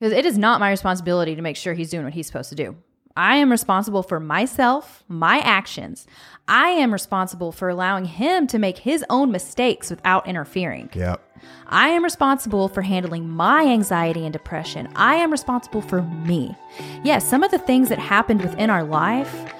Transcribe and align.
Because 0.00 0.14
it 0.14 0.24
is 0.24 0.38
not 0.38 0.60
my 0.60 0.70
responsibility 0.70 1.36
to 1.36 1.42
make 1.42 1.56
sure 1.56 1.74
he's 1.74 1.90
doing 1.90 2.04
what 2.04 2.14
he's 2.14 2.26
supposed 2.26 2.48
to 2.48 2.54
do. 2.54 2.76
I 3.16 3.36
am 3.36 3.50
responsible 3.50 4.02
for 4.02 4.18
myself, 4.18 5.04
my 5.08 5.40
actions. 5.40 6.06
I 6.48 6.68
am 6.68 6.92
responsible 6.92 7.52
for 7.52 7.68
allowing 7.68 8.06
him 8.06 8.46
to 8.46 8.58
make 8.58 8.78
his 8.78 9.04
own 9.10 9.30
mistakes 9.30 9.90
without 9.90 10.26
interfering. 10.26 10.90
Yep. 10.94 11.20
I 11.66 11.88
am 11.88 12.04
responsible 12.04 12.68
for 12.68 12.82
handling 12.82 13.28
my 13.28 13.64
anxiety 13.64 14.24
and 14.24 14.32
depression. 14.32 14.88
I 14.94 15.16
am 15.16 15.30
responsible 15.30 15.82
for 15.82 16.02
me. 16.02 16.56
Yes, 17.02 17.28
some 17.28 17.42
of 17.42 17.50
the 17.50 17.58
things 17.58 17.88
that 17.88 17.98
happened 17.98 18.42
within 18.42 18.70
our 18.70 18.84
life 18.84 19.52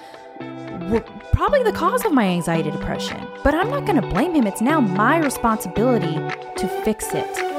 were 0.91 1.05
probably 1.33 1.63
the 1.63 1.73
cause 1.73 2.05
of 2.05 2.13
my 2.13 2.25
anxiety 2.25 2.69
and 2.71 2.79
depression, 2.79 3.21
but 3.43 3.55
I'm 3.55 3.69
not 3.69 3.85
going 3.85 4.01
to 4.01 4.09
blame 4.09 4.35
him. 4.35 4.47
It's 4.47 4.63
now 4.63 4.81
my 4.81 5.19
responsibility 5.19 6.15
to 6.57 6.83
fix 6.85 7.13
it. 7.15 7.50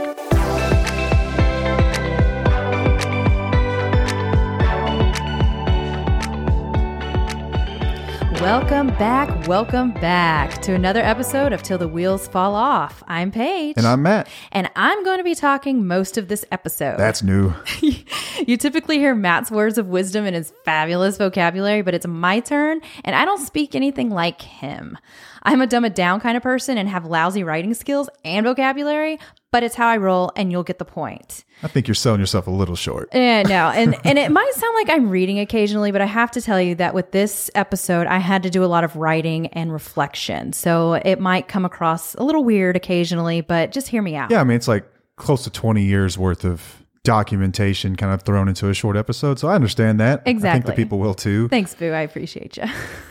Welcome 8.42 8.88
back, 8.88 9.48
welcome 9.48 9.92
back 9.92 10.64
to 10.64 10.74
another 10.74 11.00
episode 11.00 11.54
of 11.54 11.62
Till 11.62 11.78
the 11.78 11.88
Wheels 11.88 12.28
Fall 12.28 12.56
Off. 12.56 13.04
I'm 13.08 13.30
Paige. 13.30 13.76
And 13.78 13.86
I'm 13.86 14.02
Matt. 14.02 14.28
And 14.52 14.68
I'm 14.76 15.04
going 15.04 15.20
to 15.20 15.24
be 15.24 15.36
talking 15.36 15.86
most 15.86 16.18
of 16.18 16.28
this 16.28 16.44
episode. 16.52 16.98
That's 16.98 17.22
new. 17.22 17.54
you 18.48 18.58
typically 18.58 18.98
hear 18.98 19.14
Matt's 19.14 19.52
words 19.52 19.78
of 19.78 19.90
wisdom 19.90 20.26
and 20.26 20.36
his 20.36 20.52
fabulous 20.66 21.20
vocabulary, 21.20 21.84
but 21.84 21.94
it's 21.94 22.08
my 22.08 22.40
turn, 22.40 22.82
and 23.06 23.16
I 23.16 23.26
don't 23.26 23.46
speak 23.46 23.76
anything 23.76 24.10
like 24.10 24.42
him. 24.42 24.98
I'm 25.44 25.62
a 25.62 25.68
dumb 25.68 25.86
it 25.86 25.94
down 25.94 26.20
kind 26.20 26.36
of 26.36 26.42
person 26.42 26.80
and 26.80 26.90
have 26.90 27.06
lousy 27.06 27.44
writing 27.44 27.76
skills 27.76 28.10
and 28.26 28.44
vocabulary, 28.44 29.20
but 29.52 29.64
it's 29.64 29.76
how 29.76 29.88
I 29.88 29.98
roll, 29.98 30.32
and 30.36 30.52
you'll 30.52 30.64
get 30.64 30.80
the 30.80 30.86
point. 30.86 31.44
I 31.64 31.68
think 31.68 31.88
you're 31.88 31.96
selling 31.96 32.20
yourself 32.20 32.48
a 32.48 32.52
little 32.52 32.76
short. 32.76 33.10
Yeah, 33.14 33.44
no, 33.44 33.70
and 33.70 33.96
and 34.04 34.18
it 34.18 34.32
might 34.32 34.54
sound 34.54 34.76
like 34.76 34.90
I'm 34.90 35.10
reading 35.10 35.40
occasionally, 35.40 35.92
but 35.92 36.02
I 36.02 36.06
have 36.06 36.32
to 36.32 36.42
tell 36.42 36.60
you 36.60 36.76
that 36.76 36.94
with 36.94 37.12
this 37.12 37.52
episode, 37.54 38.08
I 38.08 38.18
had 38.18 38.44
to 38.44 38.50
do 38.50 38.64
a 38.64 38.68
lot 38.68 38.84
of 38.84 38.96
writing 38.96 39.48
and 39.48 39.72
reflection, 39.72 40.54
so 40.54 40.94
it 40.94 41.20
might 41.20 41.48
come 41.48 41.66
across 41.66 42.16
a 42.16 42.24
little 42.24 42.44
weird 42.44 42.76
occasionally, 42.76 43.42
but 43.42 43.72
just 43.72 43.88
hear 43.88 44.02
me 44.02 44.16
out. 44.16 44.32
Yeah, 44.32 44.42
I 44.42 44.44
mean, 44.44 44.56
it's 44.56 44.68
like 44.68 44.86
close 45.18 45.44
to 45.44 45.50
20 45.50 45.84
years 45.84 46.18
worth 46.18 46.46
of 46.46 46.82
documentation 47.04 47.96
kind 47.96 48.14
of 48.14 48.22
thrown 48.22 48.48
into 48.48 48.70
a 48.70 48.74
short 48.74 48.96
episode. 48.96 49.40
So 49.40 49.48
I 49.48 49.56
understand 49.56 50.00
that. 50.00 50.22
Exactly, 50.26 50.50
I 50.50 50.54
think 50.54 50.66
the 50.66 50.74
people 50.74 51.00
will 51.00 51.14
too. 51.14 51.48
Thanks, 51.48 51.74
Boo. 51.76 51.92
I 51.92 52.02
appreciate 52.02 52.58
you. 52.58 52.64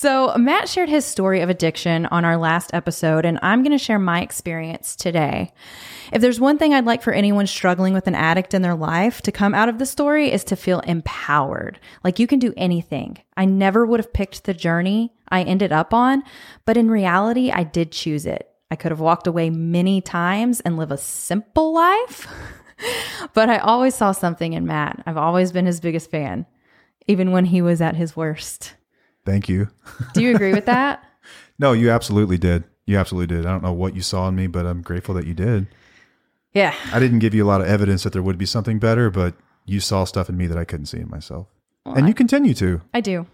so, 0.00 0.34
Matt 0.38 0.66
shared 0.66 0.88
his 0.88 1.04
story 1.04 1.42
of 1.42 1.50
addiction 1.50 2.06
on 2.06 2.24
our 2.24 2.38
last 2.38 2.70
episode, 2.72 3.26
and 3.26 3.38
I'm 3.42 3.62
going 3.62 3.76
to 3.76 3.84
share 3.84 3.98
my 3.98 4.22
experience 4.22 4.96
today. 4.96 5.52
If 6.10 6.22
there's 6.22 6.40
one 6.40 6.56
thing 6.56 6.72
I'd 6.72 6.86
like 6.86 7.02
for 7.02 7.12
anyone 7.12 7.46
struggling 7.46 7.92
with 7.92 8.06
an 8.06 8.14
addict 8.14 8.54
in 8.54 8.62
their 8.62 8.74
life 8.74 9.20
to 9.20 9.30
come 9.30 9.54
out 9.54 9.68
of 9.68 9.78
the 9.78 9.84
story 9.84 10.32
is 10.32 10.42
to 10.44 10.56
feel 10.56 10.80
empowered. 10.80 11.78
Like 12.02 12.18
you 12.18 12.26
can 12.26 12.38
do 12.38 12.54
anything. 12.56 13.18
I 13.36 13.44
never 13.44 13.84
would 13.84 14.00
have 14.00 14.10
picked 14.14 14.44
the 14.44 14.54
journey 14.54 15.12
I 15.28 15.42
ended 15.42 15.70
up 15.70 15.92
on, 15.92 16.22
but 16.64 16.78
in 16.78 16.90
reality, 16.90 17.50
I 17.50 17.64
did 17.64 17.92
choose 17.92 18.24
it. 18.24 18.48
I 18.70 18.76
could 18.76 18.92
have 18.92 19.00
walked 19.00 19.26
away 19.26 19.50
many 19.50 20.00
times 20.00 20.60
and 20.60 20.78
live 20.78 20.92
a 20.92 20.96
simple 20.96 21.74
life, 21.74 22.26
but 23.34 23.50
I 23.50 23.58
always 23.58 23.96
saw 23.96 24.12
something 24.12 24.54
in 24.54 24.66
Matt. 24.66 25.02
I've 25.04 25.18
always 25.18 25.52
been 25.52 25.66
his 25.66 25.78
biggest 25.78 26.10
fan 26.10 26.46
even 27.06 27.32
when 27.32 27.44
he 27.44 27.60
was 27.60 27.82
at 27.82 27.96
his 27.96 28.16
worst. 28.16 28.76
Thank 29.24 29.48
you. 29.48 29.68
Do 30.14 30.22
you 30.22 30.34
agree 30.34 30.52
with 30.52 30.66
that? 30.66 31.04
No, 31.58 31.72
you 31.72 31.90
absolutely 31.90 32.38
did. 32.38 32.64
You 32.86 32.96
absolutely 32.98 33.34
did. 33.36 33.46
I 33.46 33.50
don't 33.50 33.62
know 33.62 33.72
what 33.72 33.94
you 33.94 34.00
saw 34.02 34.28
in 34.28 34.34
me, 34.34 34.46
but 34.46 34.66
I'm 34.66 34.82
grateful 34.82 35.14
that 35.14 35.26
you 35.26 35.34
did. 35.34 35.66
Yeah. 36.52 36.74
I 36.92 36.98
didn't 36.98 37.18
give 37.20 37.34
you 37.34 37.44
a 37.44 37.48
lot 37.48 37.60
of 37.60 37.66
evidence 37.68 38.02
that 38.02 38.12
there 38.12 38.22
would 38.22 38.38
be 38.38 38.46
something 38.46 38.78
better, 38.78 39.10
but 39.10 39.34
you 39.66 39.78
saw 39.78 40.04
stuff 40.04 40.28
in 40.28 40.36
me 40.36 40.46
that 40.46 40.58
I 40.58 40.64
couldn't 40.64 40.86
see 40.86 40.98
in 40.98 41.08
myself. 41.10 41.46
and 41.84 42.08
you 42.08 42.14
continue 42.14 42.54
to. 42.54 42.80
I 42.94 43.00
do. 43.00 43.26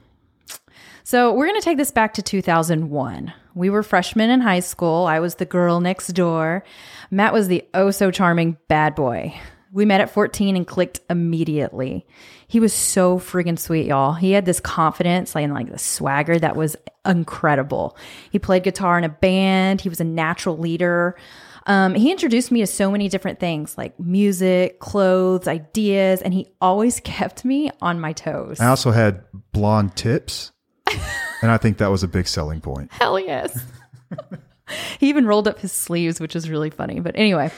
So 1.04 1.32
we're 1.32 1.46
going 1.46 1.60
to 1.60 1.64
take 1.64 1.78
this 1.78 1.92
back 1.92 2.14
to 2.14 2.22
2001. 2.22 3.32
We 3.54 3.70
were 3.70 3.84
freshmen 3.84 4.28
in 4.28 4.40
high 4.40 4.60
school. 4.60 5.06
I 5.06 5.20
was 5.20 5.36
the 5.36 5.44
girl 5.44 5.80
next 5.80 6.08
door. 6.08 6.64
Matt 7.10 7.32
was 7.32 7.46
the 7.48 7.64
oh 7.74 7.92
so 7.92 8.10
charming 8.10 8.56
bad 8.68 8.94
boy. 8.96 9.32
We 9.72 9.84
met 9.84 10.00
at 10.00 10.10
14 10.10 10.56
and 10.56 10.66
clicked 10.66 11.00
immediately. 11.08 12.06
He 12.48 12.60
was 12.60 12.72
so 12.72 13.18
friggin' 13.18 13.58
sweet, 13.58 13.86
y'all. 13.86 14.12
He 14.12 14.32
had 14.32 14.44
this 14.44 14.60
confidence 14.60 15.34
like, 15.34 15.44
and 15.44 15.54
like 15.54 15.70
the 15.70 15.78
swagger 15.78 16.38
that 16.38 16.56
was 16.56 16.76
incredible. 17.04 17.96
He 18.30 18.38
played 18.38 18.62
guitar 18.62 18.98
in 18.98 19.04
a 19.04 19.08
band. 19.08 19.80
He 19.80 19.88
was 19.88 20.00
a 20.00 20.04
natural 20.04 20.56
leader. 20.56 21.16
Um, 21.66 21.94
he 21.94 22.12
introduced 22.12 22.52
me 22.52 22.60
to 22.60 22.66
so 22.66 22.90
many 22.90 23.08
different 23.08 23.40
things 23.40 23.76
like 23.76 23.98
music, 23.98 24.78
clothes, 24.78 25.48
ideas, 25.48 26.22
and 26.22 26.32
he 26.32 26.48
always 26.60 27.00
kept 27.04 27.44
me 27.44 27.70
on 27.80 27.98
my 28.00 28.12
toes. 28.12 28.60
I 28.60 28.68
also 28.68 28.92
had 28.92 29.24
blonde 29.52 29.96
tips, 29.96 30.52
and 31.42 31.50
I 31.50 31.56
think 31.56 31.78
that 31.78 31.90
was 31.90 32.04
a 32.04 32.08
big 32.08 32.28
selling 32.28 32.60
point. 32.60 32.92
Hell 32.92 33.18
yes. 33.18 33.60
he 34.98 35.08
even 35.08 35.26
rolled 35.26 35.48
up 35.48 35.58
his 35.58 35.72
sleeves, 35.72 36.20
which 36.20 36.36
is 36.36 36.50
really 36.50 36.70
funny. 36.70 37.00
But 37.00 37.16
anyway, 37.16 37.50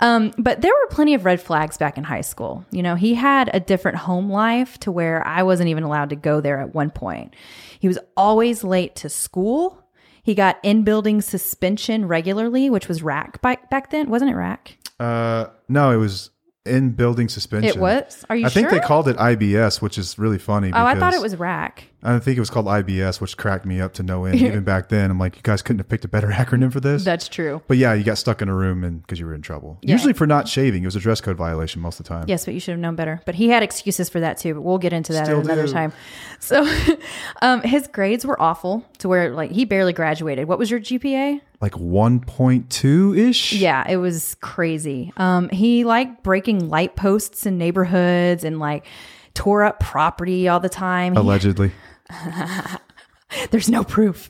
um, 0.00 0.32
but 0.38 0.60
there 0.60 0.72
were 0.72 0.88
plenty 0.90 1.14
of 1.14 1.24
red 1.24 1.40
flags 1.40 1.76
back 1.76 1.98
in 1.98 2.04
high 2.04 2.20
school. 2.20 2.64
You 2.70 2.82
know, 2.82 2.94
he 2.94 3.14
had 3.14 3.50
a 3.54 3.60
different 3.60 3.98
home 3.98 4.30
life 4.30 4.78
to 4.80 4.92
where 4.92 5.26
I 5.26 5.42
wasn't 5.42 5.68
even 5.68 5.84
allowed 5.84 6.10
to 6.10 6.16
go 6.16 6.40
there 6.40 6.60
at 6.60 6.74
one 6.74 6.90
point. 6.90 7.34
He 7.78 7.88
was 7.88 7.98
always 8.16 8.64
late 8.64 8.96
to 8.96 9.08
school. 9.08 9.82
He 10.22 10.34
got 10.34 10.58
in 10.62 10.82
building 10.82 11.20
suspension 11.20 12.08
regularly, 12.08 12.68
which 12.68 12.88
was 12.88 13.02
rack 13.02 13.40
back, 13.42 13.70
back 13.70 13.90
then. 13.90 14.10
Wasn't 14.10 14.30
it 14.30 14.34
rack? 14.34 14.76
Uh, 14.98 15.46
no, 15.68 15.90
it 15.92 15.96
was 15.96 16.30
in 16.66 16.90
building 16.90 17.28
suspension. 17.28 17.70
It 17.70 17.80
was? 17.80 18.24
Are 18.28 18.36
you 18.36 18.46
I 18.46 18.48
think 18.48 18.68
sure? 18.68 18.78
they 18.78 18.84
called 18.86 19.08
it 19.08 19.16
IBS, 19.16 19.80
which 19.80 19.96
is 19.98 20.18
really 20.18 20.38
funny. 20.38 20.70
Oh, 20.72 20.84
I 20.84 20.98
thought 20.98 21.14
it 21.14 21.20
was 21.20 21.36
rack. 21.36 21.84
I 22.02 22.18
think 22.20 22.36
it 22.36 22.40
was 22.40 22.50
called 22.50 22.66
IBS, 22.66 23.20
which 23.20 23.36
cracked 23.36 23.66
me 23.66 23.80
up 23.80 23.94
to 23.94 24.02
no 24.02 24.26
end. 24.26 24.36
Even 24.40 24.62
back 24.62 24.90
then, 24.90 25.10
I'm 25.10 25.18
like, 25.18 25.36
you 25.36 25.42
guys 25.42 25.60
couldn't 25.62 25.78
have 25.78 25.88
picked 25.88 26.04
a 26.04 26.08
better 26.08 26.28
acronym 26.32 26.72
for 26.72 26.78
this. 26.78 27.04
That's 27.04 27.28
true. 27.28 27.62
but 27.66 27.78
yeah, 27.78 27.94
you 27.94 28.04
got 28.04 28.18
stuck 28.18 28.42
in 28.42 28.48
a 28.48 28.54
room 28.54 28.84
and 28.84 29.02
because 29.02 29.18
you 29.18 29.26
were 29.26 29.34
in 29.34 29.42
trouble. 29.42 29.78
Usually 29.82 30.12
for 30.12 30.26
not 30.26 30.46
shaving, 30.48 30.82
it 30.82 30.86
was 30.86 30.96
a 30.96 31.00
dress 31.00 31.20
code 31.20 31.36
violation 31.36 31.80
most 31.82 31.98
of 31.98 32.06
the 32.06 32.10
time. 32.10 32.24
Yes, 32.28 32.44
but 32.44 32.54
you 32.54 32.60
should 32.60 32.72
have 32.72 32.80
known 32.80 32.94
better. 32.96 33.20
But 33.26 33.34
he 33.34 33.48
had 33.48 33.62
excuses 33.62 34.08
for 34.08 34.20
that 34.20 34.38
too. 34.38 34.54
But 34.54 34.60
we'll 34.62 34.78
get 34.78 34.92
into 34.92 35.12
that 35.14 35.26
Still 35.26 35.38
at 35.40 35.44
another 35.46 35.66
do. 35.66 35.72
time. 35.72 35.92
So, 36.38 36.66
um, 37.42 37.62
his 37.62 37.88
grades 37.88 38.24
were 38.24 38.40
awful 38.40 38.84
to 38.98 39.08
where 39.08 39.30
like 39.30 39.50
he 39.50 39.64
barely 39.64 39.92
graduated. 39.92 40.46
What 40.46 40.58
was 40.58 40.70
your 40.70 40.80
GPA? 40.80 41.40
Like 41.60 41.72
1.2 41.72 43.18
ish. 43.18 43.52
Yeah, 43.52 43.84
it 43.88 43.96
was 43.96 44.36
crazy. 44.40 45.12
Um, 45.16 45.48
he 45.48 45.84
liked 45.84 46.22
breaking 46.22 46.68
light 46.68 46.96
posts 46.96 47.46
in 47.46 47.56
neighborhoods 47.56 48.44
and 48.44 48.58
like 48.58 48.86
tore 49.34 49.64
up 49.64 49.80
property 49.80 50.48
all 50.48 50.60
the 50.60 50.68
time. 50.68 51.16
Allegedly. 51.16 51.72
there's 53.50 53.68
no 53.68 53.84
proof. 53.84 54.28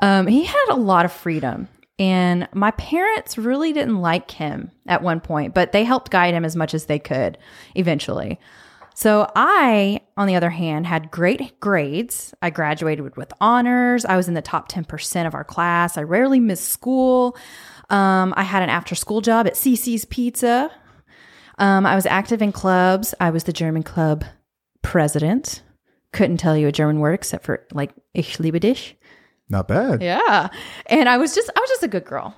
Um, 0.00 0.26
he 0.26 0.44
had 0.44 0.66
a 0.70 0.76
lot 0.76 1.04
of 1.04 1.12
freedom. 1.12 1.68
And 1.98 2.48
my 2.54 2.70
parents 2.72 3.36
really 3.36 3.74
didn't 3.74 4.00
like 4.00 4.30
him 4.30 4.70
at 4.86 5.02
one 5.02 5.20
point, 5.20 5.52
but 5.52 5.72
they 5.72 5.84
helped 5.84 6.10
guide 6.10 6.32
him 6.32 6.46
as 6.46 6.56
much 6.56 6.72
as 6.72 6.86
they 6.86 6.98
could 6.98 7.36
eventually. 7.74 8.40
So 9.00 9.26
I, 9.34 10.02
on 10.18 10.26
the 10.26 10.36
other 10.36 10.50
hand, 10.50 10.86
had 10.86 11.10
great 11.10 11.58
grades. 11.58 12.34
I 12.42 12.50
graduated 12.50 13.16
with, 13.16 13.32
honors. 13.40 14.04
I 14.04 14.14
was 14.14 14.28
in 14.28 14.34
the 14.34 14.42
top 14.42 14.70
10% 14.70 15.26
of 15.26 15.34
our 15.34 15.42
class. 15.42 15.96
I 15.96 16.02
rarely 16.02 16.38
missed 16.38 16.68
school. 16.68 17.34
Um, 17.88 18.34
I 18.36 18.42
had 18.42 18.62
an 18.62 18.68
after 18.68 18.94
school 18.94 19.22
job 19.22 19.46
at 19.46 19.54
CiCi's 19.54 20.04
Pizza. 20.04 20.70
Um, 21.56 21.86
I 21.86 21.94
was 21.94 22.04
active 22.04 22.42
in 22.42 22.52
clubs. 22.52 23.14
I 23.18 23.30
was 23.30 23.44
the 23.44 23.54
German 23.54 23.84
club 23.84 24.22
president. 24.82 25.62
Couldn't 26.12 26.36
tell 26.36 26.54
you 26.54 26.68
a 26.68 26.72
German 26.72 27.00
word 27.00 27.14
except 27.14 27.46
for 27.46 27.66
like 27.72 27.94
ich 28.12 28.38
liebe 28.38 28.60
dich. 28.60 28.98
Not 29.48 29.66
bad. 29.66 30.02
Yeah. 30.02 30.48
And 30.86 31.08
I 31.08 31.16
was 31.16 31.34
just 31.34 31.48
I 31.56 31.58
was 31.58 31.70
just 31.70 31.82
a 31.84 31.88
good 31.88 32.04
girl. 32.04 32.36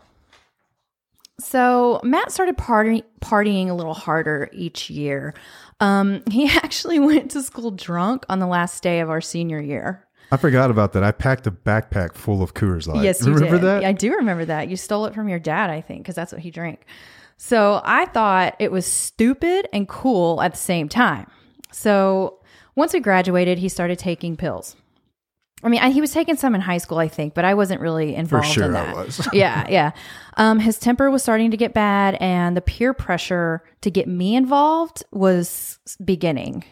So 1.43 2.01
Matt 2.05 2.31
started 2.31 2.57
party, 2.57 3.03
partying 3.21 3.69
a 3.69 3.75
little 3.75 3.95
harder 3.95 4.49
each 4.53 4.89
year. 4.89 5.35
Um, 5.81 6.23
he 6.31 6.49
actually 6.57 6.99
went 7.01 7.31
to 7.33 7.43
school 7.43 7.71
drunk 7.73 8.25
on 8.29 8.39
the 8.39 8.47
last 8.47 8.83
day 8.83 9.01
of 9.01 9.11
our 9.11 9.21
senior 9.21 9.61
year. 9.61 10.07
I 10.31 10.39
forgot 10.39 10.71
about 10.71 10.95
that. 10.95 11.03
I 11.05 11.13
packed 11.13 11.47
a 11.47 11.51
backpack 11.51 12.15
full 12.15 12.43
of 12.43 12.55
Coors 12.55 12.87
Light. 12.87 13.05
yes, 13.05 13.21
you 13.27 13.35
Remember 13.35 13.57
did. 13.57 13.63
that? 13.67 13.85
I 13.85 13.93
do 13.93 14.15
remember 14.15 14.47
that. 14.47 14.69
You 14.69 14.77
stole 14.77 15.05
it 15.05 15.15
from 15.15 15.29
your 15.29 15.39
dad, 15.39 15.69
I 15.69 15.83
think, 15.83 16.03
because 16.03 16.15
that's 16.15 16.33
what 16.33 16.41
he 16.41 16.51
drank. 16.51 16.87
So 17.37 17.83
I 17.85 18.07
thought 18.07 18.57
it 18.59 18.73
was 18.73 18.87
stupid 18.87 19.69
and 19.73 19.87
cool 19.89 20.41
at 20.41 20.53
the 20.53 20.59
same 20.59 20.89
time. 20.89 21.31
So 21.71 22.39
once 22.77 22.95
we 22.95 23.01
graduated, 23.01 23.59
he 23.59 23.69
started 23.69 23.99
taking 23.99 24.37
pills. 24.37 24.77
I 25.63 25.69
mean, 25.69 25.81
I, 25.81 25.91
he 25.91 26.01
was 26.01 26.13
taking 26.13 26.37
some 26.37 26.55
in 26.55 26.61
high 26.61 26.79
school, 26.79 26.99
I 26.99 27.09
think, 27.09 27.35
but 27.35 27.45
I 27.45 27.55
wasn't 27.55 27.81
really 27.81 28.15
involved 28.15 28.49
sure 28.49 28.65
in 28.65 28.77
I 28.77 28.93
was. 28.95 29.29
yeah, 29.33 29.67
yeah. 29.69 29.93
Um, 30.37 30.59
his 30.59 30.79
temper 30.79 31.11
was 31.11 31.23
starting 31.23 31.51
to 31.53 31.57
get 31.57 31.73
bad, 31.73 32.17
and 32.21 32.57
the 32.57 32.61
peer 32.61 32.93
pressure 32.93 33.63
to 33.83 33.91
get 33.91 34.09
me 34.09 34.35
involved 34.35 35.05
was 35.13 35.79
beginning. 36.05 36.65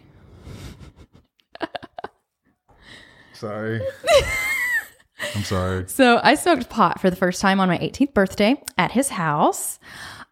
Sorry. 3.41 3.81
I'm 5.35 5.45
sorry. 5.45 5.85
So 5.89 6.21
I 6.23 6.35
smoked 6.35 6.69
pot 6.69 7.01
for 7.01 7.09
the 7.11 7.17
first 7.17 7.41
time 7.41 7.61
on 7.61 7.69
my 7.69 7.79
18th 7.79 8.15
birthday 8.15 8.63
at 8.77 8.91
his 8.91 9.09
house. 9.09 9.79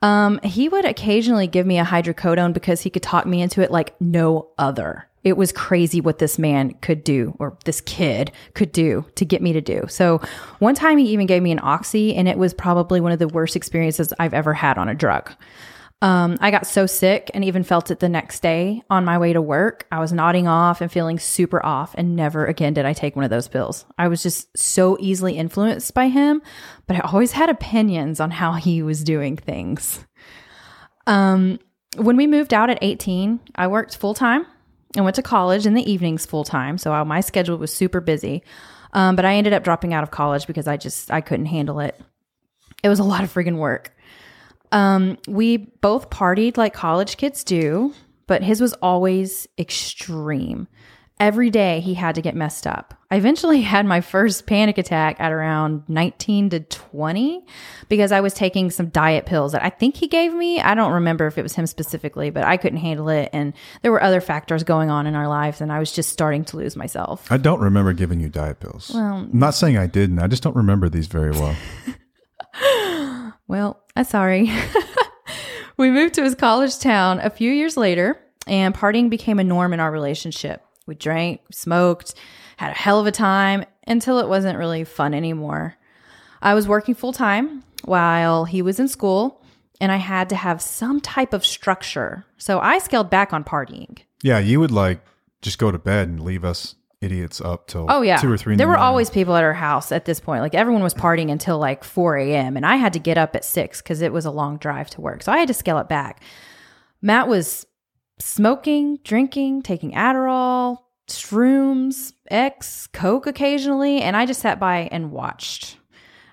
Um, 0.02 0.40
he 0.43 0.69
would 0.69 0.84
occasionally 0.84 1.46
give 1.46 1.66
me 1.66 1.78
a 1.78 1.84
hydrocodone 1.84 2.52
because 2.52 2.82
he 2.82 2.90
could 2.90 3.02
talk 3.02 3.26
me 3.26 3.43
into 3.43 3.62
it 3.62 3.70
like 3.70 3.99
no 4.00 4.50
other. 4.58 5.07
It 5.25 5.37
was 5.37 5.53
crazy 5.53 6.00
what 6.00 6.19
this 6.19 6.38
man 6.38 6.75
could 6.81 7.05
do, 7.05 7.35
or 7.38 7.56
this 7.65 7.81
kid 7.81 8.32
could 8.55 8.73
do 8.73 9.05
to 9.17 9.25
get 9.25 9.43
me 9.43 9.53
to 9.53 9.61
do. 9.61 9.85
So, 9.88 10.20
one 10.59 10.75
time 10.75 10.99
he 10.99 11.06
even 11.11 11.26
gave 11.26 11.43
me 11.43 11.53
an 11.53 11.61
oxy, 11.62 12.15
and 12.15 12.29
it 12.29 12.38
was 12.38 12.55
probably 12.55 13.00
one 13.00 13.12
of 13.12 13.19
the 13.19 13.29
worst 13.29 13.56
experiences 13.56 14.12
I've 14.19 14.35
ever 14.35 14.55
had 14.55 14.79
on 14.79 14.88
a 14.88 14.94
drug. 14.94 15.32
Um, 16.00 16.38
I 16.41 16.53
got 16.53 16.67
so 16.67 16.87
sick 16.87 17.29
and 17.35 17.44
even 17.44 17.65
felt 17.65 17.91
it 17.91 17.99
the 17.99 18.09
next 18.09 18.41
day 18.41 18.82
on 18.88 19.05
my 19.05 19.19
way 19.19 19.32
to 19.32 19.43
work. 19.43 19.85
I 19.91 19.99
was 19.99 20.12
nodding 20.12 20.47
off 20.47 20.81
and 20.81 20.93
feeling 20.93 21.19
super 21.19 21.64
off, 21.64 21.93
and 21.97 22.14
never 22.14 22.47
again 22.47 22.73
did 22.73 22.87
I 22.87 22.93
take 22.93 23.17
one 23.17 23.25
of 23.25 23.31
those 23.31 23.49
pills. 23.49 23.85
I 23.99 24.06
was 24.06 24.23
just 24.23 24.56
so 24.56 24.97
easily 25.00 25.37
influenced 25.37 25.94
by 25.94 26.09
him, 26.09 26.41
but 26.87 26.97
I 26.97 27.00
always 27.00 27.32
had 27.32 27.50
opinions 27.50 28.21
on 28.21 28.31
how 28.31 28.53
he 28.53 28.81
was 28.81 29.03
doing 29.03 29.37
things. 29.37 30.06
Um, 31.09 31.59
when 31.97 32.17
we 32.17 32.29
moved 32.29 32.55
out 32.55 32.71
at 32.71 32.79
18, 32.81 33.41
I 33.56 33.67
worked 33.67 33.97
full 33.97 34.14
time 34.14 34.47
and 34.96 35.05
went 35.05 35.17
to 35.17 35.23
college 35.23 35.67
in 35.67 35.75
the 35.75 35.90
evenings 35.90 36.26
full 36.26 36.44
time. 36.44 36.79
So 36.79 37.05
my 37.05 37.20
schedule 37.20 37.56
was 37.56 37.73
super 37.73 38.00
busy. 38.00 38.43
Um, 38.93 39.17
but 39.17 39.25
I 39.25 39.35
ended 39.35 39.52
up 39.52 39.64
dropping 39.64 39.93
out 39.93 40.02
of 40.02 40.11
college 40.11 40.46
because 40.46 40.67
I 40.67 40.76
just 40.76 41.11
I 41.11 41.20
couldn't 41.20 41.46
handle 41.46 41.81
it. 41.81 42.00
It 42.82 42.88
was 42.88 42.99
a 42.99 43.05
lot 43.05 43.23
of 43.23 43.32
friggin' 43.32 43.58
work. 43.58 43.94
Um, 44.73 45.19
we 45.26 45.56
both 45.56 46.11
partied 46.11 46.56
like 46.56 46.75
college 46.75 47.17
kids 47.17 47.44
do, 47.44 47.94
but 48.26 48.43
his 48.43 48.61
was 48.61 48.73
always 48.75 49.46
extreme. 49.58 50.69
Every 51.20 51.50
day 51.50 51.81
he 51.81 51.94
had 51.94 52.15
to 52.15 52.23
get 52.23 52.37
messed 52.37 52.65
up. 52.67 52.94
I 53.11 53.17
eventually 53.17 53.61
had 53.62 53.87
my 53.87 54.00
first 54.00 54.47
panic 54.47 54.79
attack 54.79 55.17
at 55.19 55.32
around 55.32 55.82
19 55.88 56.50
to 56.50 56.61
20 56.61 57.44
because 57.88 58.12
I 58.12 58.20
was 58.20 58.35
taking 58.35 58.70
some 58.70 58.88
diet 58.88 59.26
pills 59.26 59.53
that 59.53 59.65
I 59.65 59.70
think 59.70 59.97
he 59.97 60.06
gave 60.06 60.32
me. 60.32 60.61
I 60.61 60.75
don't 60.75 60.93
remember 60.93 61.26
if 61.26 61.37
it 61.37 61.43
was 61.43 61.55
him 61.55 61.67
specifically, 61.67 62.31
but 62.31 62.44
I 62.44 62.56
couldn't 62.56 62.79
handle 62.79 63.09
it. 63.09 63.31
And 63.32 63.53
there 63.82 63.91
were 63.91 64.03
other 64.03 64.20
factors 64.20 64.62
going 64.62 64.91
on 64.91 65.06
in 65.06 65.15
our 65.15 65.26
lives, 65.26 65.61
and 65.61 65.73
I 65.73 65.79
was 65.81 65.91
just 65.91 66.11
starting 66.11 66.44
to 66.47 66.56
lose 66.56 66.76
myself. 66.76 67.31
I 67.31 67.37
don't 67.37 67.61
remember 67.61 67.93
giving 67.93 68.21
you 68.21 68.29
diet 68.29 68.61
pills. 68.61 68.91
Well, 68.94 69.14
I'm 69.14 69.31
not 69.32 69.55
saying 69.55 69.76
I 69.76 69.87
didn't. 69.87 70.21
I 70.21 70.29
just 70.29 70.43
don't 70.43 70.56
remember 70.56 70.88
these 70.88 71.09
very 71.09 71.32
well. 71.32 71.56
well, 73.49 73.82
I'm 73.97 74.05
sorry. 74.05 74.53
we 75.76 75.91
moved 75.91 76.14
to 76.14 76.23
his 76.23 76.37
college 76.37 76.79
town 76.79 77.19
a 77.21 77.31
few 77.31 77.50
years 77.50 77.76
later, 77.76 78.21
and 78.47 78.75
partying 78.75 79.11
became 79.11 79.41
a 79.41 79.44
norm 79.44 79.73
in 79.73 79.81
our 79.81 79.91
relationship. 79.91 80.64
We 80.88 80.96
drank, 80.96 81.43
smoked, 81.52 82.14
had 82.56 82.73
a 82.73 82.75
hell 82.75 82.99
of 82.99 83.06
a 83.06 83.12
time 83.12 83.64
until 83.87 84.19
it 84.19 84.29
wasn't 84.29 84.58
really 84.58 84.82
fun 84.85 85.14
anymore. 85.14 85.76
I 86.43 86.55
was 86.55 86.67
working 86.67 86.94
full 86.94 87.12
time 87.12 87.62
while 87.85 88.44
he 88.44 88.62
was 88.62 88.81
in 88.81 88.88
school, 88.88 89.43
and 89.81 89.93
I 89.93 89.96
had 89.96 90.29
to 90.31 90.37
have 90.37 90.61
some 90.61 91.00
type 91.00 91.32
of 91.32 91.46
structure. 91.46 92.25
So 92.38 92.58
I 92.58 92.79
scaled 92.79 93.11
back 93.11 93.32
on 93.32 93.44
partying. 93.44 93.99
Yeah, 94.23 94.38
you 94.40 94.58
would 94.58 94.73
like 94.73 95.00
just 95.43 95.58
go 95.58 95.70
to 95.70 95.79
bed 95.79 96.08
and 96.08 96.20
leave 96.20 96.44
us 96.44 96.75
idiots 97.00 97.40
up 97.40 97.69
till 97.69 97.87
oh 97.88 98.02
yeah 98.02 98.17
two 98.17 98.32
or 98.32 98.37
three. 98.37 98.56
there 98.56 98.67
the 98.67 98.69
were 98.69 98.76
morning. 98.76 98.87
always 98.87 99.08
people 99.08 99.37
at 99.37 99.44
our 99.44 99.52
house 99.55 99.93
at 99.93 100.05
this 100.05 100.19
point. 100.19 100.43
Like 100.43 100.56
everyone 100.56 100.82
was 100.82 100.94
partying 100.94 101.31
until 101.31 101.56
like 101.56 101.85
four 101.85 102.17
a.m. 102.17 102.56
and 102.56 102.67
I 102.67 102.75
had 102.75 102.93
to 102.94 102.99
get 102.99 103.17
up 103.17 103.37
at 103.37 103.44
six 103.44 103.81
because 103.81 104.00
it 104.00 104.12
was 104.12 104.25
a 104.25 104.32
long 104.32 104.56
drive 104.56 104.90
to 104.90 105.00
work. 105.00 105.23
So 105.23 105.31
I 105.31 105.38
had 105.38 105.46
to 105.46 105.55
scale 105.55 105.79
it 105.79 105.88
back. 105.88 106.20
Matt 107.00 107.29
was 107.29 107.67
smoking, 108.20 108.99
drinking, 109.05 109.62
taking 109.62 109.93
Adderall, 109.93 110.79
shrooms, 111.09 112.12
X, 112.31 112.87
Coke 112.88 113.26
occasionally, 113.26 114.00
and 114.00 114.17
I 114.17 114.26
just 114.26 114.41
sat 114.41 114.61
by 114.61 114.88
and 114.93 115.11
watched. 115.11 115.79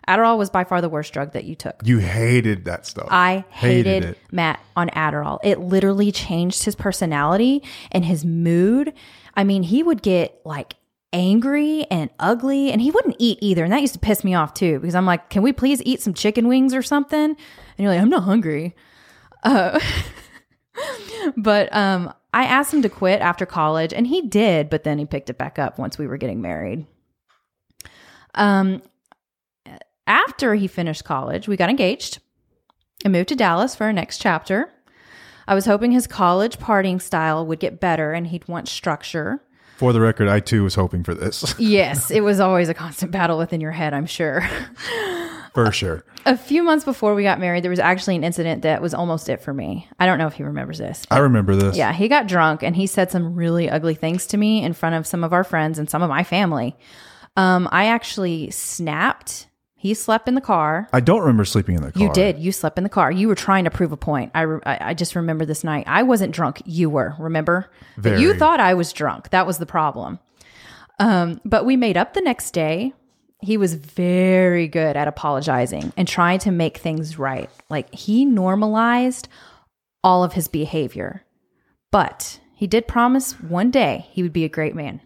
Adderall 0.08 0.38
was 0.38 0.50
by 0.50 0.64
far 0.64 0.82
the 0.82 0.90
worst 0.90 1.14
drug 1.14 1.32
that 1.34 1.46
you 1.46 1.56
took. 1.56 1.82
You 1.84 1.98
hated 1.98 2.66
that 2.66 2.86
stuff. 2.86 3.08
I 3.10 3.44
hated, 3.50 4.16
Matt 4.32 4.60
on 4.76 4.90
Adderall. 4.90 5.40
It 5.44 5.60
literally 5.60 6.12
changed 6.12 6.64
his 6.64 6.76
personality 6.76 7.64
and 7.92 8.06
his 8.06 8.24
mood. 8.24 8.94
I 9.36 9.44
mean, 9.44 9.64
he 9.64 9.82
would 9.82 10.04
get 10.04 10.40
like 10.46 10.76
angry 11.12 11.86
and 11.90 12.10
ugly 12.20 12.72
and 12.72 12.82
he 12.82 12.92
wouldn't 12.92 13.16
eat 13.18 13.40
either. 13.42 13.64
And 13.64 13.74
that 13.74 13.82
used 13.82 13.94
to 13.94 14.00
piss 14.00 14.24
me 14.24 14.36
off 14.36 14.54
too 14.54 14.80
because 14.80 14.96
I'm 14.96 15.06
like, 15.06 15.30
can 15.30 15.42
we 15.42 15.54
please 15.54 15.82
eat 15.84 16.02
some 16.02 16.14
chicken 16.14 16.48
wings 16.48 16.74
or 16.74 16.84
something? 16.84 17.32
And 17.32 17.38
you're 17.78 17.90
like, 17.90 18.02
I'm 18.02 18.10
not 18.10 18.24
hungry. 18.24 18.76
Uh, 19.44 19.80
but 21.38 21.74
um, 21.76 22.14
I 22.34 22.46
asked 22.46 22.74
him 22.74 22.82
to 22.82 22.90
quit 22.90 23.22
after 23.22 23.46
college 23.46 23.94
and 23.94 24.08
he 24.08 24.22
did, 24.22 24.70
but 24.70 24.84
then 24.84 24.98
he 24.98 25.06
picked 25.06 25.30
it 25.30 25.38
back 25.38 25.58
up 25.58 25.80
once 25.80 25.98
we 25.98 26.08
were 26.08 26.18
getting 26.18 26.42
married. 26.42 26.86
Um, 28.34 28.82
after 30.08 30.56
he 30.56 30.68
finished 30.68 31.04
college, 31.04 31.48
we 31.48 31.58
got 31.58 31.70
engaged 31.70 32.20
and 33.04 33.14
moved 33.14 33.30
to 33.30 33.36
Dallas 33.36 33.76
for 33.76 33.86
our 33.86 33.94
next 33.94 34.20
chapter. 34.20 34.72
I 35.48 35.56
was 35.56 35.66
hoping 35.66 35.92
his 35.92 36.08
college 36.08 36.58
partying 36.58 37.02
style 37.02 37.46
would 37.46 37.60
get 37.60 37.80
better 37.80 38.14
and 38.14 38.28
he'd 38.28 38.48
want 38.48 38.68
structure. 38.68 39.42
For 39.78 39.94
the 39.94 40.02
record, 40.02 40.28
I 40.28 40.40
too 40.40 40.64
was 40.64 40.76
hoping 40.76 41.04
for 41.04 41.14
this. 41.14 41.54
yes, 41.60 42.10
it 42.12 42.22
was 42.22 42.40
always 42.40 42.70
a 42.70 42.74
constant 42.74 43.12
battle 43.12 43.38
within 43.38 43.62
your 43.62 43.72
head, 43.72 43.94
I'm 43.94 44.06
sure. 44.06 44.42
for 45.56 45.72
sure. 45.72 46.06
A 46.28 46.38
few 46.38 46.62
months 46.62 46.86
before 46.86 47.16
we 47.16 47.24
got 47.24 47.40
married, 47.40 47.64
there 47.64 47.72
was 47.72 47.80
actually 47.80 48.16
an 48.16 48.24
incident 48.24 48.62
that 48.62 48.82
was 48.82 48.94
almost 48.94 49.30
it 49.30 49.42
for 49.42 49.54
me. 49.54 49.88
I 50.00 50.06
don't 50.06 50.20
know 50.20 50.28
if 50.28 50.34
he 50.34 50.44
remembers 50.44 50.78
this. 50.78 51.06
I 51.10 51.20
remember 51.20 51.56
this. 51.56 51.76
Yeah, 51.76 51.94
he 51.94 52.08
got 52.08 52.28
drunk 52.28 52.62
and 52.62 52.76
he 52.76 52.86
said 52.86 53.10
some 53.10 53.36
really 53.36 53.70
ugly 53.70 53.96
things 53.96 54.28
to 54.28 54.38
me 54.38 54.64
in 54.64 54.74
front 54.74 54.96
of 54.96 55.08
some 55.08 55.24
of 55.24 55.34
our 55.34 55.44
friends 55.44 55.80
and 55.80 55.90
some 55.90 56.04
of 56.04 56.10
my 56.10 56.24
family. 56.24 56.76
Um, 57.38 57.68
I 57.72 57.88
actually 57.88 58.52
snapped 58.52 59.48
he 59.86 59.94
slept 59.94 60.28
in 60.28 60.34
the 60.34 60.42
car. 60.42 60.90
I 60.94 61.00
don't 61.00 61.20
remember 61.20 61.46
sleeping 61.46 61.76
in 61.76 61.84
the 61.84 61.92
car. 61.92 62.02
You 62.02 62.12
did. 62.12 62.40
You 62.40 62.52
slept 62.52 62.80
in 62.80 62.84
the 62.84 62.90
car. 62.90 63.12
You 63.12 63.28
were 63.28 63.36
trying 63.36 63.66
to 63.66 63.70
prove 63.70 63.92
a 63.92 63.98
point. 63.98 64.32
I, 64.34 64.42
re- 64.42 64.62
I 64.66 64.96
just 64.96 65.16
remember 65.16 65.46
this 65.46 65.64
night. 65.64 65.84
I 65.86 66.02
wasn't 66.02 66.34
drunk. 66.34 66.64
You 66.66 66.90
were. 66.90 67.14
Remember? 67.20 67.70
Very. 67.96 68.20
You 68.20 68.34
thought 68.34 68.60
I 68.60 68.74
was 68.74 68.92
drunk. 68.92 69.30
That 69.30 69.46
was 69.46 69.60
the 69.60 69.68
problem. 69.68 70.18
Um, 70.98 71.40
but 71.46 71.66
we 71.66 71.78
made 71.78 71.98
up 71.98 72.16
the 72.16 72.22
next 72.22 72.50
day. 72.50 72.94
He 73.46 73.58
was 73.58 73.76
very 73.76 74.68
good 74.68 74.98
at 74.98 75.08
apologizing 75.08 75.94
and 75.96 76.08
trying 76.08 76.40
to 76.40 76.52
make 76.52 76.78
things 76.78 77.20
right. 77.20 77.50
Like 77.70 77.94
he 77.94 78.26
normalized 78.26 79.28
all 80.04 80.24
of 80.24 80.34
his 80.34 80.48
behavior. 80.48 81.24
But 81.92 82.40
he 82.56 82.68
did 82.68 82.88
promise 82.88 83.40
one 83.40 83.72
day 83.72 84.08
he 84.12 84.24
would 84.24 84.34
be 84.34 84.46
a 84.46 84.50
great 84.50 84.76
man. 84.76 85.02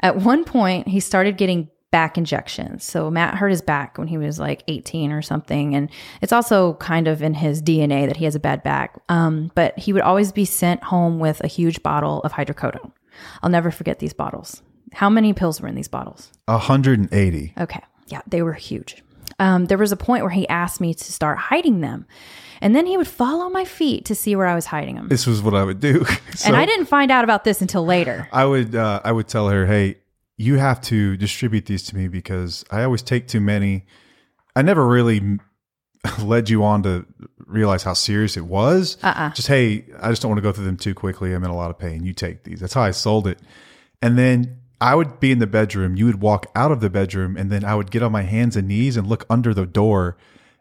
At 0.00 0.16
one 0.16 0.44
point, 0.44 0.88
he 0.88 1.00
started 1.00 1.36
getting 1.36 1.68
back 1.90 2.18
injections. 2.18 2.84
So 2.84 3.10
Matt 3.10 3.34
hurt 3.34 3.48
his 3.48 3.62
back 3.62 3.96
when 3.96 4.08
he 4.08 4.18
was 4.18 4.38
like 4.38 4.62
18 4.68 5.10
or 5.10 5.22
something. 5.22 5.74
And 5.74 5.90
it's 6.20 6.32
also 6.32 6.74
kind 6.74 7.08
of 7.08 7.22
in 7.22 7.34
his 7.34 7.62
DNA 7.62 8.06
that 8.06 8.16
he 8.16 8.24
has 8.24 8.34
a 8.34 8.40
bad 8.40 8.62
back. 8.62 9.00
Um, 9.08 9.50
but 9.54 9.78
he 9.78 9.92
would 9.92 10.02
always 10.02 10.32
be 10.32 10.44
sent 10.44 10.82
home 10.82 11.18
with 11.18 11.42
a 11.42 11.48
huge 11.48 11.82
bottle 11.82 12.20
of 12.22 12.32
hydrocodone. 12.32 12.92
I'll 13.42 13.50
never 13.50 13.70
forget 13.70 13.98
these 13.98 14.12
bottles. 14.12 14.62
How 14.92 15.10
many 15.10 15.32
pills 15.32 15.60
were 15.60 15.68
in 15.68 15.74
these 15.74 15.88
bottles? 15.88 16.30
180. 16.46 17.54
Okay. 17.58 17.80
Yeah, 18.06 18.22
they 18.26 18.42
were 18.42 18.54
huge. 18.54 19.02
Um, 19.38 19.66
there 19.66 19.78
was 19.78 19.92
a 19.92 19.96
point 19.96 20.24
where 20.24 20.30
he 20.30 20.48
asked 20.48 20.80
me 20.80 20.94
to 20.94 21.12
start 21.12 21.38
hiding 21.38 21.80
them. 21.80 22.06
And 22.60 22.74
then 22.74 22.86
he 22.86 22.96
would 22.96 23.06
follow 23.06 23.48
my 23.50 23.64
feet 23.64 24.06
to 24.06 24.14
see 24.14 24.34
where 24.34 24.46
I 24.46 24.54
was 24.54 24.66
hiding 24.66 24.96
them. 24.96 25.08
This 25.08 25.26
was 25.26 25.40
what 25.40 25.54
I 25.54 25.62
would 25.62 25.78
do. 25.78 26.04
so 26.34 26.48
and 26.48 26.56
I 26.56 26.66
didn't 26.66 26.86
find 26.86 27.10
out 27.12 27.22
about 27.22 27.44
this 27.44 27.60
until 27.60 27.84
later. 27.84 28.28
I 28.32 28.44
would 28.44 28.74
uh, 28.74 29.00
I 29.04 29.12
would 29.12 29.28
tell 29.28 29.48
her, 29.48 29.64
"Hey, 29.64 29.98
you 30.38 30.58
have 30.58 30.80
to 30.82 31.16
distribute 31.16 31.66
these 31.66 31.84
to 31.84 31.96
me 31.96 32.08
because 32.08 32.64
I 32.70 32.82
always 32.82 33.02
take 33.02 33.28
too 33.28 33.40
many. 33.40 33.86
I 34.56 34.62
never 34.62 34.84
really 34.84 35.38
led 36.22 36.50
you 36.50 36.64
on 36.64 36.82
to 36.82 37.06
realize 37.38 37.82
how 37.82 37.92
serious 37.92 38.36
it 38.36 38.44
was. 38.44 38.96
Uh-uh. 39.02 39.30
Just 39.30 39.48
hey, 39.48 39.84
I 40.00 40.10
just 40.10 40.22
don't 40.22 40.30
want 40.30 40.38
to 40.38 40.42
go 40.42 40.52
through 40.52 40.64
them 40.64 40.76
too 40.76 40.94
quickly. 40.94 41.34
I'm 41.34 41.44
in 41.44 41.50
a 41.50 41.56
lot 41.56 41.70
of 41.70 41.78
pain. 41.78 42.04
You 42.04 42.12
take 42.12 42.44
these. 42.44 42.60
That's 42.60 42.74
how 42.74 42.82
I 42.82 42.90
sold 42.90 43.26
it. 43.26 43.38
And 44.02 44.18
then 44.18 44.60
I 44.80 44.94
would 44.94 45.20
be 45.20 45.32
in 45.32 45.38
the 45.38 45.46
bedroom. 45.46 45.96
You 45.96 46.06
would 46.06 46.20
walk 46.20 46.46
out 46.54 46.70
of 46.70 46.80
the 46.80 46.90
bedroom, 46.90 47.36
and 47.36 47.50
then 47.50 47.64
I 47.64 47.74
would 47.74 47.90
get 47.90 48.02
on 48.02 48.12
my 48.12 48.22
hands 48.22 48.56
and 48.56 48.68
knees 48.68 48.96
and 48.96 49.06
look 49.06 49.26
under 49.28 49.52
the 49.52 49.66
door 49.66 50.16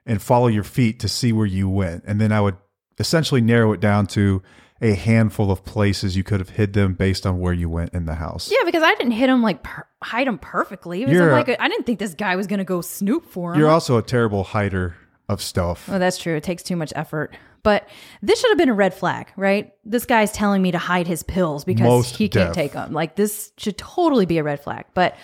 and 0.06 0.22
follow 0.22 0.48
your 0.48 0.64
feet 0.64 1.00
to 1.02 1.08
see 1.08 1.32
where 1.32 1.46
you 1.46 1.70
went. 1.70 2.04
And 2.08 2.20
then 2.20 2.32
I 2.32 2.42
would 2.42 2.56
essentially 2.98 3.42
narrow 3.42 3.74
it 3.74 3.80
down 3.80 4.08
to 4.08 4.42
a 4.82 4.94
handful 4.94 5.52
of 5.52 5.66
places 5.66 6.16
you 6.16 6.24
could 6.24 6.40
have 6.40 6.50
hid 6.50 6.74
them 6.74 6.94
based 6.94 7.26
on 7.26 7.40
where 7.40 7.54
you 7.54 7.70
went 7.70 7.94
in 7.94 8.06
the 8.06 8.16
house. 8.16 8.52
Yeah, 8.52 8.64
because 8.66 8.84
I 8.84 8.94
didn't 8.96 9.12
hit 9.12 9.30
him 9.30 9.42
like 9.42 9.64
per- 9.64 9.88
hide 10.04 10.28
him 10.28 10.38
perfectly. 10.38 11.02
It 11.04 11.10
was 11.10 11.18
like 11.18 11.50
I 11.60 11.68
didn't 11.68 11.86
think 11.86 12.00
this 12.00 12.14
guy 12.14 12.36
was 12.36 12.48
going 12.48 12.60
to 12.60 12.66
go 12.66 12.82
snoop 12.82 13.26
for 13.26 13.54
him. 13.54 13.60
You're 13.60 13.70
also 13.70 13.98
a 13.98 14.04
terrible 14.04 14.44
hider 14.44 14.96
of 15.30 15.42
stuff. 15.42 15.90
Oh, 15.92 16.00
that's 16.00 16.18
true. 16.18 16.36
It 16.36 16.44
takes 16.44 16.64
too 16.64 16.76
much 16.76 16.94
effort. 16.96 17.36
But 17.64 17.88
this 18.22 18.40
should 18.40 18.50
have 18.50 18.58
been 18.58 18.70
a 18.70 18.74
red 18.74 18.94
flag, 18.94 19.32
right? 19.36 19.74
This 19.84 20.06
guy's 20.06 20.32
telling 20.32 20.62
me 20.62 20.72
to 20.72 20.78
hide 20.78 21.08
his 21.08 21.24
pills 21.24 21.64
because 21.64 21.84
Most 21.84 22.16
he 22.16 22.30
can't 22.30 22.54
take 22.54 22.74
them. 22.74 22.94
Like 22.94 23.16
this 23.16 23.52
should 23.58 23.78
totally 23.78 24.26
be 24.26 24.38
a 24.38 24.44
red 24.44 24.62
flag. 24.62 24.86
But 24.94 25.16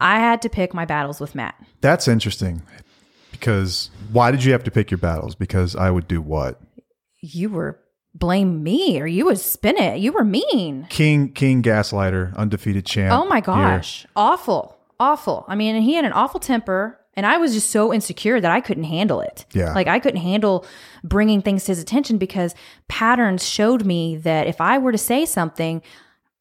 I 0.00 0.18
had 0.18 0.42
to 0.42 0.48
pick 0.48 0.74
my 0.74 0.84
battles 0.84 1.20
with 1.20 1.34
Matt. 1.34 1.54
That's 1.80 2.08
interesting. 2.08 2.62
Because 3.30 3.90
why 4.12 4.30
did 4.30 4.44
you 4.44 4.52
have 4.52 4.64
to 4.64 4.70
pick 4.70 4.90
your 4.90 4.98
battles? 4.98 5.34
Because 5.34 5.74
I 5.76 5.90
would 5.90 6.08
do 6.08 6.20
what? 6.20 6.60
You 7.20 7.50
were 7.50 7.78
blame 8.14 8.62
me 8.62 9.00
or 9.00 9.06
you 9.06 9.24
would 9.26 9.38
spin 9.38 9.76
it. 9.76 9.98
You 9.98 10.12
were 10.12 10.24
mean. 10.24 10.86
King 10.90 11.32
King 11.32 11.62
Gaslighter, 11.62 12.36
undefeated 12.36 12.84
champ. 12.84 13.12
Oh 13.12 13.24
my 13.26 13.36
here. 13.36 13.42
gosh. 13.42 14.06
Awful. 14.16 14.76
Awful. 15.00 15.44
I 15.48 15.56
mean, 15.56 15.80
he 15.82 15.94
had 15.94 16.04
an 16.04 16.12
awful 16.12 16.38
temper 16.38 16.98
And 17.14 17.26
I 17.26 17.36
was 17.38 17.52
just 17.52 17.70
so 17.70 17.92
insecure 17.92 18.40
that 18.40 18.50
I 18.50 18.60
couldn't 18.60 18.84
handle 18.84 19.20
it. 19.20 19.44
Yeah. 19.52 19.74
Like 19.74 19.86
I 19.86 19.98
couldn't 19.98 20.20
handle 20.22 20.64
bringing 21.04 21.42
things 21.42 21.64
to 21.64 21.72
his 21.72 21.78
attention 21.78 22.16
because 22.18 22.54
patterns 22.88 23.46
showed 23.46 23.84
me 23.84 24.16
that 24.16 24.46
if 24.46 24.60
I 24.60 24.78
were 24.78 24.92
to 24.92 24.98
say 24.98 25.24
something, 25.26 25.82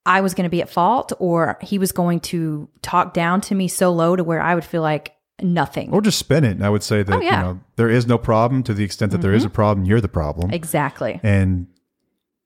I 0.06 0.22
was 0.22 0.34
going 0.34 0.46
to 0.46 0.50
be 0.50 0.62
at 0.62 0.70
fault 0.70 1.12
or 1.20 1.58
he 1.62 1.78
was 1.78 1.92
going 1.92 2.22
to 2.22 2.70
talk 2.82 3.13
down 3.13 3.42
to 3.42 3.56
me 3.56 3.68
so 3.68 3.92
low 3.92 4.16
to 4.16 4.24
where 4.24 4.42
I 4.42 4.56
would 4.56 4.63
feel 4.66 4.82
like 4.82 5.13
nothing. 5.42 5.92
Or 5.92 6.01
just 6.01 6.20
spin 6.20 6.44
it. 6.46 6.51
And 6.51 6.66
I 6.66 6.70
would 6.70 6.84
say 6.84 7.04
that, 7.04 7.13
Oh, 7.16 7.20
yeah. 7.20 7.32
Mm-hmm. 7.42 7.48
you 7.48 7.54
know, 7.56 7.60
there 7.75 7.90
is 7.90 8.08
no 8.08 8.18
problem 8.18 8.63
to 8.63 8.74
the 8.74 8.84
extent 8.84 9.12
that 9.12 9.22
there 9.22 9.34
is 9.34 9.44
a 9.44 9.50
problem, 9.50 9.86
you're 9.86 10.01
the 10.01 10.08
problem. 10.08 10.51
exactly. 10.51 11.20
and 11.24 11.68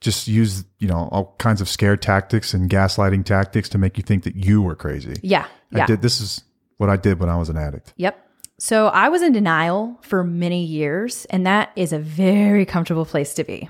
just 0.01 0.27
use 0.27 0.65
you 0.77 0.87
know 0.87 1.07
all 1.11 1.33
kinds 1.39 1.61
of 1.61 1.69
scare 1.69 1.95
tactics 1.97 2.53
and 2.53 2.69
gaslighting 2.69 3.23
tactics 3.25 3.69
to 3.69 3.77
make 3.77 3.97
you 3.97 4.03
think 4.03 4.23
that 4.23 4.35
you 4.35 4.61
were 4.61 4.75
crazy. 4.75 5.15
Yeah. 5.23 5.47
Yeah. 5.71 5.83
I 5.83 5.85
did 5.87 6.01
this 6.01 6.19
is 6.21 6.43
what 6.77 6.89
I 6.89 6.97
did 6.97 7.19
when 7.19 7.29
I 7.29 7.37
was 7.37 7.49
an 7.49 7.57
addict. 7.57 7.93
Yep. 7.97 8.21
So 8.57 8.87
I 8.87 9.09
was 9.09 9.21
in 9.21 9.33
denial 9.33 9.99
for 10.01 10.23
many 10.23 10.63
years, 10.63 11.25
and 11.25 11.45
that 11.45 11.71
is 11.75 11.91
a 11.91 11.99
very 11.99 12.65
comfortable 12.65 13.05
place 13.05 13.33
to 13.33 13.43
be. 13.43 13.69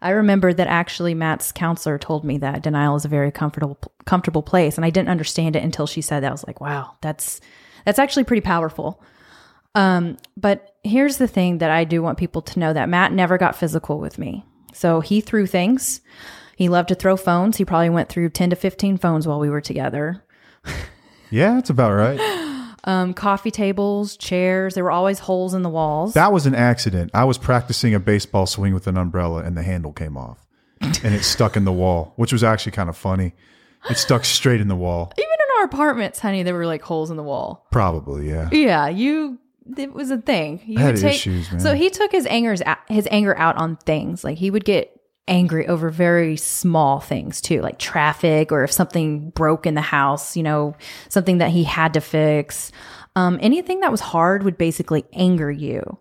I 0.00 0.10
remember 0.10 0.52
that 0.52 0.66
actually 0.68 1.14
Matt's 1.14 1.52
counselor 1.52 1.98
told 1.98 2.24
me 2.24 2.38
that 2.38 2.62
denial 2.62 2.96
is 2.96 3.04
a 3.04 3.08
very 3.08 3.32
comfortable 3.32 3.78
comfortable 4.04 4.42
place, 4.42 4.76
and 4.76 4.84
I 4.84 4.90
didn't 4.90 5.10
understand 5.10 5.56
it 5.56 5.62
until 5.62 5.86
she 5.86 6.00
said 6.00 6.22
that. 6.22 6.28
I 6.28 6.32
was 6.32 6.46
like, 6.46 6.60
"Wow, 6.60 6.96
that's 7.00 7.40
that's 7.84 7.98
actually 7.98 8.24
pretty 8.24 8.40
powerful." 8.42 9.02
Um, 9.74 10.16
but 10.36 10.76
here's 10.82 11.18
the 11.18 11.28
thing 11.28 11.58
that 11.58 11.70
I 11.70 11.84
do 11.84 12.02
want 12.02 12.18
people 12.18 12.42
to 12.42 12.58
know 12.58 12.72
that 12.72 12.88
Matt 12.88 13.12
never 13.12 13.38
got 13.38 13.56
physical 13.56 13.98
with 13.98 14.18
me. 14.18 14.44
So 14.72 15.00
he 15.00 15.20
threw 15.20 15.46
things. 15.46 16.00
He 16.56 16.68
loved 16.68 16.88
to 16.88 16.94
throw 16.94 17.16
phones. 17.16 17.56
He 17.56 17.64
probably 17.64 17.90
went 17.90 18.08
through 18.08 18.30
10 18.30 18.50
to 18.50 18.56
15 18.56 18.98
phones 18.98 19.26
while 19.26 19.38
we 19.38 19.50
were 19.50 19.60
together. 19.60 20.24
Yeah, 21.30 21.54
that's 21.54 21.70
about 21.70 21.92
right. 21.92 22.44
Um, 22.84 23.12
coffee 23.12 23.50
tables, 23.50 24.16
chairs. 24.16 24.74
There 24.74 24.84
were 24.84 24.90
always 24.90 25.18
holes 25.18 25.52
in 25.52 25.62
the 25.62 25.68
walls. 25.68 26.14
that 26.14 26.32
was 26.32 26.46
an 26.46 26.54
accident. 26.54 27.10
I 27.12 27.24
was 27.24 27.36
practicing 27.36 27.92
a 27.92 28.00
baseball 28.00 28.46
swing 28.46 28.72
with 28.72 28.86
an 28.86 28.96
umbrella 28.96 29.42
and 29.42 29.54
the 29.56 29.62
handle 29.62 29.92
came 29.92 30.16
off. 30.16 30.46
And 30.80 31.12
it 31.12 31.22
stuck 31.22 31.56
in 31.56 31.64
the 31.64 31.72
wall, 31.72 32.14
which 32.16 32.32
was 32.32 32.42
actually 32.42 32.72
kind 32.72 32.88
of 32.88 32.96
funny. 32.96 33.34
It 33.90 33.98
stuck 33.98 34.24
straight 34.24 34.60
in 34.62 34.68
the 34.68 34.76
wall. 34.76 35.12
Even 35.18 35.28
in 35.32 35.58
our 35.58 35.64
apartments, 35.64 36.18
honey, 36.20 36.44
there 36.44 36.54
were 36.54 36.66
like 36.66 36.80
holes 36.80 37.10
in 37.10 37.18
the 37.18 37.22
wall. 37.22 37.66
Probably, 37.72 38.28
yeah. 38.30 38.48
Yeah, 38.52 38.88
you. 38.88 39.38
It 39.76 39.92
was 39.92 40.10
a 40.10 40.18
thing. 40.18 40.62
You 40.64 40.78
I 40.78 40.82
had 40.82 40.96
take, 40.96 41.16
issues, 41.16 41.50
man. 41.50 41.60
So 41.60 41.74
he 41.74 41.90
took 41.90 42.10
his 42.10 42.24
angers 42.26 42.62
his 42.88 43.06
anger 43.10 43.36
out 43.36 43.56
on 43.56 43.76
things. 43.76 44.24
Like 44.24 44.38
he 44.38 44.50
would 44.50 44.64
get 44.64 44.97
angry 45.28 45.68
over 45.68 45.90
very 45.90 46.36
small 46.36 47.00
things 47.00 47.40
too, 47.40 47.60
like 47.60 47.78
traffic 47.78 48.50
or 48.50 48.64
if 48.64 48.72
something 48.72 49.30
broke 49.30 49.66
in 49.66 49.74
the 49.74 49.80
house. 49.80 50.36
You 50.36 50.42
know, 50.42 50.74
something 51.08 51.38
that 51.38 51.50
he 51.50 51.64
had 51.64 51.94
to 51.94 52.00
fix. 52.00 52.72
Um, 53.14 53.38
anything 53.42 53.80
that 53.80 53.90
was 53.90 54.00
hard 54.00 54.42
would 54.42 54.58
basically 54.58 55.04
anger 55.12 55.50
you. 55.50 55.98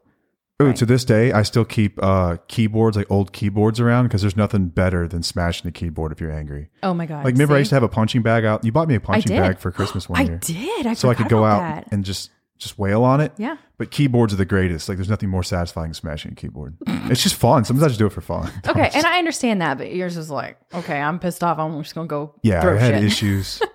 Ooh, 0.60 0.74
to 0.74 0.88
this 0.88 1.06
day, 1.06 1.32
I 1.32 1.44
still 1.44 1.66
keep 1.66 2.02
uh, 2.02 2.38
keyboards, 2.48 2.98
like 2.98 3.12
old 3.12 3.32
keyboards 3.32 3.80
around 3.80 4.06
because 4.06 4.22
there's 4.22 4.36
nothing 4.36 4.70
better 4.70 5.08
than 5.08 5.22
smashing 5.22 5.68
a 5.68 5.72
keyboard 5.72 6.12
if 6.12 6.20
you're 6.20 6.32
angry. 6.32 6.70
Oh 6.82 6.96
my 6.96 7.06
god! 7.06 7.24
Like, 7.24 7.34
remember, 7.34 7.54
I 7.54 7.60
used 7.60 7.70
to 7.70 7.76
have 7.76 7.84
a 7.84 7.88
punching 7.88 8.24
bag 8.24 8.44
out. 8.44 8.66
You 8.66 8.72
bought 8.72 8.88
me 8.88 8.96
a 8.96 9.00
punching 9.00 9.38
bag 9.38 9.60
for 9.60 9.72
Christmas 9.72 10.10
one 10.10 10.20
I 10.20 10.24
year. 10.24 10.38
did. 10.40 10.88
I 10.88 10.94
so 10.96 11.12
I 11.12 11.14
could 11.14 11.30
go 11.30 11.46
out 11.46 11.60
that. 11.60 11.88
and 11.92 12.04
just 12.04 12.32
just 12.58 12.78
wail 12.80 13.04
on 13.04 13.22
it. 13.22 13.32
Yeah. 13.38 13.58
But 13.78 13.92
keyboards 13.92 14.34
are 14.34 14.38
the 14.38 14.46
greatest. 14.46 14.90
Like 14.90 14.98
there's 14.98 15.10
nothing 15.10 15.30
more 15.30 15.44
satisfying 15.44 15.90
than 15.90 15.94
smashing 15.94 16.32
a 16.32 16.36
keyboard. 16.36 16.78
it's 16.86 17.22
just 17.24 17.36
fun. 17.36 17.64
Sometimes 17.66 17.84
I 17.84 17.88
just 17.90 18.00
do 18.00 18.08
it 18.08 18.12
for 18.14 18.22
fun. 18.22 18.52
Okay, 18.68 18.90
and 18.94 19.06
I 19.06 19.20
understand 19.20 19.62
that, 19.62 19.78
but 19.78 19.94
yours 19.94 20.18
is 20.18 20.30
like, 20.30 20.58
okay, 20.74 21.00
I'm 21.00 21.20
pissed 21.20 21.44
off. 21.44 21.60
I'm 21.60 21.82
just 21.82 21.96
gonna 21.96 22.08
go 22.08 22.36
yeah, 22.42 22.68
I 22.68 22.76
had 22.78 22.96
shit. 22.96 23.04
issues. 23.04 23.62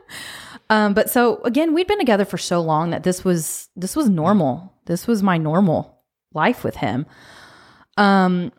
Um, 0.71 0.95
but 0.95 1.11
so 1.11 1.43
again, 1.43 1.75
we'd 1.75 1.87
been 1.87 1.99
together 1.99 2.25
for 2.25 2.39
so 2.39 2.63
long 2.63 2.91
that 2.91 3.03
this 3.03 3.27
was 3.27 3.69
this 3.77 3.95
was 3.95 4.09
normal. 4.09 4.73
This 4.87 5.07
was 5.07 5.23
my 5.23 5.37
normal 5.37 5.99
life 6.33 6.65
with 6.65 6.77
him. 6.77 7.05
Um, 7.99 8.53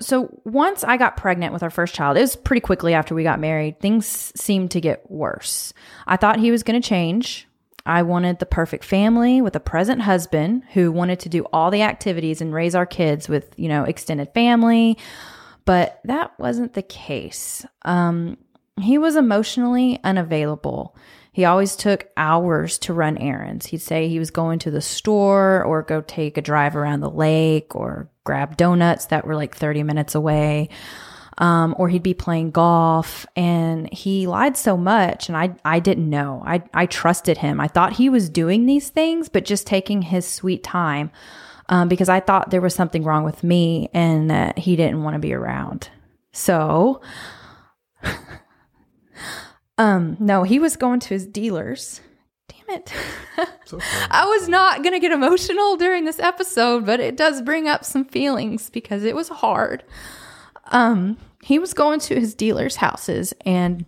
so 0.00 0.40
once 0.44 0.82
I 0.82 0.96
got 0.96 1.16
pregnant 1.16 1.52
with 1.52 1.62
our 1.62 1.70
first 1.70 1.94
child, 1.94 2.16
it 2.16 2.22
was 2.22 2.34
pretty 2.34 2.60
quickly 2.60 2.92
after 2.92 3.14
we 3.14 3.22
got 3.22 3.38
married. 3.38 3.78
Things 3.78 4.32
seemed 4.34 4.72
to 4.72 4.80
get 4.80 5.08
worse. 5.08 5.72
I 6.08 6.16
thought 6.16 6.40
he 6.40 6.50
was 6.50 6.64
going 6.64 6.80
to 6.80 6.86
change. 6.88 7.46
I 7.86 8.02
wanted 8.02 8.38
the 8.38 8.46
perfect 8.46 8.84
family 8.84 9.42
with 9.42 9.54
a 9.56 9.60
present 9.60 10.02
husband 10.02 10.64
who 10.72 10.90
wanted 10.90 11.20
to 11.20 11.28
do 11.28 11.44
all 11.52 11.70
the 11.70 11.82
activities 11.82 12.40
and 12.40 12.54
raise 12.54 12.74
our 12.74 12.86
kids 12.86 13.28
with, 13.28 13.52
you 13.56 13.68
know, 13.68 13.84
extended 13.84 14.32
family. 14.32 14.96
But 15.66 16.00
that 16.04 16.38
wasn't 16.38 16.74
the 16.74 16.82
case. 16.82 17.66
Um, 17.84 18.38
he 18.80 18.98
was 18.98 19.16
emotionally 19.16 20.00
unavailable. 20.02 20.96
He 21.32 21.44
always 21.44 21.76
took 21.76 22.08
hours 22.16 22.78
to 22.80 22.94
run 22.94 23.18
errands. 23.18 23.66
He'd 23.66 23.82
say 23.82 24.08
he 24.08 24.18
was 24.18 24.30
going 24.30 24.60
to 24.60 24.70
the 24.70 24.80
store 24.80 25.64
or 25.64 25.82
go 25.82 26.00
take 26.00 26.38
a 26.38 26.42
drive 26.42 26.76
around 26.76 27.00
the 27.00 27.10
lake 27.10 27.74
or 27.74 28.08
grab 28.24 28.56
donuts 28.56 29.06
that 29.06 29.26
were 29.26 29.34
like 29.34 29.54
30 29.54 29.82
minutes 29.82 30.14
away. 30.14 30.68
Um, 31.36 31.74
or 31.78 31.88
he'd 31.88 32.04
be 32.04 32.14
playing 32.14 32.52
golf 32.52 33.26
and 33.34 33.92
he 33.92 34.28
lied 34.28 34.56
so 34.56 34.76
much 34.76 35.28
and 35.28 35.36
I, 35.36 35.56
I 35.64 35.80
didn't 35.80 36.08
know. 36.08 36.44
I, 36.46 36.62
I 36.72 36.86
trusted 36.86 37.38
him. 37.38 37.60
I 37.60 37.66
thought 37.66 37.94
he 37.94 38.08
was 38.08 38.28
doing 38.28 38.66
these 38.66 38.88
things, 38.88 39.28
but 39.28 39.44
just 39.44 39.66
taking 39.66 40.02
his 40.02 40.28
sweet 40.28 40.62
time 40.62 41.10
um, 41.68 41.88
because 41.88 42.08
I 42.08 42.20
thought 42.20 42.50
there 42.50 42.60
was 42.60 42.74
something 42.74 43.04
wrong 43.04 43.24
with 43.24 43.42
me 43.42 43.88
and 43.92 44.30
that 44.30 44.58
he 44.58 44.76
didn't 44.76 45.02
want 45.02 45.14
to 45.14 45.20
be 45.20 45.32
around. 45.32 45.88
So, 46.32 47.00
um, 49.78 50.16
no, 50.20 50.42
he 50.42 50.58
was 50.58 50.76
going 50.76 51.00
to 51.00 51.08
his 51.08 51.26
dealers. 51.26 52.00
Damn 52.48 52.76
it. 52.76 52.92
I 54.10 54.26
was 54.26 54.48
not 54.48 54.82
going 54.82 54.92
to 54.92 55.00
get 55.00 55.12
emotional 55.12 55.76
during 55.76 56.04
this 56.04 56.18
episode, 56.18 56.84
but 56.84 57.00
it 57.00 57.16
does 57.16 57.40
bring 57.40 57.66
up 57.66 57.84
some 57.84 58.04
feelings 58.04 58.68
because 58.68 59.04
it 59.04 59.14
was 59.14 59.28
hard. 59.28 59.84
Um, 60.68 61.18
he 61.42 61.58
was 61.58 61.74
going 61.74 62.00
to 62.00 62.14
his 62.14 62.34
dealers' 62.34 62.76
houses 62.76 63.34
and 63.44 63.84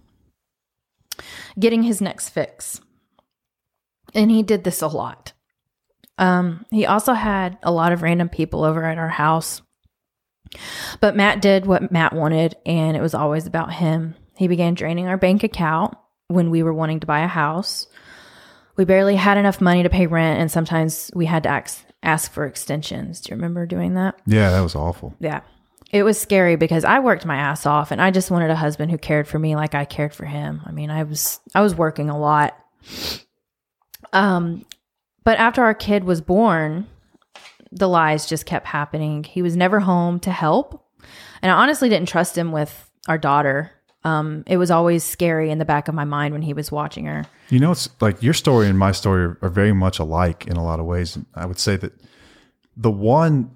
getting 1.58 1.82
his 1.82 2.00
next 2.00 2.28
fix. 2.28 2.80
And 4.14 4.30
he 4.30 4.42
did 4.42 4.64
this 4.64 4.82
a 4.82 4.88
lot. 4.88 5.32
Um, 6.18 6.64
he 6.70 6.86
also 6.86 7.12
had 7.12 7.58
a 7.62 7.70
lot 7.70 7.92
of 7.92 8.02
random 8.02 8.28
people 8.28 8.64
over 8.64 8.84
at 8.84 8.98
our 8.98 9.08
house. 9.08 9.62
But 11.00 11.16
Matt 11.16 11.42
did 11.42 11.66
what 11.66 11.90
Matt 11.90 12.12
wanted, 12.12 12.56
and 12.64 12.96
it 12.96 13.02
was 13.02 13.14
always 13.14 13.46
about 13.46 13.74
him. 13.74 14.14
He 14.36 14.48
began 14.48 14.74
draining 14.74 15.08
our 15.08 15.16
bank 15.16 15.42
account 15.42 15.94
when 16.28 16.50
we 16.50 16.62
were 16.62 16.72
wanting 16.72 17.00
to 17.00 17.06
buy 17.06 17.20
a 17.20 17.28
house. 17.28 17.86
We 18.76 18.84
barely 18.84 19.16
had 19.16 19.38
enough 19.38 19.60
money 19.60 19.82
to 19.82 19.90
pay 19.90 20.06
rent, 20.06 20.40
and 20.40 20.50
sometimes 20.50 21.10
we 21.14 21.26
had 21.26 21.42
to 21.44 21.48
ask, 21.48 21.84
ask 22.02 22.30
for 22.32 22.46
extensions. 22.46 23.20
Do 23.20 23.30
you 23.30 23.36
remember 23.36 23.66
doing 23.66 23.94
that? 23.94 24.20
yeah, 24.26 24.50
that 24.50 24.60
was 24.60 24.74
awful. 24.74 25.14
Yeah. 25.20 25.40
It 25.90 26.02
was 26.02 26.20
scary 26.20 26.56
because 26.56 26.84
I 26.84 26.98
worked 26.98 27.24
my 27.24 27.36
ass 27.36 27.64
off 27.64 27.90
and 27.90 28.02
I 28.02 28.10
just 28.10 28.30
wanted 28.30 28.50
a 28.50 28.56
husband 28.56 28.90
who 28.90 28.98
cared 28.98 29.28
for 29.28 29.38
me 29.38 29.54
like 29.54 29.74
I 29.74 29.84
cared 29.84 30.14
for 30.14 30.24
him. 30.24 30.62
I 30.66 30.72
mean, 30.72 30.90
I 30.90 31.04
was 31.04 31.40
I 31.54 31.60
was 31.60 31.74
working 31.74 32.10
a 32.10 32.18
lot. 32.18 32.56
Um 34.12 34.64
but 35.24 35.38
after 35.38 35.62
our 35.62 35.74
kid 35.74 36.04
was 36.04 36.20
born, 36.20 36.86
the 37.72 37.88
lies 37.88 38.26
just 38.26 38.46
kept 38.46 38.66
happening. 38.66 39.24
He 39.24 39.42
was 39.42 39.56
never 39.56 39.80
home 39.80 40.20
to 40.20 40.30
help. 40.30 40.84
And 41.42 41.50
I 41.52 41.56
honestly 41.56 41.88
didn't 41.88 42.08
trust 42.08 42.36
him 42.36 42.50
with 42.50 42.90
our 43.06 43.18
daughter. 43.18 43.70
Um 44.02 44.42
it 44.48 44.56
was 44.56 44.72
always 44.72 45.04
scary 45.04 45.50
in 45.50 45.58
the 45.58 45.64
back 45.64 45.86
of 45.86 45.94
my 45.94 46.04
mind 46.04 46.32
when 46.32 46.42
he 46.42 46.52
was 46.52 46.72
watching 46.72 47.04
her. 47.04 47.26
You 47.48 47.60
know, 47.60 47.70
it's 47.70 47.88
like 48.00 48.20
your 48.24 48.34
story 48.34 48.66
and 48.66 48.76
my 48.76 48.90
story 48.90 49.22
are, 49.22 49.38
are 49.40 49.50
very 49.50 49.72
much 49.72 50.00
alike 50.00 50.48
in 50.48 50.56
a 50.56 50.64
lot 50.64 50.80
of 50.80 50.86
ways. 50.86 51.16
I 51.32 51.46
would 51.46 51.60
say 51.60 51.76
that 51.76 51.92
the 52.76 52.90
one 52.90 53.55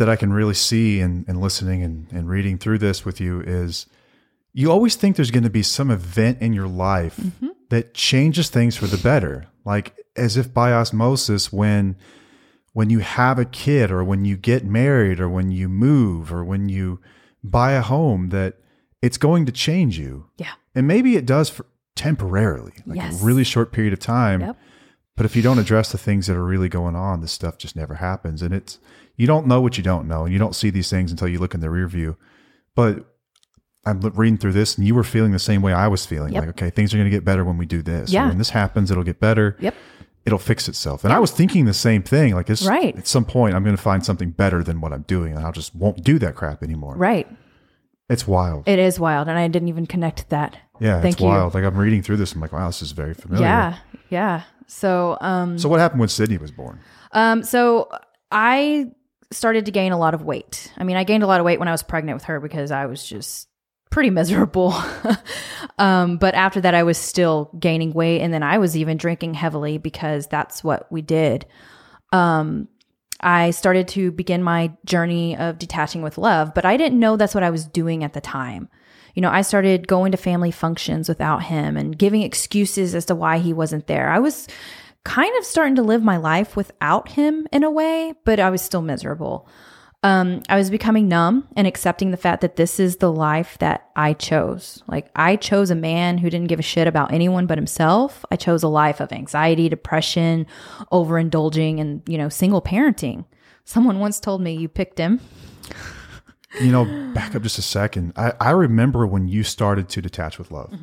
that 0.00 0.08
I 0.08 0.16
can 0.16 0.32
really 0.32 0.54
see 0.54 1.02
and, 1.02 1.26
and 1.28 1.42
listening 1.42 1.82
and, 1.82 2.06
and 2.10 2.26
reading 2.26 2.56
through 2.56 2.78
this 2.78 3.04
with 3.04 3.20
you 3.20 3.42
is 3.42 3.84
you 4.54 4.72
always 4.72 4.96
think 4.96 5.14
there's 5.14 5.30
going 5.30 5.44
to 5.44 5.50
be 5.50 5.62
some 5.62 5.90
event 5.90 6.40
in 6.40 6.54
your 6.54 6.68
life 6.68 7.18
mm-hmm. 7.18 7.48
that 7.68 7.92
changes 7.92 8.48
things 8.48 8.78
for 8.78 8.86
the 8.86 8.96
better. 8.96 9.48
Like 9.66 9.94
as 10.16 10.38
if 10.38 10.54
by 10.54 10.72
osmosis 10.72 11.52
when 11.52 11.96
when 12.72 12.88
you 12.88 13.00
have 13.00 13.38
a 13.38 13.44
kid 13.44 13.90
or 13.90 14.02
when 14.02 14.24
you 14.24 14.38
get 14.38 14.64
married 14.64 15.20
or 15.20 15.28
when 15.28 15.50
you 15.50 15.68
move 15.68 16.32
or 16.32 16.44
when 16.44 16.70
you 16.70 16.98
buy 17.44 17.72
a 17.72 17.82
home 17.82 18.30
that 18.30 18.54
it's 19.02 19.18
going 19.18 19.44
to 19.44 19.52
change 19.52 19.98
you. 19.98 20.30
Yeah. 20.38 20.52
And 20.74 20.88
maybe 20.88 21.16
it 21.16 21.26
does 21.26 21.50
for 21.50 21.66
temporarily, 21.94 22.72
like 22.86 22.96
Yes. 22.96 23.20
a 23.20 23.24
really 23.26 23.44
short 23.44 23.70
period 23.70 23.92
of 23.92 23.98
time. 23.98 24.40
Yep. 24.40 24.56
But 25.14 25.26
if 25.26 25.36
you 25.36 25.42
don't 25.42 25.58
address 25.58 25.92
the 25.92 25.98
things 25.98 26.26
that 26.26 26.36
are 26.38 26.44
really 26.44 26.70
going 26.70 26.96
on, 26.96 27.20
this 27.20 27.32
stuff 27.32 27.58
just 27.58 27.76
never 27.76 27.96
happens. 27.96 28.40
And 28.40 28.54
it's 28.54 28.78
you 29.20 29.26
don't 29.26 29.46
know 29.46 29.60
what 29.60 29.76
you 29.76 29.84
don't 29.84 30.06
know, 30.08 30.24
and 30.24 30.32
you 30.32 30.38
don't 30.38 30.54
see 30.54 30.70
these 30.70 30.88
things 30.90 31.10
until 31.10 31.28
you 31.28 31.38
look 31.38 31.54
in 31.54 31.60
the 31.60 31.70
rear 31.70 31.86
view. 31.86 32.16
But 32.74 33.04
I'm 33.84 34.00
reading 34.00 34.38
through 34.38 34.52
this, 34.52 34.76
and 34.76 34.86
you 34.86 34.94
were 34.94 35.04
feeling 35.04 35.32
the 35.32 35.38
same 35.38 35.62
way 35.62 35.72
I 35.72 35.88
was 35.88 36.04
feeling. 36.06 36.32
Yep. 36.32 36.40
Like, 36.42 36.48
okay, 36.50 36.70
things 36.70 36.92
are 36.92 36.96
going 36.96 37.10
to 37.10 37.16
get 37.16 37.24
better 37.24 37.44
when 37.44 37.56
we 37.58 37.66
do 37.66 37.82
this. 37.82 38.10
Or 38.10 38.14
Yeah. 38.14 38.28
when 38.28 38.38
this 38.38 38.50
happens, 38.50 38.90
it'll 38.90 39.04
get 39.04 39.20
better. 39.20 39.56
Yep. 39.60 39.74
It'll 40.26 40.38
fix 40.38 40.68
itself. 40.68 41.02
And 41.04 41.12
I 41.12 41.18
was 41.18 41.30
thinking 41.32 41.64
the 41.64 41.72
same 41.74 42.02
thing. 42.02 42.34
Like, 42.34 42.50
it's, 42.50 42.64
Right. 42.66 42.96
at 42.96 43.06
some 43.06 43.24
point, 43.24 43.54
I'm 43.54 43.64
going 43.64 43.76
to 43.76 43.82
find 43.82 44.04
something 44.04 44.30
better 44.30 44.62
than 44.62 44.80
what 44.80 44.92
I'm 44.92 45.02
doing, 45.02 45.34
and 45.36 45.44
I'll 45.44 45.52
just 45.52 45.74
won't 45.74 46.02
do 46.04 46.18
that 46.18 46.34
crap 46.34 46.62
anymore. 46.62 46.94
Right. 46.96 47.26
It's 48.08 48.26
wild. 48.26 48.66
It 48.68 48.78
is 48.80 48.98
wild 48.98 49.28
and 49.28 49.38
I 49.38 49.46
didn't 49.48 49.68
even 49.68 49.86
connect 49.86 50.30
that 50.30 50.56
Yeah, 50.80 51.00
Thank 51.00 51.14
it's 51.14 51.20
you. 51.22 51.28
wild. 51.28 51.54
Like 51.54 51.62
I'm 51.62 51.76
reading 51.76 52.02
through 52.02 52.16
this, 52.16 52.32
I'm 52.34 52.40
like, 52.40 52.52
wow, 52.52 52.66
this 52.66 52.82
is 52.82 52.90
very 52.90 53.14
familiar. 53.14 53.46
Yeah, 53.46 53.76
yeah. 54.08 54.42
So, 54.66 55.16
um, 55.20 55.58
So 55.58 55.68
what 55.68 55.78
happened 55.78 56.00
when 56.00 56.08
Sydney 56.08 56.36
was 56.38 56.50
born? 56.50 56.80
um, 57.12 57.44
so 57.44 57.88
I 58.32 58.90
started 59.32 59.66
to 59.66 59.72
gain 59.72 59.92
a 59.92 59.98
lot 59.98 60.14
of 60.14 60.22
weight. 60.22 60.72
I 60.76 60.84
mean, 60.84 60.96
I 60.96 61.04
gained 61.04 61.22
a 61.22 61.26
lot 61.26 61.40
of 61.40 61.46
weight 61.46 61.58
when 61.58 61.68
I 61.68 61.72
was 61.72 61.82
pregnant 61.82 62.16
with 62.16 62.24
her 62.24 62.40
because 62.40 62.70
I 62.70 62.86
was 62.86 63.06
just 63.06 63.48
pretty 63.90 64.10
miserable. 64.10 64.74
um, 65.78 66.16
but 66.16 66.34
after 66.34 66.60
that, 66.60 66.74
I 66.74 66.82
was 66.82 66.98
still 66.98 67.50
gaining 67.58 67.92
weight, 67.92 68.20
and 68.20 68.32
then 68.32 68.42
I 68.42 68.58
was 68.58 68.76
even 68.76 68.96
drinking 68.96 69.34
heavily 69.34 69.78
because 69.78 70.26
that's 70.26 70.64
what 70.64 70.90
we 70.90 71.02
did. 71.02 71.46
Um, 72.12 72.68
I 73.20 73.50
started 73.50 73.88
to 73.88 74.10
begin 74.10 74.42
my 74.42 74.72
journey 74.84 75.36
of 75.36 75.58
detaching 75.58 76.02
with 76.02 76.18
love, 76.18 76.54
but 76.54 76.64
I 76.64 76.76
didn't 76.76 76.98
know 76.98 77.16
that's 77.16 77.34
what 77.34 77.44
I 77.44 77.50
was 77.50 77.66
doing 77.66 78.02
at 78.02 78.14
the 78.14 78.20
time. 78.20 78.68
You 79.14 79.22
know, 79.22 79.30
I 79.30 79.42
started 79.42 79.88
going 79.88 80.12
to 80.12 80.18
family 80.18 80.50
functions 80.50 81.08
without 81.08 81.42
him 81.42 81.76
and 81.76 81.98
giving 81.98 82.22
excuses 82.22 82.94
as 82.94 83.04
to 83.06 83.14
why 83.14 83.38
he 83.38 83.52
wasn't 83.52 83.86
there. 83.86 84.08
I 84.08 84.20
was 84.20 84.46
kind 85.04 85.36
of 85.38 85.44
starting 85.44 85.76
to 85.76 85.82
live 85.82 86.02
my 86.02 86.16
life 86.16 86.56
without 86.56 87.10
him 87.10 87.46
in 87.52 87.64
a 87.64 87.70
way, 87.70 88.14
but 88.24 88.40
I 88.40 88.50
was 88.50 88.62
still 88.62 88.82
miserable. 88.82 89.48
Um, 90.02 90.40
I 90.48 90.56
was 90.56 90.70
becoming 90.70 91.08
numb 91.08 91.46
and 91.56 91.66
accepting 91.66 92.10
the 92.10 92.16
fact 92.16 92.40
that 92.40 92.56
this 92.56 92.80
is 92.80 92.96
the 92.96 93.12
life 93.12 93.58
that 93.58 93.90
I 93.96 94.14
chose. 94.14 94.82
Like, 94.88 95.10
I 95.14 95.36
chose 95.36 95.70
a 95.70 95.74
man 95.74 96.16
who 96.16 96.30
didn't 96.30 96.48
give 96.48 96.58
a 96.58 96.62
shit 96.62 96.86
about 96.86 97.12
anyone 97.12 97.46
but 97.46 97.58
himself. 97.58 98.24
I 98.30 98.36
chose 98.36 98.62
a 98.62 98.68
life 98.68 99.00
of 99.00 99.12
anxiety, 99.12 99.68
depression, 99.68 100.46
overindulging, 100.90 101.80
and, 101.80 102.02
you 102.08 102.16
know, 102.16 102.30
single 102.30 102.62
parenting. 102.62 103.26
Someone 103.64 103.98
once 103.98 104.20
told 104.20 104.40
me, 104.40 104.54
You 104.54 104.68
picked 104.68 104.98
him. 104.98 105.20
You 106.60 106.72
know, 106.72 107.12
back 107.14 107.34
up 107.34 107.42
just 107.42 107.58
a 107.58 107.62
second. 107.62 108.14
I, 108.16 108.32
I 108.40 108.50
remember 108.50 109.06
when 109.06 109.28
you 109.28 109.44
started 109.44 109.88
to 109.90 110.02
detach 110.02 110.38
with 110.38 110.50
love. 110.50 110.74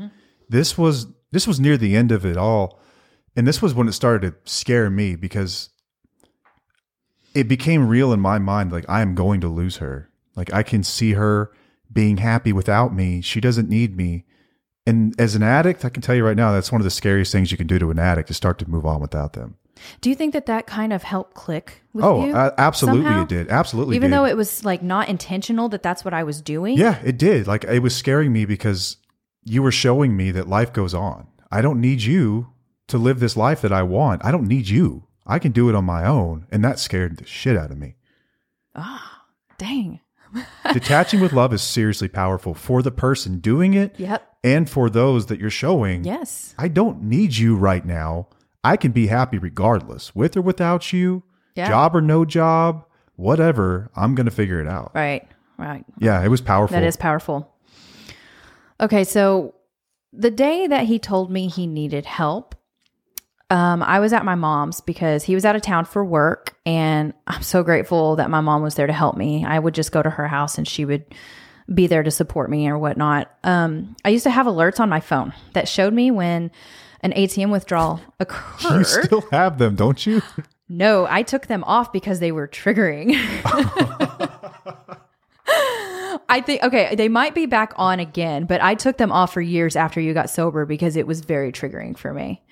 This 0.47 0.77
was 0.77 1.07
this 1.31 1.45
was 1.45 1.59
near 1.59 1.75
the 1.75 1.95
end 1.95 2.11
of 2.11 2.25
it 2.25 2.37
all. 2.37 2.79
And 3.37 3.47
this 3.47 3.61
was 3.61 3.73
when 3.75 3.87
it 3.87 3.91
started 3.93 4.31
to 4.45 4.51
scare 4.51 4.89
me 4.89 5.15
because 5.15 5.69
it 7.35 7.47
became 7.47 7.87
real 7.87 8.11
in 8.11 8.19
my 8.19 8.39
mind 8.39 8.71
like 8.71 8.85
I 8.89 9.01
am 9.01 9.13
going 9.13 9.41
to 9.41 9.47
lose 9.47 9.77
her. 9.77 10.09
Like 10.35 10.51
I 10.51 10.63
can 10.63 10.83
see 10.83 11.13
her 11.13 11.51
being 11.93 12.17
happy 12.17 12.51
without 12.51 12.93
me. 12.95 13.21
She 13.21 13.39
doesn't 13.39 13.69
need 13.69 13.95
me. 13.95 14.25
And 14.87 15.13
as 15.19 15.35
an 15.35 15.43
addict, 15.43 15.85
I 15.85 15.89
can 15.89 16.01
tell 16.01 16.15
you 16.15 16.25
right 16.25 16.35
now 16.35 16.51
that's 16.51 16.71
one 16.71 16.81
of 16.81 16.85
the 16.85 16.89
scariest 16.91 17.31
things 17.31 17.51
you 17.51 17.57
can 17.57 17.67
do 17.67 17.77
to 17.77 17.91
an 17.91 17.99
addict 17.99 18.31
is 18.31 18.37
start 18.37 18.57
to 18.59 18.69
move 18.69 18.85
on 18.87 18.99
without 19.01 19.33
them. 19.33 19.57
Do 20.01 20.09
you 20.09 20.15
think 20.15 20.33
that 20.33 20.47
that 20.47 20.65
kind 20.65 20.91
of 20.91 21.03
helped 21.03 21.35
click 21.35 21.83
with 21.93 22.03
Oh, 22.03 22.25
you? 22.25 22.33
uh, 22.35 22.55
absolutely 22.57 23.03
somehow? 23.03 23.21
it 23.21 23.29
did. 23.29 23.49
Absolutely 23.49 23.95
Even 23.97 24.09
did. 24.09 24.17
though 24.17 24.25
it 24.25 24.35
was 24.35 24.65
like 24.65 24.81
not 24.81 25.09
intentional 25.09 25.69
that 25.69 25.83
that's 25.83 26.03
what 26.03 26.15
I 26.15 26.23
was 26.23 26.41
doing? 26.41 26.75
Yeah, 26.75 26.99
it 27.05 27.19
did. 27.19 27.45
Like 27.45 27.65
it 27.65 27.83
was 27.83 27.95
scaring 27.95 28.33
me 28.33 28.45
because 28.45 28.97
you 29.43 29.61
were 29.61 29.71
showing 29.71 30.17
me 30.17 30.31
that 30.31 30.47
life 30.47 30.73
goes 30.73 30.95
on. 30.95 31.27
I 31.51 31.61
don't 31.61 31.79
need 31.79 32.01
you 32.01 32.47
to 32.87 32.97
live 32.97 33.19
this 33.19 33.37
life 33.37 33.61
that 33.61 33.71
I 33.73 33.83
want. 33.83 34.23
I 34.25 34.31
don't 34.31 34.47
need 34.47 34.67
you. 34.69 35.03
I 35.25 35.39
can 35.39 35.51
do 35.51 35.67
it 35.69 35.75
on 35.75 35.83
my 35.85 36.05
own. 36.05 36.47
And 36.51 36.63
that 36.63 36.79
scared 36.79 37.17
the 37.17 37.25
shit 37.25 37.57
out 37.57 37.71
of 37.71 37.77
me. 37.77 37.95
Ah. 38.75 39.23
Dang. 39.57 39.99
Detaching 40.73 41.19
with 41.19 41.33
love 41.33 41.53
is 41.53 41.61
seriously 41.63 42.07
powerful 42.07 42.53
for 42.53 42.81
the 42.83 42.91
person 42.91 43.39
doing 43.39 43.73
it 43.73 43.95
Yep. 43.97 44.21
and 44.43 44.69
for 44.69 44.89
those 44.89 45.25
that 45.27 45.39
you're 45.39 45.49
showing. 45.49 46.03
Yes. 46.03 46.53
I 46.57 46.67
don't 46.67 47.01
need 47.03 47.35
you 47.37 47.55
right 47.55 47.83
now. 47.85 48.27
I 48.63 48.77
can 48.77 48.91
be 48.91 49.07
happy 49.07 49.37
regardless, 49.37 50.13
with 50.15 50.35
or 50.37 50.41
without 50.41 50.91
you, 50.93 51.23
Yeah. 51.55 51.69
job 51.69 51.95
or 51.95 52.01
no 52.01 52.23
job, 52.25 52.85
whatever. 53.15 53.89
I'm 53.95 54.13
going 54.15 54.25
to 54.25 54.31
figure 54.31 54.59
it 54.61 54.67
out. 54.67 54.91
Right. 54.93 55.27
Right. 55.57 55.85
Yeah, 55.97 56.23
it 56.23 56.27
was 56.27 56.41
powerful. 56.41 56.75
That 56.75 56.85
is 56.85 56.97
powerful. 56.97 57.51
Okay, 58.79 59.03
so 59.03 59.55
the 60.13 60.29
day 60.29 60.67
that 60.67 60.85
he 60.85 60.99
told 60.99 61.31
me 61.31 61.47
he 61.47 61.65
needed 61.65 62.05
help, 62.05 62.53
um, 63.49 63.81
I 63.81 63.99
was 63.99 64.13
at 64.13 64.25
my 64.25 64.35
mom's 64.35 64.81
because 64.81 65.23
he 65.23 65.33
was 65.33 65.45
out 65.45 65.55
of 65.55 65.61
town 65.61 65.85
for 65.85 66.03
work, 66.03 66.55
and 66.65 67.13
I'm 67.27 67.41
so 67.41 67.63
grateful 67.63 68.17
that 68.17 68.29
my 68.29 68.41
mom 68.41 68.61
was 68.61 68.75
there 68.75 68.87
to 68.87 68.93
help 68.93 69.15
me. 69.15 69.45
I 69.45 69.57
would 69.57 69.73
just 69.73 69.91
go 69.91 70.03
to 70.03 70.09
her 70.09 70.27
house 70.27 70.57
and 70.57 70.67
she 70.67 70.83
would 70.83 71.05
be 71.73 71.87
there 71.87 72.03
to 72.03 72.11
support 72.11 72.49
me 72.49 72.67
or 72.67 72.77
whatnot. 72.77 73.31
Um, 73.43 73.95
I 74.03 74.09
used 74.09 74.23
to 74.23 74.29
have 74.29 74.45
alerts 74.45 74.79
on 74.79 74.89
my 74.89 74.99
phone 74.99 75.33
that 75.53 75.67
showed 75.67 75.93
me 75.93 76.11
when 76.11 76.51
an 77.01 77.11
ATM 77.13 77.51
withdrawal 77.51 78.01
occurred. 78.19 78.79
You 78.79 78.83
still 78.83 79.21
have 79.31 79.57
them, 79.57 79.75
don't 79.75 80.05
you? 80.05 80.21
No, 80.69 81.07
I 81.09 81.23
took 81.23 81.47
them 81.47 81.63
off 81.63 81.93
because 81.93 82.19
they 82.19 82.31
were 82.31 82.47
triggering. 82.47 83.15
I 86.29 86.41
think 86.41 86.61
okay, 86.63 86.93
they 86.95 87.07
might 87.07 87.33
be 87.33 87.45
back 87.45 87.71
on 87.77 88.01
again, 88.01 88.45
but 88.45 88.61
I 88.61 88.75
took 88.75 88.97
them 88.97 89.13
off 89.13 89.31
for 89.33 89.39
years 89.39 89.77
after 89.77 90.01
you 90.01 90.13
got 90.13 90.29
sober 90.29 90.65
because 90.65 90.97
it 90.97 91.07
was 91.07 91.21
very 91.21 91.53
triggering 91.53 91.97
for 91.97 92.13
me. 92.13 92.43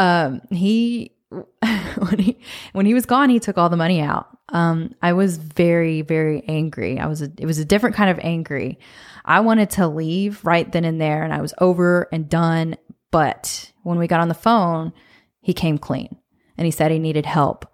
Um, 0.00 0.40
he 0.50 1.14
when 1.30 2.18
he 2.18 2.40
when 2.72 2.86
he 2.86 2.94
was 2.94 3.06
gone, 3.06 3.28
he 3.28 3.38
took 3.38 3.58
all 3.58 3.68
the 3.68 3.76
money 3.76 4.00
out. 4.00 4.28
Um, 4.48 4.94
I 5.02 5.12
was 5.12 5.36
very 5.36 6.02
very 6.02 6.42
angry. 6.48 6.98
I 6.98 7.06
was 7.06 7.22
a, 7.22 7.30
it 7.38 7.46
was 7.46 7.58
a 7.58 7.64
different 7.64 7.94
kind 7.94 8.10
of 8.10 8.18
angry. 8.20 8.78
I 9.24 9.40
wanted 9.40 9.70
to 9.70 9.86
leave 9.86 10.44
right 10.44 10.70
then 10.70 10.84
and 10.84 11.00
there, 11.00 11.22
and 11.22 11.32
I 11.32 11.40
was 11.40 11.54
over 11.58 12.08
and 12.10 12.28
done. 12.28 12.76
But 13.10 13.70
when 13.82 13.98
we 13.98 14.06
got 14.06 14.20
on 14.20 14.28
the 14.28 14.34
phone, 14.34 14.92
he 15.40 15.52
came 15.52 15.78
clean 15.78 16.16
and 16.56 16.64
he 16.64 16.70
said 16.70 16.90
he 16.90 16.98
needed 16.98 17.26
help. 17.26 17.66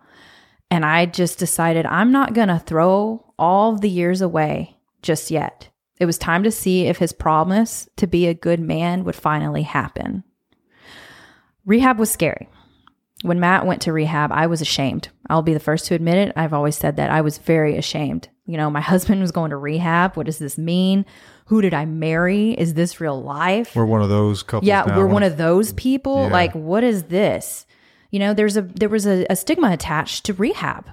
And 0.70 0.84
I 0.84 1.06
just 1.06 1.38
decided 1.38 1.86
I'm 1.86 2.10
not 2.10 2.34
going 2.34 2.48
to 2.48 2.58
throw 2.58 3.32
all 3.38 3.76
the 3.76 3.90
years 3.90 4.20
away 4.20 4.78
just 5.02 5.30
yet. 5.30 5.68
It 6.00 6.06
was 6.06 6.18
time 6.18 6.42
to 6.42 6.50
see 6.50 6.86
if 6.86 6.98
his 6.98 7.12
promise 7.12 7.88
to 7.96 8.06
be 8.06 8.26
a 8.26 8.34
good 8.34 8.60
man 8.60 9.04
would 9.04 9.14
finally 9.14 9.62
happen. 9.62 10.24
Rehab 11.66 11.98
was 11.98 12.10
scary. 12.10 12.48
When 13.22 13.40
Matt 13.40 13.66
went 13.66 13.82
to 13.82 13.92
rehab, 13.92 14.30
I 14.32 14.46
was 14.46 14.60
ashamed. 14.60 15.08
I'll 15.28 15.42
be 15.42 15.54
the 15.54 15.60
first 15.60 15.86
to 15.86 15.94
admit 15.94 16.16
it. 16.28 16.32
I've 16.36 16.52
always 16.52 16.76
said 16.76 16.96
that. 16.96 17.10
I 17.10 17.22
was 17.22 17.38
very 17.38 17.76
ashamed. 17.76 18.28
You 18.44 18.56
know, 18.56 18.70
my 18.70 18.80
husband 18.92 19.20
was 19.20 19.32
going 19.32 19.50
to 19.50 19.56
rehab. 19.56 20.16
What 20.16 20.26
does 20.26 20.38
this 20.38 20.56
mean? 20.58 21.04
Who 21.46 21.60
did 21.62 21.74
I 21.74 21.84
marry? 21.86 22.50
Is 22.52 22.74
this 22.74 23.00
real 23.00 23.20
life? 23.22 23.74
We're 23.74 23.86
one 23.86 24.02
of 24.02 24.08
those 24.08 24.42
couples. 24.42 24.66
yeah 24.68 24.84
now. 24.86 24.96
we're 24.98 25.06
one 25.06 25.22
of 25.22 25.36
those 25.36 25.72
people 25.74 26.24
Yeah. 26.24 26.32
like 26.32 26.52
what 26.54 26.84
is 26.84 27.04
this 27.04 27.66
you 28.10 28.18
know 28.20 28.34
there's 28.34 28.56
a 28.56 28.62
there 28.62 28.88
was 28.88 29.06
a, 29.06 29.26
a 29.30 29.34
stigma 29.36 29.70
attached 29.72 30.24
to 30.26 30.32
rehab 30.34 30.86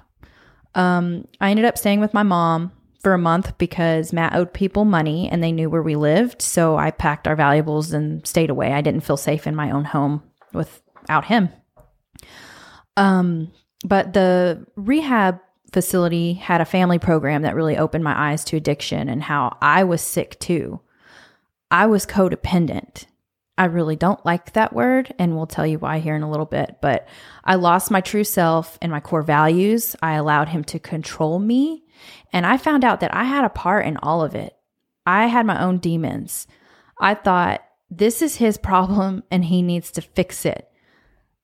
um 0.74 1.26
i 1.40 1.50
ended 1.50 1.64
up 1.64 1.78
staying 1.78 2.00
with 2.00 2.12
my 2.12 2.22
mom 2.24 2.72
for 3.02 3.14
a 3.14 3.18
month 3.18 3.56
because 3.58 4.12
matt 4.12 4.34
owed 4.34 4.52
people 4.52 4.84
money 4.84 5.28
and 5.30 5.42
they 5.42 5.52
knew 5.52 5.70
where 5.70 5.82
we 5.82 5.94
lived 5.96 6.42
so 6.42 6.76
i 6.76 6.90
packed 6.90 7.28
our 7.28 7.36
valuables 7.36 7.92
and 7.92 8.26
stayed 8.26 8.50
away 8.50 8.72
i 8.72 8.80
didn't 8.80 9.02
feel 9.02 9.16
safe 9.16 9.46
in 9.46 9.54
my 9.54 9.70
own 9.70 9.84
home 9.84 10.22
without 10.54 11.24
him 11.24 11.48
um 12.96 13.50
but 13.84 14.12
the 14.12 14.64
rehab 14.76 15.40
facility 15.72 16.34
had 16.34 16.60
a 16.60 16.64
family 16.64 16.98
program 16.98 17.42
that 17.42 17.56
really 17.56 17.76
opened 17.76 18.04
my 18.04 18.30
eyes 18.30 18.44
to 18.44 18.56
addiction 18.56 19.08
and 19.08 19.22
how 19.22 19.56
i 19.60 19.82
was 19.82 20.00
sick 20.00 20.38
too 20.38 20.80
I 21.74 21.86
was 21.86 22.06
codependent. 22.06 23.06
I 23.58 23.64
really 23.64 23.96
don't 23.96 24.24
like 24.24 24.52
that 24.52 24.72
word, 24.72 25.12
and 25.18 25.34
we'll 25.36 25.48
tell 25.48 25.66
you 25.66 25.80
why 25.80 25.98
here 25.98 26.14
in 26.14 26.22
a 26.22 26.30
little 26.30 26.46
bit. 26.46 26.76
But 26.80 27.08
I 27.44 27.56
lost 27.56 27.90
my 27.90 28.00
true 28.00 28.22
self 28.22 28.78
and 28.80 28.92
my 28.92 29.00
core 29.00 29.22
values. 29.22 29.96
I 30.00 30.14
allowed 30.14 30.50
him 30.50 30.62
to 30.64 30.78
control 30.78 31.40
me. 31.40 31.82
And 32.32 32.46
I 32.46 32.58
found 32.58 32.84
out 32.84 33.00
that 33.00 33.12
I 33.12 33.24
had 33.24 33.44
a 33.44 33.48
part 33.48 33.86
in 33.86 33.96
all 33.96 34.22
of 34.22 34.36
it. 34.36 34.56
I 35.04 35.26
had 35.26 35.46
my 35.46 35.60
own 35.60 35.78
demons. 35.78 36.46
I 37.00 37.14
thought, 37.14 37.64
this 37.96 38.22
is 38.22 38.36
his 38.36 38.56
problem 38.58 39.22
and 39.30 39.44
he 39.44 39.62
needs 39.62 39.90
to 39.92 40.00
fix 40.02 40.44
it. 40.44 40.70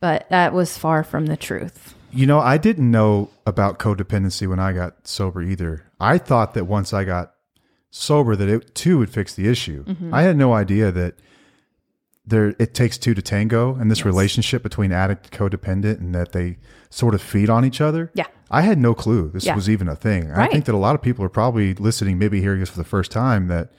But 0.01 0.29
that 0.31 0.53
was 0.53 0.79
far 0.79 1.05
from 1.05 1.27
the 1.27 1.37
truth. 1.37 1.95
You 2.13 2.27
know, 2.27 2.41
I 2.41 2.57
didn't 2.59 2.91
know 2.91 3.31
about 3.47 3.79
codependency 3.79 4.49
when 4.49 4.59
I 4.59 4.73
got 4.73 5.07
sober 5.07 5.43
either. 5.43 5.85
I 6.01 6.19
thought 6.19 6.55
that 6.55 6.65
once 6.65 6.93
I 6.93 7.05
got 7.05 7.35
sober 7.91 8.35
that 8.37 8.49
it 8.49 8.75
too 8.75 8.99
would 8.99 9.11
fix 9.11 9.35
the 9.35 9.49
issue. 9.49 9.85
Mm-hmm. 9.85 10.15
I 10.15 10.23
had 10.23 10.37
no 10.37 10.53
idea 10.55 10.91
that 10.93 11.17
there 12.27 12.55
it 12.59 12.75
takes 12.75 12.97
two 12.99 13.15
to 13.15 13.23
tango 13.23 13.75
and 13.75 13.91
this 13.91 14.05
relationship 14.05 14.63
between 14.63 14.93
addict 14.93 15.27
and 15.27 15.33
codependent 15.51 15.99
and 15.99 16.15
that 16.15 16.33
they 16.33 16.59
sort 16.89 17.15
of 17.15 17.21
feed 17.23 17.51
on 17.51 17.65
each 17.65 17.81
other. 17.81 18.11
Yeah. 18.15 18.27
I 18.51 18.63
had 18.63 18.79
no 18.79 18.95
clue 18.95 19.31
this 19.33 19.45
Yeah. 19.45 19.55
was 19.55 19.69
even 19.69 19.89
a 19.89 19.97
thing. 19.97 20.29
Right. 20.29 20.49
I 20.49 20.53
think 20.53 20.65
that 20.67 20.75
a 20.75 20.79
lot 20.79 20.95
of 20.95 21.03
people 21.03 21.25
are 21.25 21.29
probably 21.31 21.75
listening, 21.75 22.19
maybe 22.19 22.41
hearing 22.41 22.61
this 22.61 22.71
for 22.71 22.79
the 22.79 22.85
first 22.85 23.11
time 23.11 23.49
that 23.49 23.71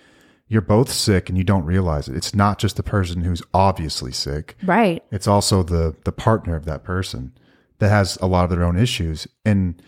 you're 0.51 0.61
both 0.61 0.91
sick 0.91 1.29
and 1.29 1.37
you 1.37 1.45
don't 1.45 1.63
realize 1.63 2.09
it. 2.09 2.15
It's 2.17 2.35
not 2.35 2.59
just 2.59 2.75
the 2.75 2.83
person 2.83 3.23
who's 3.23 3.41
obviously 3.53 4.11
sick. 4.11 4.57
Right. 4.63 5.01
It's 5.09 5.25
also 5.25 5.63
the 5.63 5.95
the 6.03 6.11
partner 6.11 6.57
of 6.57 6.65
that 6.65 6.83
person 6.83 7.31
that 7.79 7.87
has 7.87 8.17
a 8.21 8.27
lot 8.27 8.43
of 8.43 8.49
their 8.49 8.65
own 8.65 8.77
issues. 8.77 9.29
And 9.45 9.81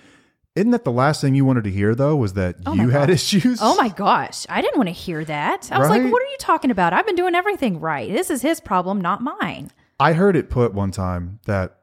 isn't 0.55 0.71
that 0.71 0.85
the 0.85 0.91
last 0.91 1.19
thing 1.19 1.35
you 1.35 1.43
wanted 1.43 1.65
to 1.65 1.69
hear 1.69 1.93
though? 1.93 2.15
Was 2.15 2.31
that 2.35 2.55
oh 2.65 2.75
you 2.75 2.87
had 2.91 3.09
issues? 3.09 3.59
Oh 3.61 3.75
my 3.75 3.89
gosh. 3.89 4.45
I 4.47 4.61
didn't 4.61 4.77
want 4.77 4.87
to 4.87 4.93
hear 4.93 5.25
that. 5.25 5.69
I 5.69 5.79
was 5.79 5.89
like, 5.89 6.09
what 6.09 6.21
are 6.21 6.27
you 6.27 6.37
talking 6.39 6.71
about? 6.71 6.93
I've 6.93 7.05
been 7.05 7.17
doing 7.17 7.35
everything 7.35 7.81
right. 7.81 8.09
This 8.09 8.29
is 8.29 8.41
his 8.41 8.61
problem, 8.61 9.01
not 9.01 9.21
mine. 9.21 9.69
I 9.99 10.13
heard 10.13 10.37
it 10.37 10.49
put 10.49 10.73
one 10.73 10.91
time 10.91 11.41
that 11.45 11.79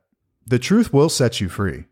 the 0.47 0.59
truth 0.59 0.91
will 0.91 1.11
set 1.11 1.39
you 1.39 1.51
free, 1.51 1.85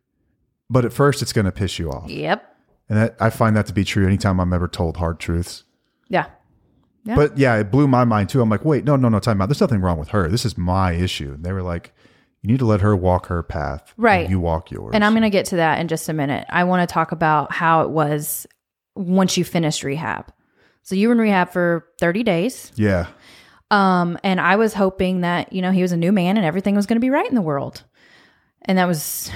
but 0.71 0.87
at 0.87 0.95
first 0.95 1.21
it's 1.21 1.35
going 1.35 1.45
to 1.45 1.53
piss 1.53 1.79
you 1.79 1.91
off. 1.91 2.09
Yep. 2.11 2.57
And 2.89 2.99
that, 2.99 3.17
I 3.21 3.29
find 3.29 3.55
that 3.59 3.67
to 3.67 3.75
be 3.75 3.85
true 3.85 4.07
anytime 4.07 4.41
I'm 4.41 4.55
ever 4.55 4.69
told 4.69 4.97
hard 4.97 5.21
truths. 5.21 5.65
Yeah. 6.09 6.29
But 7.17 7.39
yeah, 7.39 7.57
it 7.57 7.71
blew 7.71 7.89
my 7.89 8.05
mind 8.05 8.29
too. 8.29 8.41
I'm 8.41 8.49
like, 8.51 8.65
wait, 8.65 8.85
no, 8.85 8.97
no, 8.97 9.09
no, 9.09 9.19
time 9.21 9.41
out. 9.41 9.49
There's 9.49 9.61
nothing 9.61 9.81
wrong 9.81 9.99
with 9.99 10.09
her. 10.09 10.29
This 10.29 10.45
is 10.45 10.59
my 10.59 10.93
issue. 10.93 11.33
And 11.35 11.45
they 11.45 11.53
were 11.53 11.63
like, 11.63 11.93
you 12.43 12.49
need 12.49 12.59
to 12.59 12.67
let 12.67 12.81
her 12.81 12.95
walk 12.97 13.27
her 13.27 13.43
path. 13.43 13.93
Right. 13.97 14.29
you 14.29 14.41
walk 14.41 14.71
yours. 14.71 14.93
And 14.95 15.05
I'm 15.05 15.13
going 15.13 15.23
to 15.23 15.31
get 15.31 15.47
to 15.47 15.57
that 15.57 15.81
in 15.81 15.89
just 15.89 16.09
a 16.09 16.13
minute. 16.13 16.47
I 16.49 16.65
want 16.65 16.89
to 16.89 16.93
talk 16.93 17.13
about 17.13 17.53
how 17.53 17.83
it 17.83 17.91
was 17.91 18.47
once 18.95 19.37
you 19.37 19.45
finished 19.45 19.83
rehab. 19.83 20.33
So 20.83 20.95
you 20.95 21.09
were 21.09 21.13
in 21.13 21.21
rehab 21.21 21.51
for 21.51 21.87
30 22.01 22.23
days. 22.23 22.73
yeah. 22.77 23.07
Um, 23.71 24.19
and 24.25 24.41
I 24.41 24.57
was 24.57 24.73
hoping 24.73 25.21
that, 25.21 25.53
you 25.53 25.61
know, 25.61 25.73
he 25.73 25.83
was 25.83 25.93
a 25.93 25.97
new 25.97 26.11
man 26.11 26.39
and 26.39 26.47
everything 26.47 26.75
was 26.75 26.87
going 26.87 26.97
to 26.97 27.01
be 27.01 27.11
right 27.11 27.29
in 27.29 27.35
the 27.35 27.43
world. 27.43 27.85
And 28.63 28.79
that 28.79 28.87
was, 28.87 29.31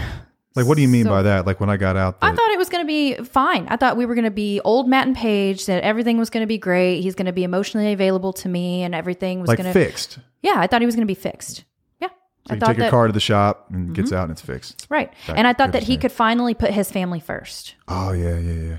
Like, 0.55 0.67
what 0.67 0.77
do 0.77 0.83
you 0.83 0.89
mean 0.89 1.05
So- 1.05 1.11
by 1.11 1.23
that? 1.23 1.47
Like 1.47 1.61
when 1.61 1.71
I 1.71 1.77
got 1.77 1.97
out, 1.97 2.19
I 2.21 2.35
thought 2.35 2.51
it 2.51 2.59
was 2.59 2.69
going 2.69 2.83
to 2.85 2.87
be 2.87 3.15
fine. 3.25 3.67
I 3.71 3.77
thought 3.77 3.97
we 3.97 4.05
were 4.07 4.15
going 4.15 4.25
to 4.27 4.31
be 4.31 4.61
old 4.65 4.89
Matt 4.89 5.07
and 5.07 5.17
Paige, 5.17 5.67
that 5.67 5.83
everything 5.83 6.19
was 6.19 6.29
going 6.31 6.43
to 6.43 6.47
be 6.47 6.59
great. 6.59 7.01
He's 7.01 7.15
going 7.15 7.27
to 7.27 7.33
be 7.33 7.45
emotionally 7.45 7.93
available 7.93 8.33
to 8.35 8.49
me 8.49 8.83
and 8.83 8.95
everything 8.95 9.41
was 9.41 9.49
like 9.49 9.59
going 9.59 9.73
to, 9.73 9.79
be 9.79 9.85
fixed. 9.85 10.19
yeah, 10.43 10.55
I 10.57 10.67
thought 10.67 10.83
he 10.83 10.87
was 10.87 10.95
going 10.95 11.07
to 11.07 11.11
be 11.11 11.19
fixed. 11.21 11.65
Yeah. 12.01 12.09
So 12.09 12.15
I 12.51 12.55
you 12.55 12.61
thought 12.61 12.67
take 12.67 12.77
your 12.77 12.85
that, 12.85 12.87
Mm-hmm. 12.89 12.91
car 12.97 13.07
to 13.07 13.13
the 13.13 13.21
shop 13.21 13.67
and 13.71 13.95
gets 13.95 14.13
out 14.13 14.25
and 14.25 14.33
it's 14.33 14.43
fixed. 14.43 14.87
right. 14.91 15.11
Right, 15.29 15.39
And 15.39 15.47
I 15.47 15.53
thought 15.55 15.73
that 15.73 15.85
he 15.85 15.97
could 15.97 16.13
finally 16.13 16.55
put 16.55 16.71
his 16.71 16.91
family 16.91 17.21
first. 17.21 17.75
Oh 17.89 18.13
yeah, 18.13 18.39
yeah, 18.39 18.53
yeah. 18.71 18.77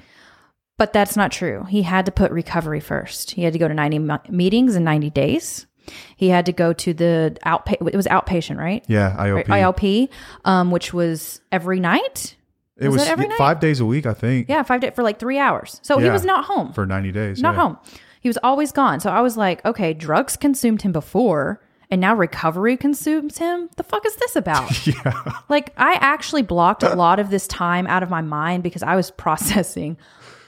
But 0.78 0.92
that's 0.92 1.16
not 1.16 1.32
true. 1.32 1.64
He 1.70 1.84
had 1.84 2.06
to 2.08 2.12
put 2.12 2.32
recovery 2.32 2.80
first. 2.80 3.32
He 3.32 3.44
had 3.44 3.54
to 3.54 3.60
go 3.60 3.68
to 3.68 3.74
90 3.74 4.00
meetings 4.30 4.76
in 4.76 4.84
90 4.84 5.10
days. 5.12 5.66
He 6.16 6.30
had 6.30 6.46
to 6.46 6.52
go 6.52 6.74
to 6.74 6.94
the 6.94 7.38
outpa- 7.46 7.88
it 7.88 7.96
was 7.96 8.08
outpatient, 8.08 8.58
right? 8.58 8.84
Yeah, 8.88 9.16
IOP. 9.18 9.46
ILP, 9.46 10.10
um, 10.46 10.72
which 10.72 10.94
was 10.94 11.42
every 11.52 11.80
night. 11.80 12.36
it 12.78 12.88
was 12.88 13.02
was 13.02 13.08
every 13.08 13.28
night? 13.28 13.38
five 13.38 13.60
days 13.60 13.80
a 13.80 13.86
week, 13.86 14.06
I 14.06 14.14
think. 14.14 14.50
Yeah, 14.50 14.64
five 14.64 14.82
days 14.82 14.94
for 14.96 15.04
like 15.04 15.20
three 15.20 15.38
hours. 15.40 15.80
So 15.84 15.98
he 16.00 16.10
was 16.10 16.26
not 16.26 16.46
home. 16.46 16.74
For 16.74 16.86
90 16.86 17.12
days. 17.12 17.42
not 17.42 17.56
yeah. 17.56 17.62
home. 17.62 17.78
He 18.22 18.30
was 18.30 18.38
always 18.42 18.72
gone. 18.72 19.02
So 19.02 19.12
I 19.12 19.20
was 19.20 19.36
like, 19.36 19.64
okay, 19.66 19.94
drugs 19.94 20.38
consumed 20.38 20.82
him 20.82 20.94
before, 20.94 21.62
and 21.92 22.00
now 22.00 22.16
recovery 22.16 22.78
consumes 22.78 23.38
him. 23.38 23.70
The 23.76 23.84
fuck 23.84 24.06
is 24.06 24.16
this 24.16 24.36
about? 24.36 24.72
Yeah. 24.88 25.32
like 25.50 25.74
I 25.78 25.94
actually 26.00 26.42
blocked 26.42 26.84
a 26.84 26.96
lot 26.96 27.20
of 27.20 27.30
this 27.30 27.48
time 27.48 27.86
out 27.88 28.02
of 28.02 28.10
my 28.10 28.22
mind 28.22 28.64
because 28.64 28.82
I 28.82 28.96
was 28.96 29.12
processing 29.26 29.98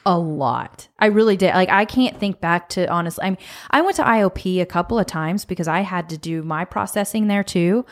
a 0.05 0.17
lot. 0.17 0.87
I 0.99 1.07
really 1.07 1.35
did. 1.37 1.53
Like 1.53 1.69
I 1.69 1.85
can't 1.85 2.19
think 2.19 2.39
back 2.39 2.69
to 2.69 2.87
honestly. 2.91 3.23
I 3.25 3.29
mean, 3.31 3.37
I 3.71 3.81
went 3.81 3.95
to 3.97 4.03
IOP 4.03 4.61
a 4.61 4.65
couple 4.65 4.99
of 4.99 5.07
times 5.07 5.45
because 5.45 5.67
I 5.67 5.81
had 5.81 6.09
to 6.09 6.17
do 6.17 6.43
my 6.43 6.63
processing 6.65 7.27
there 7.27 7.43
too, 7.43 7.85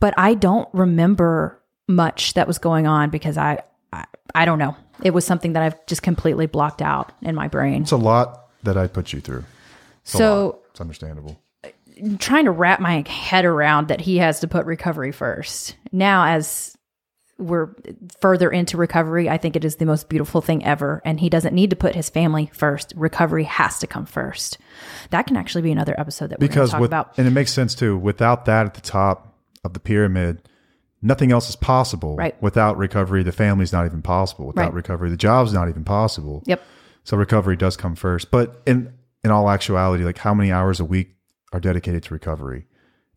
but 0.00 0.14
I 0.16 0.34
don't 0.34 0.68
remember 0.72 1.60
much 1.86 2.34
that 2.34 2.46
was 2.46 2.58
going 2.58 2.86
on 2.86 3.10
because 3.10 3.36
I 3.36 3.60
I, 3.92 4.04
I 4.34 4.44
don't 4.44 4.58
know. 4.58 4.76
It 5.02 5.10
was 5.12 5.24
something 5.24 5.54
that 5.54 5.62
I've 5.62 5.86
just 5.86 6.02
completely 6.02 6.46
blocked 6.46 6.82
out 6.82 7.12
in 7.22 7.34
my 7.34 7.48
brain. 7.48 7.82
It's 7.82 7.90
a 7.92 7.96
lot 7.96 8.48
that 8.62 8.76
I 8.76 8.86
put 8.86 9.12
you 9.12 9.20
through. 9.20 9.44
It's 10.02 10.12
So 10.12 10.60
it's 10.70 10.80
understandable. 10.80 11.40
trying 12.18 12.44
to 12.44 12.50
wrap 12.50 12.80
my 12.80 13.04
head 13.08 13.44
around 13.44 13.88
that 13.88 14.00
he 14.02 14.18
has 14.18 14.40
to 14.40 14.48
put 14.48 14.66
recovery 14.66 15.12
first. 15.12 15.76
Now, 15.92 16.24
as 16.26 16.76
we're 17.40 17.68
further 18.20 18.50
into 18.50 18.76
recovery, 18.76 19.28
I 19.28 19.38
think 19.38 19.56
it 19.56 19.64
is 19.64 19.76
the 19.76 19.86
most 19.86 20.08
beautiful 20.08 20.40
thing 20.40 20.64
ever. 20.64 21.00
And 21.04 21.18
he 21.20 21.28
doesn't 21.28 21.54
need 21.54 21.70
to 21.70 21.76
put 21.76 21.94
his 21.94 22.10
family 22.10 22.50
first. 22.52 22.92
Recovery 22.96 23.44
has 23.44 23.78
to 23.80 23.86
come 23.86 24.06
first. 24.06 24.58
That 25.10 25.26
can 25.26 25.36
actually 25.36 25.62
be 25.62 25.72
another 25.72 25.98
episode 25.98 26.30
that 26.30 26.38
Because 26.40 26.70
talk 26.70 26.80
with, 26.80 26.90
about. 26.90 27.18
and 27.18 27.26
it 27.26 27.30
makes 27.30 27.52
sense 27.52 27.74
too. 27.74 27.96
Without 27.98 28.44
that 28.44 28.66
at 28.66 28.74
the 28.74 28.80
top 28.80 29.38
of 29.64 29.72
the 29.72 29.80
pyramid, 29.80 30.42
nothing 31.02 31.32
else 31.32 31.48
is 31.48 31.56
possible. 31.56 32.16
Right. 32.16 32.40
Without 32.42 32.76
recovery, 32.76 33.22
the 33.22 33.32
family's 33.32 33.72
not 33.72 33.86
even 33.86 34.02
possible. 34.02 34.46
Without 34.46 34.66
Right. 34.66 34.74
recovery, 34.74 35.10
the 35.10 35.16
job's 35.16 35.52
not 35.52 35.68
even 35.68 35.84
possible. 35.84 36.42
Yep. 36.46 36.62
So 37.04 37.16
recovery 37.16 37.56
does 37.56 37.76
come 37.76 37.94
first. 37.94 38.30
But 38.30 38.60
in 38.66 38.92
in 39.22 39.30
all 39.30 39.50
actuality, 39.50 40.02
like 40.04 40.18
how 40.18 40.32
many 40.32 40.50
hours 40.50 40.80
a 40.80 40.84
week 40.84 41.14
are 41.52 41.60
dedicated 41.60 42.02
to 42.04 42.14
recovery? 42.14 42.66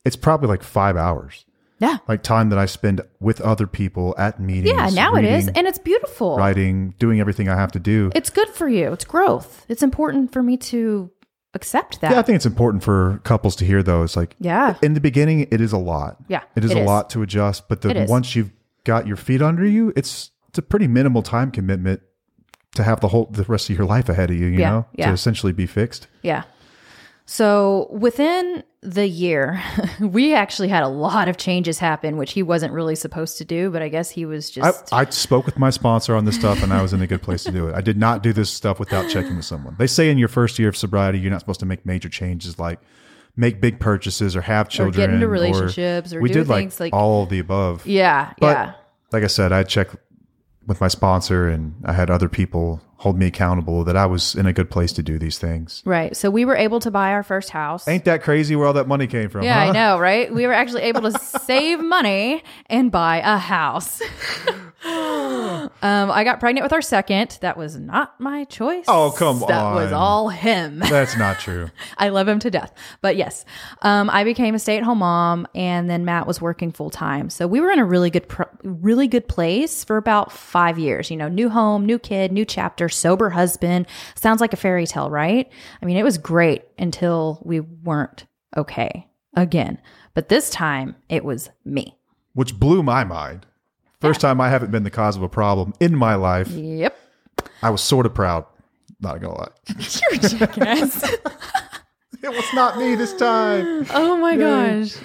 It's 0.06 0.16
probably 0.18 0.50
like 0.50 0.64
five 0.64 0.98
hours. 0.98 1.46
Yeah. 1.84 1.98
Like 2.08 2.24
time 2.24 2.50
that 2.50 2.60
I 2.60 2.66
spend 2.66 3.02
with 3.20 3.42
other 3.42 3.68
people 3.68 4.16
at 4.18 4.40
meetings. 4.40 4.76
Yeah. 4.76 4.90
Now 4.90 5.16
it 5.16 5.26
is. 5.26 5.48
And 5.48 5.68
it's 5.68 5.80
beautiful. 5.80 6.38
writing, 6.38 6.94
doing 7.00 7.20
everything 7.20 7.50
I 7.50 7.56
have 7.56 7.72
to 7.74 7.80
do. 7.80 8.10
It's 8.16 8.30
good 8.30 8.50
for 8.50 8.68
you. 8.68 8.94
It's 8.94 9.06
growth. 9.06 9.66
It's 9.70 9.84
important 9.84 10.32
for 10.32 10.42
me 10.42 10.56
to 10.74 11.12
accept 11.54 12.02
that. 12.02 12.12
yeah, 12.12 12.20
I 12.20 12.24
think 12.24 12.36
it's 12.38 12.46
important 12.48 12.84
for 12.84 13.20
couples 13.24 13.56
to 13.58 13.66
hear 13.66 13.84
those. 13.84 14.16
Like 14.18 14.36
Yeah. 14.40 14.76
in 14.82 14.94
the 14.96 15.02
beginning, 15.02 15.48
it 15.52 15.62
is 15.62 15.72
a 15.72 15.78
lot. 15.78 16.18
Yeah, 16.28 16.42
it 16.56 16.64
is 16.66 16.72
it 16.72 16.78
a 16.78 16.82
is. 16.82 16.88
lot 16.88 17.10
to 17.12 17.22
adjust. 17.22 17.68
But 17.70 17.84
It 17.86 17.94
the 17.94 18.06
once 18.10 18.36
you've 18.36 18.52
got 18.86 19.06
your 19.06 19.18
feet 19.18 19.42
under 19.42 19.66
you, 19.66 19.94
it's 19.96 20.32
it's 20.50 20.58
a 20.58 20.64
pretty 20.64 20.88
minimal 20.88 21.22
time 21.22 21.52
commitment 21.52 22.02
to 22.76 22.84
have 22.84 23.00
the 23.02 23.10
whole 23.10 23.26
the 23.32 23.44
rest 23.44 23.70
of 23.70 23.78
your 23.78 23.86
life 23.86 24.10
ahead 24.10 24.30
of 24.32 24.36
you. 24.38 24.48
You 24.48 24.60
Yeah, 24.60 24.70
know, 24.72 24.86
yeah. 24.96 25.08
to 25.08 25.14
essentially 25.14 25.54
be 25.54 25.66
fixed. 25.68 26.08
Yeah. 26.24 26.44
So 27.26 27.88
within 27.90 28.64
the 28.82 29.08
year, 29.08 29.62
we 30.00 30.34
actually 30.34 30.68
had 30.68 30.84
a 30.84 30.90
lot 30.90 31.30
of 31.30 31.38
changes 31.38 31.80
happen, 31.80 32.18
which 32.18 32.34
he 32.34 32.44
wasn't 32.44 32.74
really 32.74 32.96
supposed 32.96 33.38
to 33.38 33.46
do, 33.46 33.70
but 33.70 33.82
I 33.82 33.88
guess 33.88 34.10
he 34.10 34.26
was 34.26 34.50
just. 34.50 34.92
I 34.92 35.06
spoke 35.06 35.46
with 35.46 35.58
my 35.58 35.70
sponsor 35.70 36.16
on 36.16 36.26
this 36.26 36.36
stuff, 36.36 36.62
and 36.62 36.74
I 36.74 36.82
was 36.82 36.92
in 36.92 37.02
a 37.02 37.08
good 37.08 37.22
place 37.22 37.44
to 37.46 37.52
do 37.52 37.68
it. 37.68 37.76
I 37.76 37.82
did 37.82 37.98
not 37.98 38.24
do 38.24 38.34
this 38.34 38.50
stuff 38.50 38.80
without 38.80 39.10
checking 39.10 39.38
with 39.38 39.46
someone. 39.46 39.76
They 39.80 39.88
say 39.88 40.10
in 40.10 40.18
your 40.18 40.28
first 40.28 40.60
year 40.60 40.70
of 40.70 40.76
sobriety, 40.76 41.20
you're 41.20 41.32
not 41.32 41.40
supposed 41.40 41.62
to 41.62 41.66
make 41.66 41.86
major 41.86 42.10
changes 42.10 42.60
like 42.60 42.80
make 43.36 43.60
big 43.62 43.80
purchases 43.80 44.36
or 44.36 44.42
have 44.42 44.70
children 44.70 45.04
Or 45.04 45.08
get 45.08 45.14
into 45.14 45.28
relationships 45.28 46.14
or 46.14 46.22
we 46.22 46.30
do 46.30 46.40
did 46.44 46.48
things 46.48 46.80
like, 46.80 46.94
like- 46.94 47.00
all 47.02 47.24
of 47.24 47.30
the 47.30 47.40
above. 47.40 47.86
yeah. 47.88 48.34
But 48.40 48.58
yeah. 48.58 48.74
like 49.12 49.24
I 49.24 49.28
said, 49.28 49.52
I 49.52 49.64
checked 49.64 49.96
with 50.68 50.80
my 50.80 50.88
sponsor, 50.88 51.48
and 51.48 51.76
I 51.86 51.94
had 51.94 52.10
other 52.10 52.30
people 52.30 52.82
hold 53.04 53.18
me 53.20 53.26
accountable 53.26 53.84
that 53.84 53.98
I 53.98 54.06
was 54.06 54.34
in 54.34 54.46
a 54.46 54.54
good 54.54 54.72
place 54.72 54.94
to 54.94 55.04
do 55.04 55.20
these 55.20 55.38
things. 55.38 55.84
Right. 55.84 56.16
So 56.16 56.30
we 56.30 56.46
were 56.46 56.56
able 56.56 56.80
to 56.80 56.90
buy 56.90 57.12
our 57.12 57.22
first 57.22 57.50
house. 57.50 57.86
Ain't 57.86 58.06
that 58.06 58.24
crazy 58.24 58.56
where 58.56 58.66
all 58.66 58.72
that 58.74 58.88
money 58.88 59.08
came 59.08 59.28
from? 59.28 59.44
yeah, 59.44 59.66
huh? 59.66 59.70
I 59.70 59.74
know, 59.74 60.00
right? 60.00 60.34
We 60.44 60.48
were 60.48 60.54
actually 60.54 60.84
able 60.84 61.02
to 61.02 61.12
save 61.20 61.82
money 61.82 62.44
and 62.68 62.92
buy 62.94 63.18
a 63.18 63.38
house. 63.38 64.02
um, 64.86 65.72
I 65.82 66.24
got 66.26 66.42
pregnant 66.42 66.64
with 66.64 66.74
our 66.74 66.82
second. 66.82 67.38
That 67.42 67.56
was 67.56 67.78
not 67.78 68.20
my 68.20 68.44
choice. 68.44 68.84
Oh, 68.88 69.12
come 69.12 69.42
on. 69.42 69.48
That 69.48 69.74
was 69.74 69.92
all 69.94 70.28
him. 70.28 70.80
That's 70.80 71.16
not 71.18 71.40
true. 71.40 71.72
I 71.98 72.10
love 72.10 72.28
him 72.28 72.40
to 72.40 72.52
death. 72.52 72.74
But 73.02 73.16
yes, 73.16 73.46
um, 73.82 74.10
I 74.10 74.26
became 74.26 74.56
a 74.56 74.60
stay 74.60 74.76
at 74.76 74.84
home 74.84 74.98
mom, 74.98 75.48
and 75.56 75.90
then 75.90 76.04
Matt 76.04 76.28
was 76.28 76.42
working 76.42 76.74
full 76.74 76.90
time. 76.90 77.30
So 77.30 77.48
we 77.48 77.62
were 77.62 77.72
in 77.72 77.80
a 77.80 77.86
really 77.86 78.10
good, 78.10 78.28
pr- 78.28 78.44
really 78.64 79.08
good 79.08 79.28
place 79.30 79.86
for 79.86 79.96
about 79.96 80.34
five 80.34 80.78
years. 80.78 81.10
You 81.10 81.16
know, 81.16 81.30
new 81.30 81.50
home, 81.50 81.86
new 81.86 81.98
kid, 81.98 82.34
new 82.34 82.44
chapter, 82.44 82.90
sober 82.90 83.30
husband. 83.30 83.88
Sounds 84.16 84.42
like 84.42 84.52
a 84.52 84.58
fairy 84.58 84.86
tale, 84.86 85.10
right? 85.10 85.50
I 85.82 85.86
mean, 85.86 85.96
it 85.96 86.04
was 86.04 86.18
great 86.18 86.64
until 86.78 87.40
we 87.44 87.62
weren't 87.62 88.26
okay 88.58 89.08
again. 89.34 89.80
But 90.14 90.28
this 90.28 90.50
time, 90.50 90.96
it 91.08 91.24
was 91.24 91.50
me. 91.64 91.98
Which 92.34 92.60
blew 92.60 92.84
my 92.84 93.04
mind. 93.04 93.46
First 94.04 94.20
time 94.20 94.42
I 94.42 94.50
haven't 94.50 94.70
been 94.70 94.84
the 94.84 94.92
cause 94.92 95.16
of 95.16 95.24
a 95.24 95.30
problem 95.30 95.74
in 95.80 95.96
my 95.96 96.16
life. 96.16 96.50
Yep. 96.50 97.00
I 97.62 97.70
was 97.70 97.82
sort 97.82 98.06
of 98.06 98.14
proud. 98.14 98.46
Not 99.00 99.22
gonna 99.22 99.38
lie. 99.38 99.48
You're 99.68 100.14
a 100.14 100.18
jackass. 100.18 101.16
It 102.24 102.30
was 102.30 102.54
not 102.54 102.78
me 102.78 102.96
this 102.96 103.14
time. 103.18 103.86
Oh 103.90 104.16
my 104.16 104.38
gosh. 104.38 104.96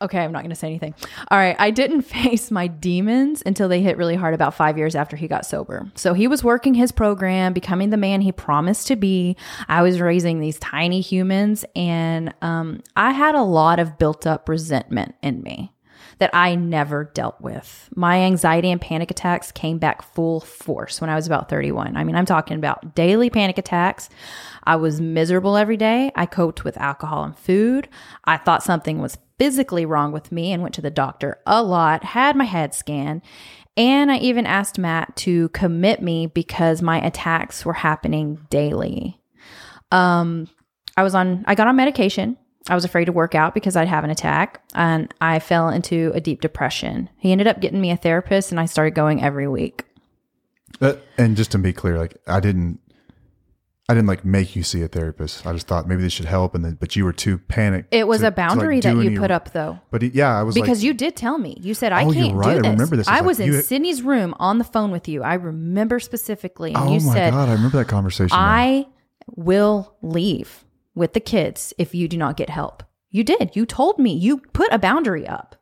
Okay, 0.00 0.18
I'm 0.18 0.30
not 0.30 0.42
going 0.42 0.50
to 0.50 0.56
say 0.56 0.68
anything. 0.68 0.94
All 1.28 1.38
right, 1.38 1.56
I 1.58 1.70
didn't 1.72 2.02
face 2.02 2.52
my 2.52 2.68
demons 2.68 3.42
until 3.44 3.68
they 3.68 3.82
hit 3.82 3.96
really 3.96 4.14
hard 4.14 4.32
about 4.32 4.54
five 4.54 4.78
years 4.78 4.94
after 4.94 5.16
he 5.16 5.26
got 5.26 5.44
sober. 5.44 5.90
So 5.96 6.14
he 6.14 6.28
was 6.28 6.44
working 6.44 6.74
his 6.74 6.92
program, 6.92 7.52
becoming 7.52 7.90
the 7.90 7.96
man 7.96 8.20
he 8.20 8.30
promised 8.30 8.86
to 8.88 8.96
be. 8.96 9.36
I 9.68 9.82
was 9.82 10.00
raising 10.00 10.38
these 10.38 10.58
tiny 10.60 11.00
humans, 11.00 11.64
and 11.74 12.32
um, 12.42 12.80
I 12.94 13.10
had 13.10 13.34
a 13.34 13.42
lot 13.42 13.80
of 13.80 13.98
built 13.98 14.24
up 14.24 14.48
resentment 14.48 15.16
in 15.20 15.42
me 15.42 15.71
that 16.22 16.32
I 16.32 16.54
never 16.54 17.10
dealt 17.14 17.40
with. 17.40 17.88
My 17.96 18.20
anxiety 18.20 18.70
and 18.70 18.80
panic 18.80 19.10
attacks 19.10 19.50
came 19.50 19.78
back 19.78 20.02
full 20.02 20.38
force 20.38 21.00
when 21.00 21.10
I 21.10 21.16
was 21.16 21.26
about 21.26 21.48
31. 21.48 21.96
I 21.96 22.04
mean, 22.04 22.14
I'm 22.14 22.26
talking 22.26 22.56
about 22.56 22.94
daily 22.94 23.28
panic 23.28 23.58
attacks. 23.58 24.08
I 24.62 24.76
was 24.76 25.00
miserable 25.00 25.56
every 25.56 25.76
day. 25.76 26.12
I 26.14 26.26
coped 26.26 26.62
with 26.62 26.78
alcohol 26.78 27.24
and 27.24 27.36
food. 27.36 27.88
I 28.24 28.36
thought 28.36 28.62
something 28.62 29.00
was 29.00 29.18
physically 29.36 29.84
wrong 29.84 30.12
with 30.12 30.30
me 30.30 30.52
and 30.52 30.62
went 30.62 30.76
to 30.76 30.80
the 30.80 30.92
doctor 30.92 31.40
a 31.44 31.60
lot, 31.60 32.04
had 32.04 32.36
my 32.36 32.44
head 32.44 32.72
scanned. 32.72 33.22
And 33.76 34.12
I 34.12 34.18
even 34.18 34.46
asked 34.46 34.78
Matt 34.78 35.16
to 35.16 35.48
commit 35.48 36.02
me 36.02 36.28
because 36.28 36.82
my 36.82 37.04
attacks 37.04 37.64
were 37.64 37.72
happening 37.72 38.46
daily. 38.48 39.20
Um, 39.90 40.46
I 40.96 41.02
was 41.02 41.16
on, 41.16 41.42
I 41.48 41.56
got 41.56 41.66
on 41.66 41.74
medication. 41.74 42.38
I 42.68 42.74
was 42.74 42.84
afraid 42.84 43.06
to 43.06 43.12
work 43.12 43.34
out 43.34 43.54
because 43.54 43.74
I'd 43.76 43.88
have 43.88 44.04
an 44.04 44.10
attack 44.10 44.62
and 44.74 45.12
I 45.20 45.38
fell 45.40 45.68
into 45.68 46.12
a 46.14 46.20
deep 46.20 46.40
depression. 46.40 47.08
He 47.18 47.32
ended 47.32 47.46
up 47.48 47.60
getting 47.60 47.80
me 47.80 47.90
a 47.90 47.96
therapist 47.96 48.50
and 48.52 48.60
I 48.60 48.66
started 48.66 48.94
going 48.94 49.22
every 49.22 49.48
week. 49.48 49.84
Uh, 50.80 50.94
and 51.18 51.36
just 51.36 51.50
to 51.52 51.58
be 51.58 51.72
clear, 51.72 51.98
like 51.98 52.16
I 52.26 52.40
didn't, 52.40 52.78
I 53.88 53.94
didn't 53.94 54.06
like 54.06 54.24
make 54.24 54.54
you 54.56 54.62
see 54.62 54.80
a 54.82 54.88
therapist. 54.88 55.44
I 55.44 55.52
just 55.52 55.66
thought 55.66 55.86
maybe 55.88 56.02
this 56.02 56.12
should 56.12 56.24
help, 56.26 56.54
and 56.54 56.64
then 56.64 56.78
but 56.80 56.94
you 56.96 57.04
were 57.04 57.12
too 57.12 57.36
panicked. 57.36 57.92
It 57.92 58.06
was 58.06 58.20
to- 58.20 58.28
a 58.28 58.30
to, 58.30 58.30
like, 58.30 58.36
boundary 58.36 58.80
that 58.80 58.94
you 58.94 59.00
any- 59.02 59.18
put 59.18 59.30
up 59.30 59.52
though. 59.52 59.80
But 59.90 60.04
it- 60.04 60.14
yeah, 60.14 60.38
I 60.38 60.44
was 60.44 60.54
Because 60.54 60.78
like, 60.78 60.84
you 60.84 60.94
did 60.94 61.14
tell 61.16 61.36
me. 61.36 61.58
You 61.60 61.74
said, 61.74 61.92
I 61.92 62.04
Oh, 62.04 62.12
can't 62.12 62.34
right. 62.36 62.54
Do 62.56 62.62
this. 62.62 62.70
remember 62.70 62.96
this. 62.96 63.08
I 63.08 63.16
like 63.16 63.24
was 63.24 63.40
in 63.40 63.48
you- 63.48 63.60
Sydney's 63.60 64.00
room 64.02 64.34
on 64.38 64.58
the 64.58 64.64
phone 64.64 64.92
with 64.92 65.08
you. 65.08 65.22
I 65.22 65.34
remember 65.34 65.98
specifically. 66.00 66.72
And 66.72 66.84
oh 66.88 66.94
you 66.94 67.00
my 67.00 67.12
said, 67.12 67.30
god, 67.32 67.48
I 67.48 67.52
remember 67.52 67.76
that 67.78 67.88
conversation. 67.88 68.28
now. 68.36 68.42
I 68.42 68.86
will 69.34 69.94
leave. 70.00 70.64
With 70.94 71.12
the 71.12 71.20
kids 71.20 71.72
if 71.78 71.94
you 71.94 72.08
do 72.08 72.16
not 72.16 72.36
get 72.36 72.50
help. 72.50 72.82
You 73.10 73.24
did. 73.24 73.54
You 73.54 73.66
told 73.66 73.98
me. 73.98 74.14
You 74.14 74.38
put 74.38 74.72
a 74.72 74.78
boundary 74.78 75.26
up. 75.26 75.56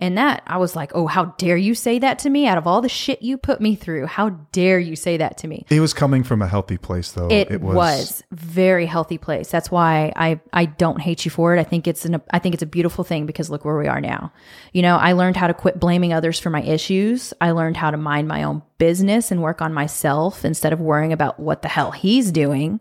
And 0.00 0.16
that, 0.16 0.42
I 0.46 0.56
was 0.56 0.74
like, 0.74 0.92
oh, 0.94 1.06
how 1.06 1.26
dare 1.36 1.58
you 1.58 1.74
say 1.74 1.98
that 1.98 2.20
to 2.20 2.30
me? 2.30 2.46
Out 2.46 2.56
of 2.56 2.66
all 2.66 2.80
the 2.80 2.88
shit 2.88 3.20
you 3.20 3.36
put 3.36 3.60
me 3.60 3.74
through, 3.74 4.06
how 4.06 4.30
dare 4.50 4.78
you 4.78 4.96
say 4.96 5.18
that 5.18 5.36
to 5.38 5.46
me? 5.46 5.66
It 5.68 5.80
was 5.80 5.92
coming 5.92 6.22
from 6.24 6.40
a 6.40 6.48
healthy 6.48 6.78
place, 6.78 7.12
though. 7.12 7.28
It, 7.30 7.60
was, 7.60 8.22
very 8.32 8.86
healthy 8.86 9.18
place. 9.18 9.50
That's 9.50 9.70
why 9.70 10.12
I 10.16 10.40
I 10.54 10.64
don't 10.64 11.00
hate 11.00 11.26
you 11.26 11.30
for 11.30 11.54
it. 11.54 11.60
I 11.60 11.64
think 11.64 11.86
it's 11.86 12.06
an 12.06 12.22
I 12.30 12.38
think 12.38 12.54
it's 12.54 12.62
a 12.62 12.66
beautiful 12.66 13.04
thing 13.04 13.26
because 13.26 13.50
look 13.50 13.66
where 13.66 13.76
we 13.76 13.88
are 13.88 14.00
now. 14.00 14.32
You 14.72 14.80
know, 14.80 14.96
I 14.96 15.12
learned 15.12 15.36
how 15.36 15.48
to 15.48 15.54
quit 15.54 15.78
blaming 15.78 16.14
others 16.14 16.40
for 16.40 16.48
my 16.48 16.62
issues. 16.62 17.34
I 17.40 17.50
learned 17.50 17.76
how 17.76 17.90
to 17.90 17.98
mind 17.98 18.26
my 18.26 18.42
own 18.42 18.62
business 18.78 19.30
and 19.30 19.42
work 19.42 19.60
on 19.60 19.74
myself 19.74 20.46
instead 20.46 20.72
of 20.72 20.80
worrying 20.80 21.12
about 21.12 21.38
what 21.38 21.60
the 21.60 21.68
hell 21.68 21.90
he's 21.90 22.32
doing. 22.32 22.80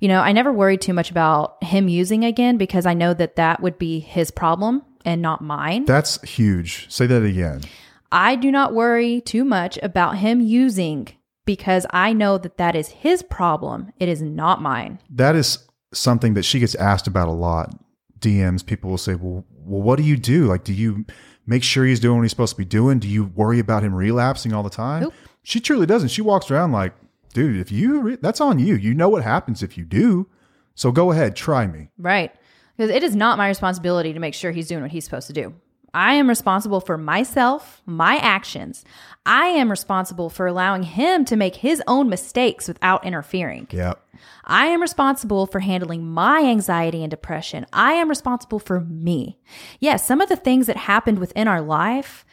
You 0.00 0.08
know, 0.08 0.20
I 0.20 0.32
never 0.32 0.52
worried 0.52 0.80
too 0.80 0.92
much 0.92 1.10
about 1.10 1.62
him 1.62 1.88
using 1.88 2.24
again 2.24 2.56
because 2.56 2.86
I 2.86 2.94
know 2.94 3.14
that 3.14 3.36
that 3.36 3.60
would 3.60 3.78
be 3.78 4.00
his 4.00 4.30
problem 4.30 4.82
and 5.04 5.20
not 5.22 5.42
mine. 5.42 5.84
That's 5.84 6.20
huge. 6.22 6.90
Say 6.90 7.06
that 7.06 7.24
again. 7.24 7.62
I 8.10 8.36
do 8.36 8.50
not 8.50 8.74
worry 8.74 9.20
too 9.20 9.44
much 9.44 9.78
about 9.82 10.18
him 10.18 10.40
using 10.40 11.08
because 11.44 11.86
I 11.90 12.12
know 12.12 12.38
that 12.38 12.58
that 12.58 12.76
is 12.76 12.88
his 12.88 13.22
problem. 13.22 13.92
It 13.98 14.08
is 14.08 14.22
not 14.22 14.62
mine. 14.62 15.00
That 15.10 15.34
is 15.34 15.66
something 15.92 16.34
that 16.34 16.44
she 16.44 16.60
gets 16.60 16.74
asked 16.74 17.06
about 17.06 17.28
a 17.28 17.32
lot. 17.32 17.74
DMs, 18.20 18.64
people 18.64 18.90
will 18.90 18.98
say, 18.98 19.14
well, 19.14 19.44
well, 19.64 19.82
what 19.82 19.96
do 19.96 20.02
you 20.02 20.16
do? 20.16 20.46
Like, 20.46 20.64
do 20.64 20.72
you 20.72 21.04
make 21.46 21.62
sure 21.62 21.84
he's 21.84 22.00
doing 22.00 22.16
what 22.16 22.22
he's 22.22 22.30
supposed 22.30 22.52
to 22.54 22.58
be 22.58 22.64
doing? 22.64 22.98
Do 22.98 23.08
you 23.08 23.24
worry 23.24 23.58
about 23.58 23.82
him 23.82 23.94
relapsing 23.94 24.52
all 24.52 24.62
the 24.62 24.70
time? 24.70 25.02
Nope. 25.02 25.14
She 25.42 25.60
truly 25.60 25.86
doesn't. 25.86 26.08
She 26.08 26.22
walks 26.22 26.50
around 26.50 26.72
like, 26.72 26.94
dude, 27.32 27.60
if 27.60 27.70
you, 27.72 28.00
re- 28.00 28.18
that's 28.20 28.40
on 28.40 28.58
you. 28.58 28.74
You 28.74 28.94
know 28.94 29.08
what 29.08 29.22
happens 29.22 29.62
if 29.62 29.76
you 29.76 29.84
do. 29.84 30.28
So 30.74 30.92
go 30.92 31.10
ahead, 31.10 31.34
try 31.36 31.66
me. 31.66 31.90
Right. 31.98 32.32
Because 32.76 32.90
it 32.90 33.02
is 33.02 33.16
not 33.16 33.38
my 33.38 33.48
responsibility 33.48 34.12
to 34.12 34.20
make 34.20 34.34
sure 34.34 34.52
he's 34.52 34.68
doing 34.68 34.82
what 34.82 34.92
he's 34.92 35.04
supposed 35.04 35.26
to 35.26 35.32
do. 35.32 35.54
I 35.94 36.14
am 36.14 36.28
responsible 36.28 36.80
for 36.80 36.98
myself, 36.98 37.82
my 37.86 38.16
actions. 38.18 38.84
I 39.24 39.46
am 39.46 39.70
responsible 39.70 40.28
for 40.28 40.46
allowing 40.46 40.82
him 40.82 41.24
to 41.24 41.36
make 41.36 41.56
his 41.56 41.82
own 41.86 42.08
mistakes 42.08 42.68
without 42.68 43.04
interfering. 43.04 43.68
Yep. 43.70 44.00
I 44.44 44.66
am 44.66 44.82
responsible 44.82 45.46
for 45.46 45.60
handling 45.60 46.06
my 46.06 46.42
anxiety 46.42 47.02
and 47.02 47.10
depression. 47.10 47.66
I 47.72 47.94
am 47.94 48.08
responsible 48.08 48.58
for 48.58 48.80
me. 48.80 49.38
Yes, 49.80 50.06
some 50.06 50.20
of 50.20 50.28
the 50.28 50.36
things 50.36 50.66
that 50.66 50.76
happened 50.76 51.18
within 51.18 51.48
our 51.48 51.62
life 51.62 52.26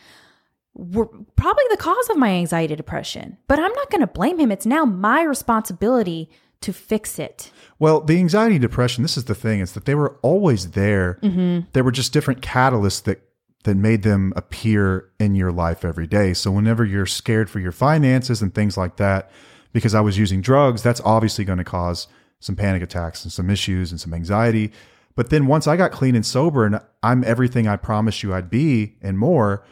were 0.75 1.07
probably 1.35 1.63
the 1.69 1.77
cause 1.77 2.09
of 2.09 2.17
my 2.17 2.29
anxiety 2.29 2.75
depression, 2.75 3.37
but 3.47 3.59
I'm 3.59 3.73
not 3.73 3.89
going 3.89 4.01
to 4.01 4.07
blame 4.07 4.39
him. 4.39 4.51
It's 4.51 4.65
now 4.65 4.85
my 4.85 5.23
responsibility 5.23 6.29
to 6.61 6.73
fix 6.73 7.17
it. 7.17 7.51
Well, 7.79 8.01
the 8.01 8.17
anxiety 8.17 8.59
depression, 8.59 9.01
this 9.01 9.17
is 9.17 9.25
the 9.25 9.35
thing, 9.35 9.61
is 9.61 9.73
that 9.73 9.85
they 9.85 9.95
were 9.95 10.17
always 10.21 10.71
there. 10.71 11.19
Mm-hmm. 11.21 11.69
They 11.73 11.81
were 11.81 11.91
just 11.91 12.13
different 12.13 12.41
catalysts 12.41 13.03
that 13.03 13.21
that 13.65 13.75
made 13.75 14.03
them 14.03 14.31
appear 14.35 15.09
in 15.19 15.33
your 15.33 15.51
life 15.51 15.83
every 15.83 16.05
day. 16.05 16.33
So 16.35 16.51
whenever 16.51 16.85
you're 16.85 17.07
scared 17.07 17.49
for 17.49 17.59
your 17.59 17.71
finances 17.71 18.41
and 18.41 18.53
things 18.53 18.77
like 18.77 18.97
that, 18.97 19.31
because 19.73 19.95
I 19.95 20.01
was 20.01 20.19
using 20.19 20.39
drugs, 20.39 20.83
that's 20.83 21.01
obviously 21.03 21.45
going 21.45 21.57
to 21.57 21.63
cause 21.63 22.07
some 22.39 22.55
panic 22.55 22.83
attacks 22.83 23.23
and 23.23 23.33
some 23.33 23.49
issues 23.49 23.89
and 23.89 23.99
some 23.99 24.13
anxiety. 24.13 24.71
But 25.15 25.31
then 25.31 25.47
once 25.47 25.65
I 25.65 25.77
got 25.77 25.91
clean 25.91 26.15
and 26.15 26.25
sober 26.25 26.63
and 26.63 26.79
I'm 27.01 27.23
everything 27.23 27.67
I 27.67 27.75
promised 27.75 28.21
you 28.21 28.35
I'd 28.35 28.51
be 28.51 28.97
and 29.01 29.17
more, 29.17 29.65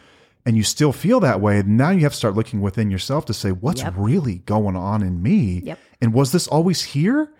and 0.45 0.57
you 0.57 0.63
still 0.63 0.91
feel 0.91 1.19
that 1.21 1.39
way, 1.41 1.61
now 1.65 1.89
you 1.89 2.01
have 2.01 2.11
to 2.11 2.17
start 2.17 2.35
looking 2.35 2.61
within 2.61 2.91
yourself 2.91 3.25
to 3.25 3.33
say, 3.33 3.51
what's 3.51 3.81
Yep. 3.81 3.93
really 3.97 4.35
going 4.39 4.75
on 4.75 5.01
in 5.01 5.21
me? 5.21 5.61
Yep. 5.63 5.79
And 6.01 6.13
was 6.13 6.31
this 6.31 6.47
always 6.47 6.83
here? 6.83 7.31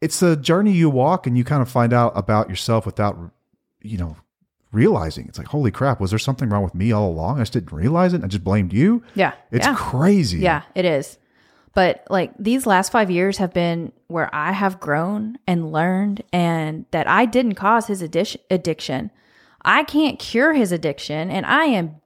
It's 0.00 0.20
a 0.22 0.36
journey 0.36 0.72
you 0.72 0.90
walk 0.90 1.26
and 1.26 1.38
you 1.38 1.44
kind 1.44 1.62
of 1.62 1.68
find 1.68 1.92
out 1.92 2.12
about 2.16 2.48
yourself 2.50 2.84
without, 2.84 3.16
you 3.80 3.96
know, 3.96 4.16
realizing. 4.72 5.26
It's 5.28 5.38
like, 5.38 5.46
holy 5.48 5.70
crap, 5.70 6.00
was 6.00 6.10
there 6.10 6.18
something 6.18 6.48
wrong 6.48 6.64
with 6.64 6.74
me 6.74 6.92
all 6.92 7.08
along? 7.08 7.38
I 7.38 7.42
just 7.42 7.52
didn't 7.52 7.72
realize 7.72 8.12
it. 8.12 8.22
I 8.22 8.26
just 8.26 8.44
blamed 8.44 8.72
you. 8.72 9.02
Yeah. 9.14 9.32
It's 9.50 9.66
yeah. 9.66 9.74
crazy. 9.76 10.38
Yeah, 10.40 10.62
it 10.74 10.84
is. 10.84 11.18
But 11.74 12.04
like 12.08 12.32
these 12.38 12.66
last 12.66 12.90
five 12.90 13.10
years 13.10 13.36
have 13.38 13.52
been 13.52 13.92
where 14.08 14.34
I 14.34 14.52
have 14.52 14.80
grown 14.80 15.38
and 15.46 15.70
learned, 15.72 16.22
and 16.32 16.86
that 16.90 17.06
I 17.06 17.26
didn't 17.26 17.54
cause 17.54 17.86
his 17.86 18.02
addic- 18.02 18.38
addiction. 18.50 19.10
I 19.62 19.84
can't 19.84 20.18
cure 20.18 20.54
his 20.54 20.72
addiction, 20.72 21.30
and 21.30 21.44
I 21.44 21.64
am 21.64 21.96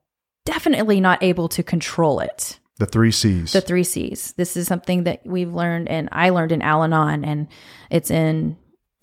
definitely 0.51 1.01
not 1.01 1.23
able 1.23 1.49
to 1.49 1.63
control 1.63 2.19
it. 2.19 2.59
The 2.79 2.87
three 2.87 3.13
C's. 3.13 3.53
The 3.53 3.61
three 3.61 3.85
C's. 3.85 4.35
This 4.37 4.57
is 4.57 4.67
something 4.67 5.05
that 5.05 5.21
we've 5.25 5.53
learned, 5.53 5.89
and 5.89 6.09
I 6.11 6.31
learned 6.31 6.51
in 6.51 6.61
Al 6.61 6.83
Anon, 6.83 7.25
and 7.25 7.47
it's 7.89 8.11
in 8.11 8.57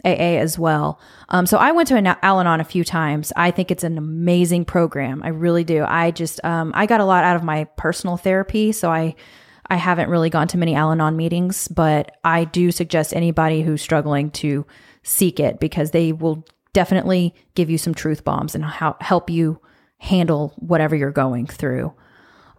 AA 0.03 0.39
as 0.39 0.59
well. 0.59 0.99
Um, 1.29 1.45
so 1.45 1.57
I 1.57 1.71
went 1.71 1.87
to 1.87 1.95
an 1.95 2.07
Al 2.07 2.41
Anon 2.41 2.59
a 2.59 2.65
few 2.65 2.83
times. 2.83 3.31
I 3.35 3.51
think 3.51 3.71
it's 3.71 3.85
an 3.85 3.97
amazing 3.97 4.65
program. 4.65 5.23
I 5.23 5.29
really 5.29 5.63
do. 5.63 5.85
I 5.87 6.11
just 6.11 6.43
um, 6.43 6.73
I 6.75 6.85
got 6.85 6.99
a 6.99 7.05
lot 7.05 7.23
out 7.23 7.37
of 7.37 7.43
my 7.43 7.63
personal 7.77 8.17
therapy, 8.17 8.73
so 8.73 8.91
I 8.91 9.15
I 9.69 9.77
haven't 9.77 10.09
really 10.09 10.29
gone 10.29 10.49
to 10.49 10.57
many 10.57 10.75
Al 10.75 10.91
Anon 10.91 11.15
meetings, 11.15 11.69
but 11.69 12.17
I 12.25 12.43
do 12.43 12.71
suggest 12.71 13.15
anybody 13.15 13.61
who's 13.61 13.81
struggling 13.81 14.31
to 14.31 14.65
seek 15.03 15.39
it 15.39 15.61
because 15.61 15.91
they 15.91 16.11
will 16.11 16.45
definitely 16.73 17.33
give 17.55 17.69
you 17.69 17.77
some 17.77 17.93
truth 17.93 18.25
bombs 18.25 18.53
and 18.53 18.65
how 18.65 18.97
help 18.99 19.29
you 19.29 19.61
handle 19.97 20.53
whatever 20.57 20.95
you're 20.95 21.11
going 21.11 21.47
through 21.47 21.93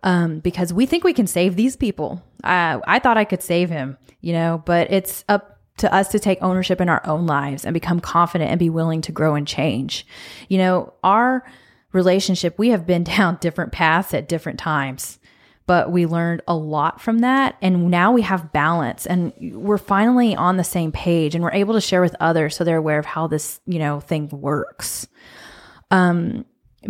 um, 0.03 0.41
because 0.41 0.73
we 0.73 0.87
think 0.87 1.05
we 1.05 1.13
can 1.13 1.27
save 1.27 1.57
these 1.57 1.77
people. 1.77 2.23
I, 2.45 2.81
I 2.87 2.99
thought 2.99 3.19
I 3.19 3.25
could 3.25 3.43
save 3.43 3.71
him, 3.71 3.97
you 4.21 4.33
know, 4.33 4.63
but 4.65 4.91
it's 4.93 5.25
up 5.29 5.61
to 5.79 5.93
us 5.93 6.09
to 6.09 6.19
take 6.19 6.39
ownership 6.43 6.81
in 6.81 6.89
our 6.89 7.05
own 7.07 7.27
lives 7.27 7.65
and 7.65 7.75
become 7.75 8.01
confident 8.01 8.51
and 8.51 8.59
be 8.59 8.71
willing 8.71 9.01
to 9.03 9.13
grow 9.13 9.35
and 9.35 9.47
change. 9.47 10.07
You 10.49 10.59
know, 10.59 10.93
our 11.03 11.45
relationship, 11.93 12.59
we 12.59 12.71
have 12.71 12.87
been 12.87 13.05
down 13.17 13.39
different 13.41 13.73
paths 13.73 14.15
at 14.15 14.29
different 14.29 14.59
times, 14.59 15.19
but 15.67 15.93
we 15.93 16.07
learned 16.07 16.43
a 16.49 16.55
lot 16.55 17.01
from 17.01 17.21
that. 17.21 17.57
And 17.61 17.91
now 17.91 18.13
we 18.13 18.23
have 18.23 18.53
balance 18.53 19.07
and 19.07 19.33
we're 19.41 19.79
finally 19.79 20.35
on 20.35 20.57
the 20.57 20.65
same 20.65 20.93
page 20.93 21.35
and 21.35 21.45
we're 21.45 21.53
able 21.53 21.75
to 21.75 21.81
share 21.81 22.01
with 22.01 22.17
others 22.21 22.57
so 22.57 22.65
they're 22.65 22.77
aware 22.77 22.99
of 22.99 23.07
how 23.07 23.27
this, 23.27 23.61
you 23.67 23.79
know, 23.79 24.01
thing 24.01 24.29
works 24.29 25.07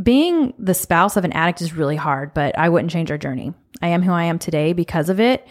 being 0.03 0.55
the 0.59 0.75
spouse 0.75 1.17
of 1.17 1.25
an 1.25 1.33
addict 1.33 1.61
is 1.61 1.73
really 1.73 1.97
hard, 1.97 2.35
but 2.35 2.57
I 2.59 2.69
wouldn't 2.69 2.91
change 2.91 3.11
our 3.11 3.19
journey. 3.19 3.55
I 3.81 3.89
am 3.89 4.03
who 4.03 4.13
I 4.13 4.25
am 4.25 4.39
today 4.39 4.73
because 4.73 5.09
of 5.09 5.21
it. 5.21 5.47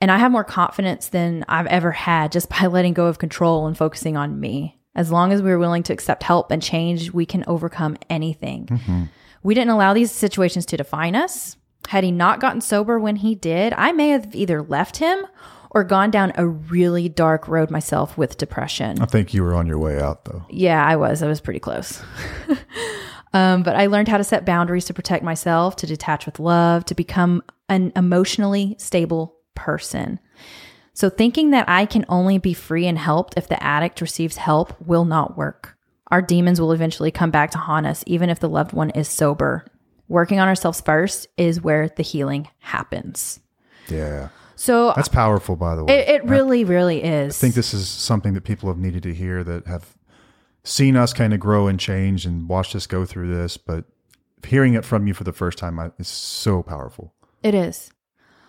And 0.00 0.10
I 0.10 0.18
have 0.18 0.32
more 0.32 0.44
confidence 0.44 1.08
than 1.08 1.44
I've 1.48 1.66
ever 1.66 1.92
had 1.92 2.32
just 2.32 2.48
by 2.60 2.66
letting 2.66 2.94
go 2.94 3.06
of 3.06 3.18
control 3.18 3.66
and 3.66 3.76
focusing 3.76 4.16
on 4.16 4.40
me. 4.40 4.78
As 4.94 5.10
long 5.10 5.32
as 5.32 5.40
we're 5.40 5.58
willing 5.58 5.82
to 5.84 5.92
accept 5.92 6.22
help 6.22 6.50
and 6.50 6.62
change, 6.62 7.12
we 7.12 7.24
can 7.24 7.44
overcome 7.46 7.96
anything. 8.10 8.66
Mm-hmm. 8.66 9.04
We 9.42 9.54
didn't 9.54 9.70
allow 9.70 9.94
these 9.94 10.12
situations 10.12 10.66
to 10.66 10.76
define 10.76 11.16
us. 11.16 11.56
Had 11.88 12.04
he 12.04 12.12
not 12.12 12.40
gotten 12.40 12.60
sober 12.60 12.98
when 12.98 13.16
he 13.16 13.34
did, 13.34 13.72
I 13.72 13.92
may 13.92 14.10
have 14.10 14.34
either 14.34 14.62
left 14.62 14.98
him 14.98 15.26
or 15.70 15.82
gone 15.82 16.10
down 16.10 16.32
a 16.36 16.46
really 16.46 17.08
dark 17.08 17.48
road 17.48 17.70
myself 17.70 18.18
with 18.18 18.36
depression. 18.36 19.00
I 19.00 19.06
think 19.06 19.32
you 19.32 19.42
were 19.42 19.54
on 19.54 19.66
your 19.66 19.78
way 19.78 19.98
out 19.98 20.26
though. 20.26 20.44
Yeah, 20.50 20.84
I 20.84 20.96
was. 20.96 21.22
I 21.22 21.26
was 21.26 21.40
pretty 21.40 21.60
close. 21.60 22.02
um, 23.32 23.62
but 23.62 23.76
I 23.76 23.86
learned 23.86 24.08
how 24.08 24.18
to 24.18 24.24
set 24.24 24.44
boundaries 24.44 24.84
to 24.86 24.94
protect 24.94 25.24
myself, 25.24 25.76
to 25.76 25.86
detach 25.86 26.26
with 26.26 26.38
love, 26.38 26.84
to 26.86 26.94
become 26.94 27.42
an 27.68 27.92
emotionally 27.96 28.76
stable 28.78 29.36
person. 29.54 30.18
So, 30.94 31.08
thinking 31.08 31.50
that 31.50 31.68
I 31.68 31.86
can 31.86 32.04
only 32.08 32.38
be 32.38 32.52
free 32.52 32.86
and 32.86 32.98
helped 32.98 33.34
if 33.38 33.48
the 33.48 33.62
addict 33.62 34.00
receives 34.00 34.36
help 34.36 34.78
will 34.80 35.06
not 35.06 35.36
work. 35.36 35.76
Our 36.10 36.20
demons 36.20 36.60
will 36.60 36.72
eventually 36.72 37.10
come 37.10 37.30
back 37.30 37.50
to 37.52 37.58
haunt 37.58 37.86
us, 37.86 38.04
even 38.06 38.28
if 38.28 38.40
the 38.40 38.48
loved 38.48 38.74
one 38.74 38.90
is 38.90 39.08
sober. 39.08 39.64
Working 40.08 40.38
on 40.38 40.48
ourselves 40.48 40.82
first 40.82 41.26
is 41.38 41.62
where 41.62 41.88
the 41.88 42.02
healing 42.02 42.48
happens. 42.58 43.40
Yeah. 43.88 44.28
So, 44.54 44.92
That's 44.94 45.08
powerful, 45.08 45.56
by 45.56 45.74
the 45.74 45.84
way. 45.84 45.98
it, 45.98 46.08
it 46.08 46.24
really, 46.24 46.64
really 46.64 47.02
is. 47.02 47.38
I 47.38 47.40
think 47.40 47.54
this 47.54 47.72
is 47.72 47.88
something 47.88 48.34
that 48.34 48.44
people 48.44 48.68
have 48.68 48.78
needed 48.78 49.02
to 49.04 49.14
hear 49.14 49.42
that 49.42 49.66
have 49.66 49.96
seen 50.64 50.96
us 50.96 51.12
kind 51.12 51.34
of 51.34 51.40
grow 51.40 51.66
and 51.66 51.78
change 51.78 52.24
and 52.26 52.48
watched 52.48 52.74
us 52.74 52.86
go 52.86 53.04
through 53.04 53.34
this. 53.34 53.56
But 53.56 53.84
hearing 54.46 54.74
it 54.74 54.84
from 54.84 55.06
you 55.06 55.14
for 55.14 55.24
the 55.24 55.32
first 55.32 55.58
time 55.58 55.78
I- 55.78 55.92
is 55.98 56.08
so 56.08 56.62
powerful. 56.62 57.12
It 57.42 57.54
is. 57.54 57.90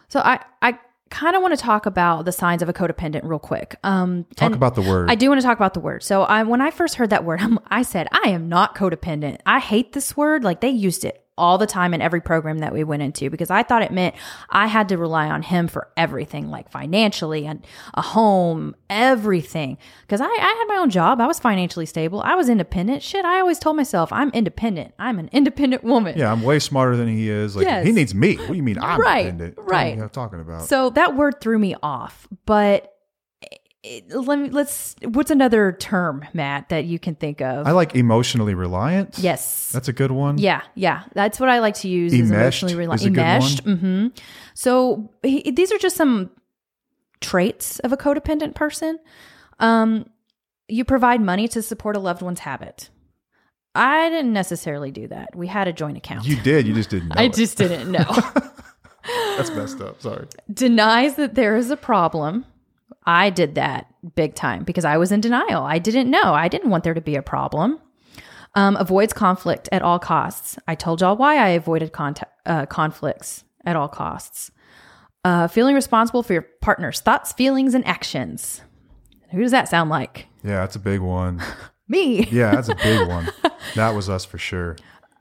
So 0.09 0.19
I 0.19 0.39
I 0.61 0.77
kind 1.09 1.35
of 1.35 1.41
want 1.43 1.53
to 1.55 1.61
talk 1.61 1.85
about 1.85 2.25
the 2.25 2.31
signs 2.31 2.61
of 2.63 2.69
a 2.69 2.73
codependent 2.73 3.21
real 3.23 3.37
quick. 3.39 3.75
Um, 3.83 4.25
Talk 4.35 4.53
about 4.53 4.73
the 4.73 4.81
word. 4.81 5.11
I 5.11 5.15
do 5.15 5.29
want 5.29 5.39
to 5.39 5.45
talk 5.45 5.57
about 5.57 5.75
the 5.75 5.79
word. 5.79 6.01
So 6.03 6.23
I 6.23 6.43
when 6.43 6.61
I 6.61 6.71
first 6.71 6.95
heard 6.95 7.09
that 7.11 7.23
word, 7.23 7.39
I'm, 7.43 7.59
I 7.67 7.81
said 7.83 8.07
I 8.11 8.29
am 8.29 8.49
not 8.49 8.75
codependent. 8.75 9.39
I 9.45 9.59
hate 9.59 9.93
this 9.93 10.15
word. 10.17 10.43
Like 10.43 10.61
they 10.61 10.69
used 10.69 11.05
it 11.05 11.22
all 11.37 11.57
the 11.57 11.65
time 11.65 11.93
in 11.93 12.01
every 12.01 12.21
program 12.21 12.59
that 12.59 12.73
we 12.73 12.83
went 12.83 13.01
into 13.01 13.29
because 13.29 13.49
I 13.49 13.63
thought 13.63 13.81
it 13.81 13.91
meant 13.91 14.13
I 14.49 14.67
had 14.67 14.87
to 14.89 14.97
rely 14.97 15.29
on 15.29 15.41
him 15.41 15.67
for 15.67 15.87
everything, 15.97 16.51
like 16.51 16.69
financially 16.69 17.45
and 17.47 17.65
a 17.95 18.01
home, 18.03 18.75
everything. 18.89 19.77
Because 20.01 20.21
I, 20.21 20.25
I 20.27 20.29
had 20.59 20.65
my 20.67 20.75
own 20.79 20.89
job. 20.89 21.19
I 21.19 21.27
was 21.27 21.39
financially 21.39 21.85
stable. 21.87 22.21
I 22.21 22.35
was 22.35 22.49
independent. 22.49 23.01
Shit, 23.01 23.25
I 23.25 23.39
always 23.39 23.57
told 23.59 23.75
myself 23.77 24.13
I'm 24.13 24.29
independent. 24.29 24.93
I'm 24.99 25.17
an 25.19 25.29
independent 25.31 25.83
woman. 25.83 26.17
yeah, 26.17 26.31
I'm 26.31 26.43
way 26.43 26.59
smarter 26.59 26.95
than 26.95 27.07
he 27.07 27.29
is. 27.29 27.55
Like 27.55 27.65
Yes. 27.65 27.85
he 27.85 27.91
needs 27.91 28.13
me. 28.13 28.35
What 28.37 28.47
do 28.49 28.53
you 28.55 28.63
mean 28.63 28.77
I'm 28.79 28.99
Right, 28.99 29.25
independent? 29.25 29.57
What 29.57 29.71
right. 29.71 29.97
are 29.97 30.03
you 30.03 30.09
talking 30.09 30.39
about? 30.39 30.63
So 30.67 30.91
that 30.91 31.15
word 31.15 31.41
threw 31.41 31.57
me 31.57 31.75
off, 31.81 32.27
but 32.45 32.92
let 34.09 34.39
me, 34.39 34.49
let's. 34.49 34.95
What's 35.03 35.29
another 35.31 35.73
term, 35.73 36.25
Matt, 36.33 36.69
that 36.69 36.85
you 36.85 36.99
can 36.99 37.15
think 37.15 37.41
of? 37.41 37.67
I 37.67 37.71
like 37.71 37.95
emotionally 37.95 38.53
reliant. 38.53 39.17
yes. 39.19 39.71
That's 39.71 39.87
a 39.87 39.93
good 39.93 40.11
one. 40.11 40.37
Yeah, 40.37 40.61
yeah, 40.75 41.03
that's 41.13 41.39
what 41.39 41.49
I 41.49 41.59
like 41.59 41.75
to 41.75 41.87
use. 41.89 42.13
is 42.13 42.31
emotionally 42.31 42.75
reliant 42.75 43.01
is 43.01 43.07
a 43.07 43.09
good 43.09 43.19
enmeshed. 43.19 43.63
hmm 43.63 44.07
So 44.53 45.11
he, 45.21 45.51
these 45.51 45.71
are 45.71 45.77
just 45.77 45.95
some 45.97 46.29
traits 47.19 47.79
of 47.79 47.91
a 47.91 47.97
codependent 47.97 48.55
person. 48.55 48.99
Um, 49.59 50.09
you 50.67 50.85
provide 50.85 51.21
money 51.21 51.47
to 51.49 51.61
support 51.61 51.95
a 51.95 51.99
loved 51.99 52.21
one's 52.21 52.39
habit. 52.39 52.89
I 53.75 54.09
didn't 54.09 54.33
necessarily 54.33 54.91
do 54.91 55.07
that. 55.07 55.35
We 55.35 55.47
had 55.47 55.67
a 55.67 55.73
joint 55.73 55.97
account. 55.97 56.25
You 56.25 56.35
did. 56.41 56.67
You 56.67 56.73
just 56.73 56.89
didn't 56.89 57.09
know. 57.09 57.15
I 57.17 57.23
it. 57.23 57.33
just 57.33 57.57
didn't 57.57 57.91
know. 57.91 58.05
That's 59.37 59.49
messed 59.51 59.81
up. 59.81 60.01
Sorry. 60.01 60.27
Denies 60.53 61.15
that 61.15 61.35
there 61.35 61.55
is 61.57 61.69
a 61.71 61.75
problem. 61.77 62.45
I 63.05 63.29
did 63.29 63.55
that 63.55 63.87
big 64.15 64.35
time 64.35 64.63
because 64.63 64.85
I 64.85 64.97
was 64.97 65.11
in 65.11 65.21
denial. 65.21 65.63
I 65.63 65.79
didn't 65.79 66.09
know. 66.09 66.33
I 66.33 66.47
didn't 66.47 66.69
want 66.69 66.83
there 66.83 66.93
to 66.93 67.01
be 67.01 67.15
a 67.15 67.21
problem. 67.21 67.79
Um, 68.55 68.75
avoids 68.77 69.13
conflict 69.13 69.67
at 69.71 69.81
all 69.81 69.99
costs. 69.99 70.57
I 70.67 70.75
told 70.75 71.01
y'all 71.01 71.17
why 71.17 71.37
I 71.37 71.49
avoided 71.49 71.91
contact, 71.91 72.31
uh, 72.45 72.65
conflicts 72.67 73.43
at 73.65 73.75
all 73.75 73.87
costs. 73.87 74.51
Uh, 75.25 75.47
feeling 75.47 75.73
responsible 75.73 76.21
for 76.21 76.33
your 76.33 76.47
partner's 76.61 76.99
thoughts, 76.99 77.31
feelings, 77.33 77.73
and 77.73 77.85
actions. 77.87 78.61
Who 79.31 79.41
does 79.41 79.51
that 79.51 79.69
sound 79.69 79.89
like? 79.89 80.27
Yeah, 80.43 80.59
that's 80.59 80.75
a 80.75 80.79
big 80.79 80.99
one. 80.99 81.41
Me. 81.87 82.27
Yeah, 82.31 82.51
that's 82.51 82.69
a 82.69 82.75
big 82.75 83.07
one. 83.07 83.29
That 83.75 83.95
was 83.95 84.09
us 84.09 84.25
for 84.25 84.37
sure. 84.37 84.75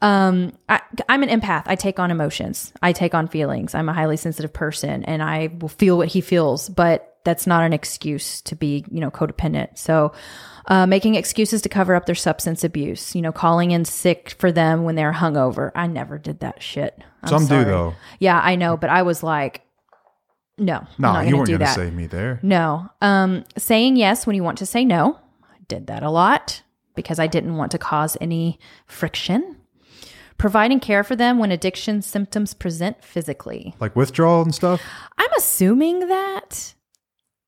I, 0.07 0.81
I'm 1.09 1.23
an 1.23 1.29
empath. 1.29 1.63
I 1.67 1.77
take 1.77 1.99
on 1.99 2.11
emotions. 2.11 2.73
I 2.83 2.93
take 2.93 3.15
on 3.15 3.29
feelings. 3.29 3.75
I'm 3.75 3.89
a 3.89 3.93
highly 3.93 4.17
sensitive 4.17 4.53
person 4.53 5.05
and 5.05 5.23
I 5.23 5.51
will 5.61 5.69
feel 5.69 5.97
what 5.97 6.09
he 6.09 6.21
feels, 6.21 6.69
but 6.69 7.19
that's 7.25 7.47
not 7.47 7.63
an 7.63 7.73
excuse 7.73 8.41
to 8.43 8.57
be, 8.57 8.85
you 8.91 9.01
know, 9.01 9.11
codependent. 9.11 9.79
So, 9.79 10.13
uh, 10.67 10.87
making 10.87 11.15
excuses 11.17 11.63
to 11.63 11.69
cover 11.69 11.95
up 11.95 12.07
their 12.07 12.15
substance 12.15 12.65
abuse, 12.65 13.15
you 13.15 13.23
know, 13.23 13.33
calling 13.33 13.73
in 13.73 13.85
sick 13.85 14.31
for 14.39 14.53
them 14.53 14.85
when 14.85 14.95
they're 14.95 15.13
hungover. 15.13 15.73
I 15.75 15.87
never 15.87 16.19
did 16.19 16.41
that 16.41 16.63
shit. 16.63 17.01
I'm 17.23 17.29
Some 17.29 17.47
do, 17.47 17.65
though. 17.65 17.95
Yeah, 18.19 18.41
I 18.41 18.57
know, 18.57 18.77
but 18.77 18.91
I 18.91 19.03
was 19.03 19.23
like, 19.23 19.63
no, 20.59 20.87
No, 20.99 21.13
not 21.13 21.27
you 21.27 21.37
weren't 21.37 21.49
going 21.49 21.61
to 21.61 21.67
save 21.67 21.95
me 21.95 22.07
there. 22.07 22.39
No. 22.43 22.89
Um, 23.01 23.45
saying 23.57 23.97
yes 23.97 24.27
when 24.27 24.37
you 24.37 24.45
want 24.45 24.59
to 24.59 24.67
say 24.67 24.85
no. 24.85 25.19
I 25.45 25.57
did 25.67 25.87
that 25.89 26.03
a 26.03 26.11
lot 26.11 26.63
because 26.95 27.19
I 27.19 27.27
didn't 27.27 27.57
want 27.57 27.73
to 27.73 27.79
cause 27.79 28.17
any 28.21 28.59
friction. 28.87 29.57
Providing 30.43 30.81
care 30.81 31.05
for 31.05 31.15
them 31.15 31.39
when 31.39 31.53
addiction 31.53 32.03
symptoms 32.03 32.53
present 32.53 33.05
physically. 33.05 33.77
Like 33.79 33.95
withdrawal 33.95 34.43
and 34.43 34.53
stuff. 34.53 34.83
I'm 35.17 35.31
assuming 35.39 36.09
that. 36.09 36.75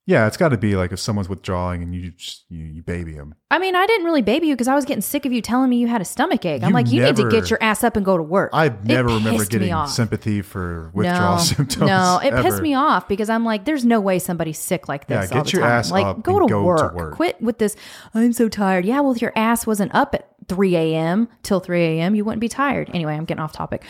Yeah, 0.06 0.26
it's 0.26 0.36
got 0.36 0.50
to 0.50 0.58
be 0.58 0.76
like 0.76 0.92
if 0.92 1.00
someone's 1.00 1.30
withdrawing 1.30 1.82
and 1.82 1.94
you 1.94 2.10
just 2.10 2.44
you, 2.50 2.62
you 2.66 2.82
baby 2.82 3.12
them. 3.14 3.34
I 3.50 3.58
mean, 3.58 3.74
I 3.74 3.86
didn't 3.86 4.04
really 4.04 4.20
baby 4.20 4.48
you 4.48 4.54
because 4.54 4.68
I 4.68 4.74
was 4.74 4.84
getting 4.84 5.00
sick 5.00 5.24
of 5.24 5.32
you 5.32 5.40
telling 5.40 5.70
me 5.70 5.78
you 5.78 5.86
had 5.86 6.02
a 6.02 6.04
stomach 6.04 6.44
ache. 6.44 6.62
I'm 6.62 6.68
You 6.68 6.74
like, 6.74 6.88
you 6.90 7.00
need 7.02 7.16
to 7.16 7.22
never- 7.22 7.30
get 7.30 7.48
your 7.48 7.58
ass 7.62 7.82
up 7.82 7.96
and 7.96 8.04
go 8.04 8.18
to 8.18 8.22
work. 8.22 8.50
It 8.52 8.84
never 8.84 9.08
remember 9.08 9.38
pissed 9.38 9.52
me 9.54 9.58
getting 9.60 9.72
off. 9.72 9.90
sympathy 9.90 10.42
for 10.42 10.90
withdrawal 10.92 11.38
symptoms. 11.38 11.86
No, 11.88 12.20
it 12.22 12.34
pissed 12.42 12.60
me 12.60 12.74
off 12.74 13.08
because 13.08 13.30
I'm 13.30 13.46
like, 13.46 13.64
there's 13.64 13.86
no 13.86 13.98
way 13.98 14.18
somebody's 14.18 14.58
sick 14.58 14.88
like 14.88 15.06
this. 15.06 15.14
Yeah, 15.14 15.20
this 15.22 15.30
get 15.30 15.38
all 15.38 15.44
the 15.44 15.50
your 15.52 15.62
time. 15.62 15.70
ass 15.70 15.90
like, 15.90 16.04
up 16.06 16.22
go, 16.22 16.38
and 16.38 16.48
to, 16.48 16.52
go 16.52 16.60
to 16.60 16.66
work. 16.66 16.94
work. 16.94 17.14
Quit 17.14 17.40
with 17.40 17.56
this. 17.58 17.74
I'm 18.12 18.34
so 18.34 18.50
tired. 18.50 18.84
Yeah, 18.84 19.00
well, 19.00 19.12
if 19.12 19.22
your 19.22 19.32
ass 19.34 19.66
wasn't 19.66 19.94
up 19.94 20.14
at 20.14 20.28
3 20.48 20.76
a.m. 20.76 21.28
till 21.42 21.60
3 21.60 21.82
a.m., 21.82 22.14
you 22.14 22.26
wouldn't 22.26 22.40
be 22.42 22.48
tired. 22.50 22.90
Anyway, 22.92 23.14
I'm 23.14 23.24
getting 23.24 23.42
off 23.42 23.52
topic. 23.52 23.82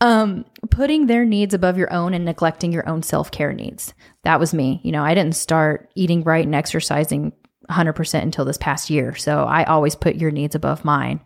Um, 0.00 0.44
putting 0.70 1.06
their 1.06 1.24
needs 1.24 1.54
above 1.54 1.78
your 1.78 1.92
own 1.92 2.14
and 2.14 2.24
neglecting 2.24 2.72
your 2.72 2.86
own 2.88 3.02
self 3.02 3.30
care 3.30 3.52
needs. 3.52 3.94
That 4.24 4.40
was 4.40 4.52
me. 4.52 4.80
You 4.82 4.92
know, 4.92 5.04
I 5.04 5.14
didn't 5.14 5.36
start 5.36 5.90
eating 5.94 6.24
right 6.24 6.44
and 6.44 6.54
exercising 6.54 7.32
100% 7.70 8.22
until 8.22 8.44
this 8.44 8.58
past 8.58 8.90
year. 8.90 9.14
So 9.14 9.44
I 9.44 9.64
always 9.64 9.94
put 9.94 10.16
your 10.16 10.30
needs 10.30 10.54
above 10.54 10.84
mine 10.84 11.20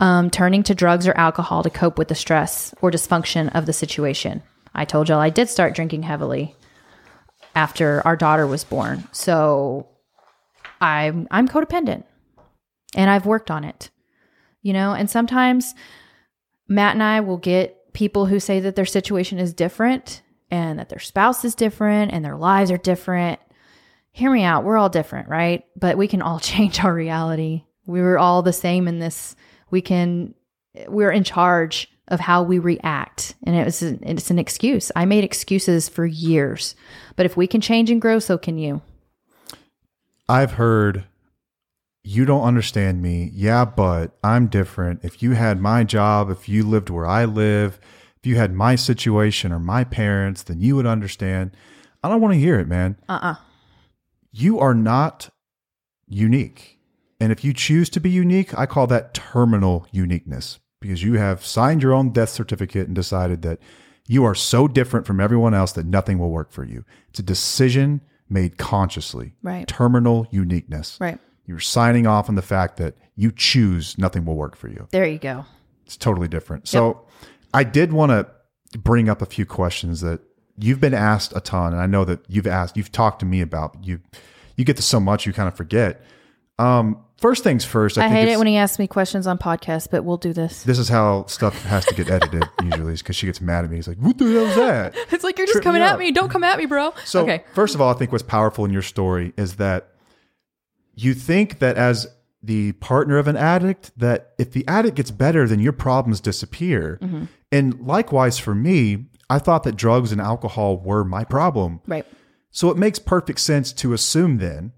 um, 0.00 0.30
turning 0.30 0.62
to 0.64 0.74
drugs 0.74 1.06
or 1.06 1.16
alcohol 1.16 1.62
to 1.62 1.70
cope 1.70 1.98
with 1.98 2.08
the 2.08 2.14
stress 2.14 2.74
or 2.80 2.90
dysfunction 2.90 3.54
of 3.54 3.66
the 3.66 3.72
situation. 3.72 4.42
I 4.74 4.84
told 4.84 5.08
y'all 5.08 5.20
I 5.20 5.30
did 5.30 5.48
start 5.48 5.74
drinking 5.74 6.02
heavily 6.02 6.56
after 7.54 8.04
our 8.06 8.16
daughter 8.16 8.46
was 8.46 8.64
born. 8.64 9.04
So 9.12 9.88
I'm 10.80 11.28
I'm 11.30 11.48
codependent 11.48 12.04
and 12.94 13.10
I've 13.10 13.26
worked 13.26 13.50
on 13.50 13.64
it. 13.64 13.90
You 14.62 14.72
know, 14.72 14.92
and 14.92 15.08
sometimes 15.10 15.74
Matt 16.68 16.94
and 16.94 17.02
I 17.02 17.20
will 17.20 17.38
get 17.38 17.76
people 17.92 18.26
who 18.26 18.40
say 18.40 18.60
that 18.60 18.76
their 18.76 18.86
situation 18.86 19.38
is 19.38 19.52
different 19.52 20.22
and 20.50 20.78
that 20.78 20.88
their 20.88 20.98
spouse 20.98 21.44
is 21.44 21.54
different 21.54 22.12
and 22.12 22.24
their 22.24 22.36
lives 22.36 22.70
are 22.70 22.78
different. 22.78 23.40
Hear 24.12 24.30
me 24.30 24.42
out. 24.42 24.64
We're 24.64 24.76
all 24.76 24.88
different, 24.88 25.28
right? 25.28 25.64
But 25.76 25.96
we 25.96 26.08
can 26.08 26.22
all 26.22 26.40
change 26.40 26.82
our 26.84 26.92
reality. 26.92 27.64
We 27.86 28.00
were 28.00 28.18
all 28.18 28.42
the 28.42 28.52
same 28.52 28.88
in 28.88 28.98
this. 28.98 29.36
We 29.70 29.80
can, 29.80 30.34
we're 30.86 31.12
in 31.12 31.24
charge 31.24 31.90
of 32.08 32.20
how 32.20 32.42
we 32.42 32.58
react. 32.58 33.34
And 33.44 33.54
it 33.54 33.64
was, 33.64 33.82
an, 33.82 34.00
it's 34.02 34.30
an 34.30 34.38
excuse. 34.38 34.90
I 34.96 35.04
made 35.04 35.24
excuses 35.24 35.88
for 35.88 36.04
years. 36.04 36.74
But 37.16 37.26
if 37.26 37.36
we 37.36 37.46
can 37.46 37.60
change 37.60 37.90
and 37.90 38.00
grow, 38.00 38.18
so 38.18 38.36
can 38.36 38.58
you. 38.58 38.82
I've 40.28 40.52
heard 40.52 41.04
you 42.02 42.24
don't 42.24 42.42
understand 42.42 43.02
me. 43.02 43.30
Yeah, 43.34 43.64
but 43.64 44.16
I'm 44.24 44.46
different. 44.46 45.00
If 45.02 45.22
you 45.22 45.32
had 45.32 45.60
my 45.60 45.84
job, 45.84 46.30
if 46.30 46.48
you 46.48 46.62
lived 46.62 46.90
where 46.90 47.06
I 47.06 47.24
live, 47.24 47.78
if 48.16 48.26
you 48.26 48.36
had 48.36 48.52
my 48.52 48.74
situation 48.74 49.52
or 49.52 49.58
my 49.58 49.84
parents, 49.84 50.42
then 50.42 50.60
you 50.60 50.76
would 50.76 50.86
understand. 50.86 51.56
I 52.02 52.08
don't 52.08 52.20
want 52.20 52.34
to 52.34 52.40
hear 52.40 52.58
it, 52.58 52.68
man. 52.68 52.96
Uh 53.08 53.18
uh 53.22 53.34
You 54.32 54.58
are 54.58 54.74
not 54.74 55.30
unique. 56.08 56.78
And 57.20 57.32
if 57.32 57.44
you 57.44 57.52
choose 57.52 57.90
to 57.90 58.00
be 58.00 58.10
unique, 58.10 58.56
I 58.58 58.64
call 58.66 58.86
that 58.86 59.12
terminal 59.12 59.86
uniqueness 59.92 60.58
because 60.80 61.02
you 61.02 61.14
have 61.14 61.44
signed 61.44 61.82
your 61.82 61.92
own 61.92 62.10
death 62.12 62.30
certificate 62.30 62.86
and 62.86 62.96
decided 62.96 63.42
that 63.42 63.58
you 64.06 64.24
are 64.24 64.34
so 64.34 64.66
different 64.66 65.06
from 65.06 65.20
everyone 65.20 65.52
else 65.52 65.72
that 65.72 65.84
nothing 65.84 66.18
will 66.18 66.30
work 66.30 66.50
for 66.50 66.64
you. 66.64 66.84
It's 67.10 67.18
a 67.18 67.22
decision 67.22 68.00
made 68.30 68.56
consciously. 68.56 69.34
Right. 69.42 69.68
Terminal 69.68 70.26
uniqueness. 70.30 70.96
Right. 70.98 71.18
You're 71.50 71.58
signing 71.58 72.06
off 72.06 72.28
on 72.28 72.36
the 72.36 72.42
fact 72.42 72.76
that 72.76 72.94
you 73.16 73.32
choose 73.32 73.98
nothing 73.98 74.24
will 74.24 74.36
work 74.36 74.54
for 74.54 74.68
you. 74.68 74.86
There 74.92 75.04
you 75.04 75.18
go. 75.18 75.46
It's 75.84 75.96
totally 75.96 76.28
different. 76.28 76.68
So 76.68 77.04
I 77.52 77.64
did 77.64 77.92
want 77.92 78.10
to 78.10 78.78
bring 78.78 79.08
up 79.08 79.20
a 79.20 79.26
few 79.26 79.44
questions 79.44 80.00
that 80.02 80.20
you've 80.56 80.80
been 80.80 80.94
asked 80.94 81.32
a 81.34 81.40
ton, 81.40 81.72
and 81.72 81.82
I 81.82 81.86
know 81.86 82.04
that 82.04 82.20
you've 82.28 82.46
asked, 82.46 82.76
you've 82.76 82.92
talked 82.92 83.18
to 83.18 83.26
me 83.26 83.40
about. 83.40 83.76
You 83.82 83.98
you 84.56 84.64
get 84.64 84.76
to 84.76 84.82
so 84.82 85.00
much 85.00 85.26
you 85.26 85.32
kind 85.32 85.48
of 85.48 85.56
forget. 85.56 86.00
Um, 86.60 87.02
first 87.16 87.42
things 87.42 87.64
first. 87.64 87.98
I, 87.98 88.02
I, 88.02 88.04
think 88.04 88.28
hate 88.28 88.32
it 88.32 88.38
when 88.38 88.46
he 88.46 88.56
asks 88.56 88.78
me 88.78 88.86
questions 88.86 89.26
on 89.26 89.36
podcasts, 89.36 89.90
but 89.90 90.04
we'll 90.04 90.18
do 90.18 90.32
this. 90.32 90.62
this 90.62 90.78
is 90.78 90.88
how 90.88 91.26
stuff 91.26 91.60
has 91.64 91.84
to 91.86 91.94
get 91.96 92.08
edited 92.08 92.44
usually, 92.62 92.94
because 92.94 93.16
she 93.16 93.26
gets 93.26 93.40
mad 93.40 93.64
at 93.64 93.70
me. 93.72 93.76
He's 93.78 93.88
like, 93.88 93.98
"What 93.98 94.18
the 94.18 94.26
hell 94.26 94.46
is 94.46 94.54
that?" 94.54 94.94
It's 95.10 95.24
like 95.24 95.36
you're 95.36 95.48
just 95.48 95.54
Trip 95.54 95.64
me 95.64 95.80
coming 95.80 95.82
at 95.82 95.98
me. 95.98 96.12
Don't 96.12 96.30
come 96.30 96.44
at 96.44 96.58
me, 96.58 96.66
bro. 96.66 96.94
So, 97.04 97.22
okay. 97.22 97.42
first 97.54 97.74
of 97.74 97.80
all, 97.80 97.92
I 97.92 97.98
think 97.98 98.12
what's 98.12 98.22
powerful 98.22 98.64
in 98.64 98.72
your 98.72 98.82
story 98.82 99.32
is 99.36 99.56
that 99.56 99.89
you 100.94 101.14
think 101.14 101.58
that 101.58 101.76
as 101.76 102.06
the 102.42 102.72
partner 102.72 103.18
of 103.18 103.28
an 103.28 103.36
addict, 103.36 103.92
that 103.98 104.32
if 104.38 104.52
the 104.52 104.66
addict 104.66 104.96
gets 104.96 105.10
better, 105.10 105.46
then 105.46 105.60
your 105.60 105.72
problems 105.72 106.20
disappear. 106.20 106.98
Mm-hmm. 107.02 107.24
And 107.52 107.80
likewise 107.80 108.38
for 108.38 108.54
me, 108.54 109.06
I 109.28 109.38
thought 109.38 109.62
that 109.64 109.76
drugs 109.76 110.12
and 110.12 110.20
alcohol 110.20 110.78
were 110.78 111.04
my 111.04 111.24
problem. 111.24 111.80
Right. 111.86 112.06
So 112.50 112.70
it 112.70 112.76
makes 112.76 112.98
perfect 112.98 113.40
sense 113.40 113.72
to 113.74 113.92
assume 113.92 114.38
then, 114.38 114.72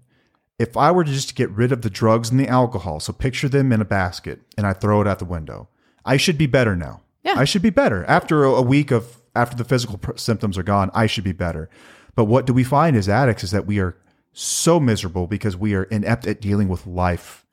if 0.59 0.77
I 0.77 0.91
were 0.91 1.03
to 1.03 1.11
just 1.11 1.35
get 1.35 1.49
rid 1.49 1.71
of 1.71 1.81
the 1.81 1.89
drugs 1.89 2.29
and 2.29 2.39
the 2.39 2.47
alcohol, 2.47 2.99
so 2.99 3.11
picture 3.11 3.49
them 3.49 3.71
in 3.71 3.81
a 3.81 3.85
basket 3.85 4.41
and 4.55 4.67
I 4.67 4.73
throw 4.73 5.01
it 5.01 5.07
out 5.07 5.19
the 5.19 5.25
window, 5.25 5.69
I 6.05 6.17
should 6.17 6.37
be 6.37 6.45
better 6.45 6.75
now. 6.75 7.01
Yeah. 7.23 7.35
I 7.37 7.45
should 7.45 7.61
be 7.61 7.69
better. 7.69 8.05
After 8.05 8.43
a, 8.43 8.61
week 8.61 8.91
of, 8.91 9.21
after 9.35 9.55
the 9.55 9.63
physical 9.63 9.97
pr- 9.97 10.17
symptoms 10.17 10.57
are 10.57 10.63
gone, 10.63 10.91
I 10.93 11.07
should 11.07 11.23
be 11.23 11.31
better. 11.31 11.69
But 12.15 12.25
what 12.25 12.45
do 12.45 12.53
we 12.53 12.63
find 12.63 12.95
as 12.95 13.09
addicts 13.09 13.43
is 13.43 13.51
that 13.51 13.65
we 13.65 13.79
are 13.79 13.97
so 14.33 14.79
miserable 14.79 15.27
because 15.27 15.55
we 15.55 15.75
are 15.75 15.83
inept 15.83 16.27
at 16.27 16.41
dealing 16.41 16.67
with 16.67 16.85
life. 16.85 17.45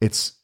It's 0.00 0.34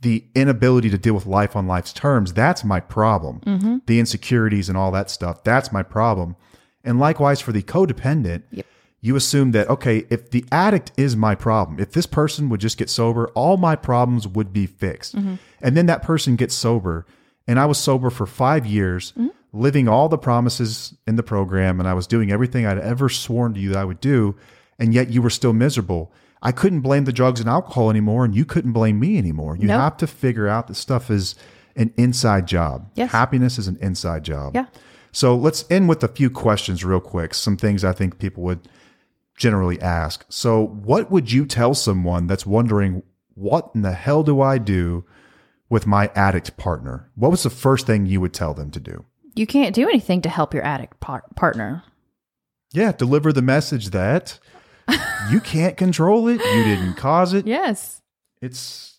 the 0.00 0.24
inability 0.34 0.90
to 0.90 0.98
deal 0.98 1.14
with 1.14 1.26
life 1.26 1.56
on 1.56 1.66
life's 1.66 1.92
terms. 1.92 2.32
That's 2.32 2.62
my 2.62 2.80
problem. 2.80 3.40
Mm-hmm. 3.40 3.78
The 3.86 3.98
insecurities 3.98 4.68
and 4.68 4.78
all 4.78 4.92
that 4.92 5.10
stuff. 5.10 5.42
That's 5.42 5.72
my 5.72 5.82
problem. 5.82 6.36
And 6.84 7.00
likewise 7.00 7.40
for 7.40 7.52
the 7.52 7.62
codependent, 7.62 8.42
you 9.00 9.16
assume 9.16 9.52
that, 9.52 9.68
okay, 9.68 10.04
if 10.10 10.30
the 10.30 10.44
addict 10.52 10.92
is 10.96 11.16
my 11.16 11.34
problem, 11.34 11.80
if 11.80 11.92
this 11.92 12.06
person 12.06 12.48
would 12.48 12.60
just 12.60 12.78
get 12.78 12.90
sober, 12.90 13.28
all 13.34 13.56
my 13.56 13.76
problems 13.76 14.26
would 14.28 14.52
be 14.52 14.66
fixed. 14.66 15.16
Mm-hmm. 15.16 15.34
And 15.62 15.76
then 15.76 15.86
that 15.86 16.02
person 16.02 16.36
gets 16.36 16.54
sober. 16.54 17.06
And 17.46 17.58
I 17.58 17.66
was 17.66 17.78
sober 17.78 18.10
for 18.10 18.26
five 18.26 18.66
years, 18.66 19.12
mm-hmm. 19.12 19.28
living 19.52 19.88
all 19.88 20.08
the 20.08 20.18
promises 20.18 20.94
in 21.06 21.16
the 21.16 21.22
program. 21.22 21.80
And 21.80 21.88
I 21.88 21.94
was 21.94 22.06
doing 22.06 22.30
everything 22.30 22.66
I'd 22.66 22.78
ever 22.78 23.08
sworn 23.08 23.54
to 23.54 23.60
you 23.60 23.70
that 23.70 23.78
I 23.78 23.84
would 23.84 24.00
do. 24.00 24.36
And 24.78 24.94
yet 24.94 25.10
you 25.10 25.20
were 25.22 25.30
still 25.30 25.52
miserable. 25.52 26.12
I 26.40 26.52
couldn't 26.52 26.80
blame 26.82 27.04
the 27.04 27.12
drugs 27.12 27.40
and 27.40 27.48
alcohol 27.48 27.90
anymore. 27.90 28.24
And 28.24 28.34
you 28.34 28.44
couldn't 28.44 28.72
blame 28.72 29.00
me 29.00 29.18
anymore. 29.18 29.56
You 29.56 29.66
Nope. 29.68 29.80
have 29.80 29.96
to 29.98 30.06
figure 30.06 30.46
out 30.48 30.68
that 30.68 30.74
stuff 30.74 31.10
is 31.10 31.34
an 31.74 31.92
inside 31.96 32.46
job. 32.46 32.90
Yes. 32.94 33.10
Happiness 33.12 33.58
is 33.58 33.66
an 33.68 33.76
inside 33.80 34.22
job. 34.24 34.54
Yeah. 34.54 34.66
So 35.10 35.34
let's 35.36 35.64
end 35.70 35.88
with 35.88 36.02
a 36.04 36.08
few 36.08 36.30
questions 36.30 36.84
real 36.84 37.00
quick. 37.00 37.34
Some 37.34 37.56
things 37.56 37.82
I 37.84 37.92
think 37.92 38.18
people 38.18 38.42
would 38.44 38.68
generally 39.36 39.80
ask. 39.80 40.24
So, 40.28 40.66
what 40.66 41.10
would 41.10 41.30
you 41.32 41.46
tell 41.46 41.72
someone 41.74 42.26
that's 42.26 42.44
wondering, 42.44 43.02
what 43.34 43.70
in 43.74 43.82
the 43.82 43.92
hell 43.92 44.22
do 44.24 44.40
I 44.40 44.58
do 44.58 45.04
with 45.70 45.86
my 45.86 46.10
addict 46.14 46.56
partner? 46.56 47.08
What 47.14 47.30
was 47.30 47.44
the 47.44 47.50
first 47.50 47.86
thing 47.86 48.04
you 48.06 48.20
would 48.20 48.34
tell 48.34 48.52
them 48.52 48.70
to 48.72 48.80
do? 48.80 49.04
You 49.34 49.46
can't 49.46 49.74
do 49.74 49.88
anything 49.88 50.20
to 50.22 50.28
help 50.28 50.52
your 50.52 50.64
addict 50.64 50.98
par- 51.00 51.24
partner. 51.36 51.84
Yeah, 52.72 52.90
deliver 52.92 53.32
the 53.32 53.42
message 53.42 53.90
that 53.90 54.38
you 55.30 55.40
can't 55.40 55.76
control 55.76 56.28
it, 56.28 56.40
you 56.40 56.64
didn't 56.64 56.94
cause 56.94 57.34
it. 57.34 57.46
Yes. 57.46 58.00
It's 58.40 58.98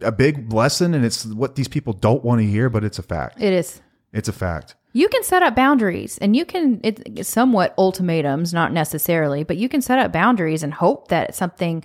a 0.00 0.12
big 0.12 0.52
lesson 0.52 0.94
and 0.94 1.04
it's 1.04 1.24
what 1.26 1.54
these 1.54 1.68
people 1.68 1.92
don't 1.92 2.24
want 2.24 2.40
to 2.40 2.46
hear, 2.46 2.68
but 2.68 2.84
it's 2.84 2.98
a 2.98 3.02
fact. 3.02 3.40
It 3.40 3.52
is. 3.52 3.80
It's 4.12 4.28
a 4.28 4.32
fact. 4.32 4.74
You 4.92 5.08
can 5.08 5.22
set 5.22 5.42
up 5.42 5.54
boundaries 5.54 6.18
and 6.18 6.36
you 6.36 6.44
can, 6.44 6.80
it's 6.82 7.28
somewhat 7.28 7.74
ultimatums, 7.78 8.52
not 8.52 8.72
necessarily, 8.72 9.42
but 9.42 9.56
you 9.56 9.68
can 9.68 9.80
set 9.80 9.98
up 9.98 10.12
boundaries 10.12 10.62
and 10.62 10.74
hope 10.74 11.08
that 11.08 11.34
something, 11.34 11.82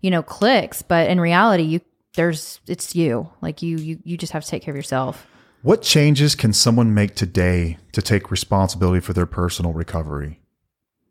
you 0.00 0.10
know, 0.10 0.22
clicks. 0.22 0.82
But 0.82 1.08
in 1.08 1.20
reality, 1.20 1.62
you, 1.62 1.80
there's, 2.14 2.60
it's 2.66 2.96
you. 2.96 3.30
Like 3.40 3.62
you, 3.62 3.76
you, 3.78 3.98
you 4.02 4.16
just 4.16 4.32
have 4.32 4.44
to 4.44 4.50
take 4.50 4.62
care 4.62 4.72
of 4.72 4.76
yourself. 4.76 5.26
What 5.62 5.82
changes 5.82 6.34
can 6.34 6.52
someone 6.52 6.94
make 6.94 7.14
today 7.14 7.78
to 7.92 8.02
take 8.02 8.30
responsibility 8.30 9.00
for 9.00 9.12
their 9.12 9.26
personal 9.26 9.72
recovery? 9.72 10.40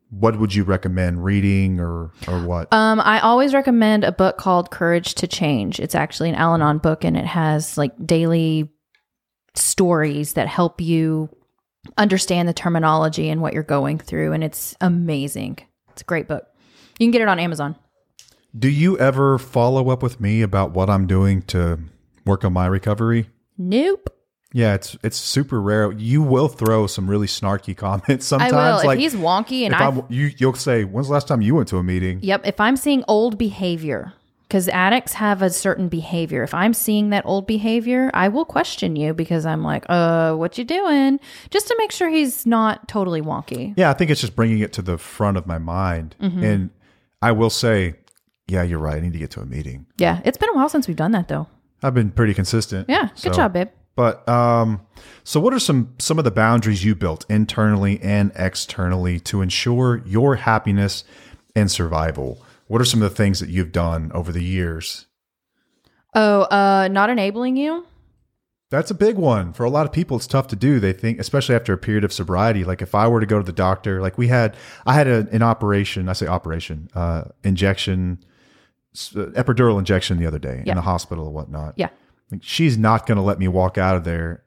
What 0.09 0.39
would 0.39 0.55
you 0.55 0.63
recommend 0.63 1.23
reading 1.23 1.79
or 1.79 2.11
or 2.27 2.41
what? 2.45 2.71
Um, 2.73 2.99
I 3.01 3.19
always 3.19 3.53
recommend 3.53 4.03
a 4.03 4.11
book 4.11 4.37
called 4.37 4.71
Courage 4.71 5.15
to 5.15 5.27
Change. 5.27 5.79
It's 5.79 5.95
actually 5.95 6.29
an 6.29 6.35
Al 6.35 6.53
Anon 6.53 6.77
book 6.77 7.03
and 7.03 7.17
it 7.17 7.25
has 7.25 7.77
like 7.77 7.93
daily 8.05 8.69
stories 9.53 10.33
that 10.33 10.47
help 10.47 10.79
you 10.79 11.29
understand 11.97 12.47
the 12.47 12.53
terminology 12.53 13.29
and 13.29 13.41
what 13.41 13.53
you're 13.53 13.63
going 13.63 13.97
through. 13.97 14.33
And 14.33 14.43
it's 14.43 14.75
amazing. 14.81 15.59
It's 15.91 16.01
a 16.01 16.05
great 16.05 16.27
book. 16.27 16.45
You 16.99 17.05
can 17.05 17.11
get 17.11 17.21
it 17.21 17.27
on 17.27 17.39
Amazon. 17.39 17.75
Do 18.57 18.69
you 18.69 18.97
ever 18.97 19.37
follow 19.37 19.89
up 19.89 20.01
with 20.01 20.19
me 20.19 20.41
about 20.41 20.71
what 20.71 20.89
I'm 20.89 21.05
doing 21.05 21.41
to 21.43 21.79
work 22.25 22.43
on 22.43 22.53
my 22.53 22.65
recovery? 22.65 23.29
Nope. 23.57 24.09
Yeah, 24.53 24.75
it's 24.75 24.97
it's 25.03 25.17
super 25.17 25.61
rare. 25.61 25.91
You 25.91 26.21
will 26.21 26.47
throw 26.47 26.87
some 26.87 27.09
really 27.09 27.27
snarky 27.27 27.75
comments 27.85 28.25
sometimes. 28.25 28.53
I 28.53 28.71
will. 28.77 28.85
Like 28.85 28.97
if 28.97 29.01
he's 29.01 29.15
wonky 29.15 29.65
and 29.65 29.75
I, 29.75 30.03
you, 30.09 30.31
you'll 30.37 30.53
say, 30.53 30.83
"When's 30.85 31.07
the 31.07 31.13
last 31.13 31.27
time 31.27 31.41
you 31.41 31.55
went 31.55 31.67
to 31.69 31.77
a 31.77 31.83
meeting?" 31.83 32.19
yep. 32.21 32.41
If 32.45 32.59
I'm 32.59 32.77
seeing 32.77 33.03
old 33.09 33.37
behavior, 33.37 34.13
because 34.47 34.69
addicts 34.69 35.13
have 35.13 35.41
a 35.41 35.49
certain 35.49 35.89
behavior. 35.89 36.43
If 36.43 36.53
I'm 36.53 36.73
seeing 36.73 37.09
that 37.09 37.25
old 37.25 37.45
behavior, 37.45 38.09
I 38.13 38.29
will 38.29 38.45
question 38.45 38.95
you 38.95 39.13
because 39.13 39.45
I'm 39.45 39.63
like, 39.63 39.85
uh, 39.89 40.33
what 40.35 40.57
you 40.57 40.63
doing? 40.63 41.19
Just 41.49 41.67
to 41.67 41.75
make 41.77 41.91
sure 41.91 42.07
he's 42.09 42.45
not 42.45 42.87
totally 42.87 43.21
wonky. 43.21 43.73
Yeah, 43.75 43.89
I 43.89 43.93
think 43.93 44.09
it's 44.11 44.21
just 44.21 44.35
bringing 44.35 44.59
it 44.59 44.71
to 44.73 44.81
the 44.81 44.97
front 44.97 45.35
of 45.35 45.45
my 45.45 45.57
mind, 45.57 46.15
Mm-hmm. 46.21 46.43
and 46.43 46.69
I 47.21 47.33
will 47.33 47.49
say, 47.49 47.95
"Yeah, 48.47 48.63
you're 48.63 48.79
right. 48.79 48.95
I 48.95 49.01
need 49.01 49.13
to 49.13 49.19
get 49.19 49.31
to 49.31 49.41
a 49.41 49.45
meeting." 49.45 49.87
Yeah. 49.97 50.21
It's 50.23 50.37
been 50.37 50.49
a 50.49 50.53
while 50.53 50.69
since 50.69 50.87
we've 50.87 50.95
done 50.95 51.11
that 51.11 51.27
though. 51.27 51.47
I've 51.83 51.93
been 51.93 52.11
pretty 52.11 52.33
consistent. 52.33 52.87
Yeah. 52.89 53.09
Good 53.09 53.17
So- 53.19 53.31
job, 53.33 53.51
babe. 53.51 53.67
But 53.97 54.29
um, 54.29 54.81
so 55.25 55.39
what 55.41 55.53
are 55.53 55.59
some 55.59 55.93
some 55.97 56.17
of 56.19 56.23
the 56.23 56.31
boundaries 56.31 56.85
you 56.85 56.95
built 56.95 57.25
internally 57.29 57.99
and 58.01 58.31
externally 58.35 59.19
to 59.21 59.41
ensure 59.41 60.01
your 60.05 60.35
happiness 60.37 61.03
and 61.55 61.69
survival? 61.69 62.41
What 62.67 62.79
are 62.79 62.85
some 62.85 63.01
of 63.01 63.09
the 63.09 63.15
things 63.15 63.39
that 63.41 63.49
you've 63.49 63.71
done 63.73 64.11
over 64.13 64.31
the 64.31 64.43
years? 64.43 65.07
Oh, 66.13 66.41
uh, 66.43 66.87
not 66.91 67.09
enabling 67.09 67.57
you? 67.57 67.85
That's 68.69 68.91
a 68.91 68.95
big 68.95 69.15
one 69.15 69.53
for 69.53 69.63
a 69.63 69.69
lot 69.69 69.85
of 69.85 69.91
people. 69.93 70.17
It's 70.17 70.27
tough 70.27 70.47
to 70.47 70.55
do. 70.55 70.79
They 70.79 70.91
think, 70.93 71.19
especially 71.19 71.55
after 71.55 71.73
a 71.73 71.77
period 71.77 72.03
of 72.03 72.11
sobriety. 72.13 72.63
Like 72.65 72.81
if 72.81 72.93
I 72.93 73.07
were 73.07 73.19
to 73.21 73.25
go 73.25 73.37
to 73.39 73.43
the 73.45 73.53
doctor, 73.53 74.01
like 74.01 74.17
we 74.17 74.27
had, 74.27 74.55
I 74.85 74.93
had 74.93 75.07
a, 75.07 75.27
an 75.31 75.41
operation. 75.41 76.09
I 76.09 76.13
say 76.13 76.27
operation, 76.27 76.89
uh, 76.93 77.23
injection, 77.43 78.23
epidural 78.93 79.79
injection 79.79 80.17
the 80.17 80.25
other 80.27 80.39
day 80.39 80.63
Yeah. 80.65 80.73
in 80.73 80.75
the 80.75 80.81
hospital 80.81 81.25
and 81.27 81.33
whatnot. 81.33 81.73
Yeah. 81.77 81.89
Like, 82.31 82.41
she's 82.43 82.77
not 82.77 83.05
going 83.05 83.15
to 83.15 83.21
let 83.21 83.39
me 83.39 83.47
walk 83.47 83.77
out 83.77 83.95
of 83.95 84.03
there 84.03 84.43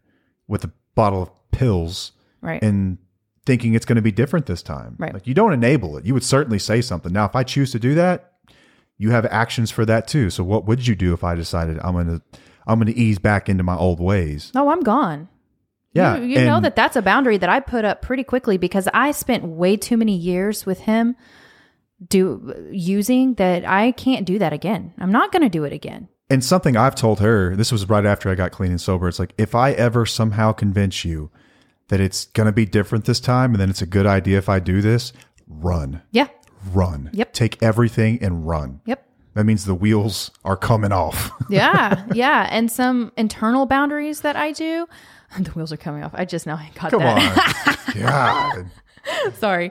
with 0.49 0.65
a 0.65 0.71
bottle 0.95 1.23
of 1.23 1.31
pills 1.53 2.13
Right. 2.43 2.63
and 2.63 2.99
thinking 3.47 3.75
it's 3.75 3.85
going 3.87 3.97
to 3.97 4.03
be 4.03 4.13
different 4.13 4.47
this 4.47 4.63
time. 4.63 4.97
Right. 4.99 5.13
Like 5.13 5.27
you 5.27 5.35
don't 5.35 5.53
enable 5.53 5.97
it. 5.97 6.05
You 6.07 6.15
would 6.15 6.25
certainly 6.25 6.59
say 6.59 6.81
something. 6.81 7.13
Now, 7.13 7.25
if 7.25 7.35
I 7.37 7.43
choose 7.43 7.73
to 7.73 7.79
do 7.79 7.95
that, 7.95 8.33
you 8.99 9.11
have 9.11 9.25
actions 9.27 9.71
for 9.71 9.85
that 9.87 10.07
too. 10.07 10.31
So 10.31 10.45
what 10.45 10.67
would 10.67 10.87
you 10.87 10.95
do 10.95 11.13
if 11.15 11.25
I 11.25 11.35
decided 11.35 11.79
I'm 11.83 11.93
going 11.95 12.07
to 12.07 12.23
I'm 12.67 12.79
going 12.79 12.93
to 12.93 12.99
ease 12.99 13.19
back 13.19 13.49
into 13.49 13.63
my 13.65 13.77
old 13.77 13.99
ways? 14.01 14.53
no, 14.55 14.69
I'm 14.71 14.83
gone. 14.83 15.29
Yeah. 15.93 16.19
You, 16.19 16.39
you 16.39 16.45
know 16.47 16.61
that 16.61 16.77
that's 16.77 16.97
a 16.97 17.03
boundary 17.03 17.37
that 17.39 17.49
I 17.49 17.61
put 17.61 17.85
up 17.85 18.01
pretty 18.03 18.25
quickly 18.25 18.57
because 18.59 18.89
I 18.95 19.11
spent 19.11 19.45
way 19.45 19.77
too 19.77 19.97
many 19.97 20.15
years 20.17 20.65
with 20.67 20.81
him 20.81 21.17
do 22.09 22.69
using 22.71 23.35
that 23.35 23.65
I 23.67 23.93
can't 23.93 24.25
do 24.25 24.39
that 24.39 24.53
again. 24.53 24.95
I'm 24.99 25.13
not 25.13 25.33
going 25.33 25.43
to 25.43 25.49
do 25.49 25.65
it 25.65 25.73
again. 25.73 26.09
And 26.31 26.45
something 26.45 26.77
I've 26.77 26.95
told 26.95 27.19
her, 27.21 27.57
this 27.57 27.73
was 27.73 27.89
right 27.89 28.07
after 28.07 28.31
I 28.31 28.35
got 28.37 28.53
clean 28.53 28.71
and 28.71 28.81
sober. 28.81 29.09
It's 29.09 29.19
like, 29.19 29.35
if 29.37 29.55
I 29.55 29.73
ever 29.73 30.07
somehow 30.07 30.53
convince 30.53 31.05
you 31.05 31.31
that 31.89 32.01
it's 32.01 32.27
going 32.27 32.47
to 32.47 32.53
be 32.53 32.65
different 32.65 33.05
this 33.05 33.19
time 33.21 33.53
and 33.53 33.61
then 33.61 33.69
it's 33.69 33.83
a 33.83 33.87
good 33.87 34.07
idea 34.07 34.39
if 34.39 34.49
I 34.49 34.61
do 34.61 34.81
this, 34.81 35.13
run, 35.49 36.03
Yeah. 36.13 36.29
run. 36.73 37.11
Yep. 37.13 37.33
Take 37.33 37.61
everything 37.63 38.23
and 38.23 38.47
run. 38.47 38.81
Yep. 38.87 39.05
That 39.35 39.45
means 39.45 39.65
the 39.65 39.75
wheels 39.75 40.31
are 40.45 40.57
coming 40.57 40.93
off. 40.93 41.33
Yeah. 41.51 42.05
yeah. 42.15 42.47
And 42.51 42.71
some 42.71 43.11
internal 43.17 43.67
boundaries 43.67 44.21
that 44.21 44.37
I 44.37 44.53
do. 44.53 44.87
The 45.39 45.51
wheels 45.53 45.73
are 45.73 45.77
coming 45.77 46.03
off. 46.03 46.11
I 46.15 46.25
just 46.25 46.45
now 46.47 46.61
got 46.75 46.91
Come 46.91 47.01
that. 47.03 47.87
on. 47.95 47.95
God. 48.01 49.35
Sorry. 49.39 49.71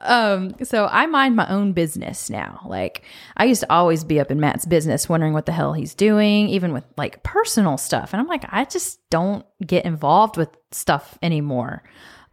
Um, 0.00 0.54
so 0.62 0.86
I 0.86 1.06
mind 1.06 1.36
my 1.36 1.48
own 1.48 1.72
business 1.72 2.30
now. 2.30 2.60
Like 2.66 3.02
I 3.36 3.44
used 3.44 3.60
to 3.60 3.72
always 3.72 4.04
be 4.04 4.18
up 4.20 4.30
in 4.30 4.40
Matt's 4.40 4.64
business 4.64 5.08
wondering 5.08 5.32
what 5.32 5.46
the 5.46 5.52
hell 5.52 5.72
he's 5.72 5.94
doing, 5.94 6.48
even 6.48 6.72
with 6.72 6.84
like 6.96 7.22
personal 7.22 7.76
stuff. 7.76 8.12
And 8.12 8.20
I'm 8.20 8.26
like, 8.26 8.44
I 8.48 8.64
just 8.64 8.98
don't 9.10 9.44
get 9.64 9.84
involved 9.84 10.36
with 10.36 10.48
stuff 10.70 11.18
anymore. 11.22 11.82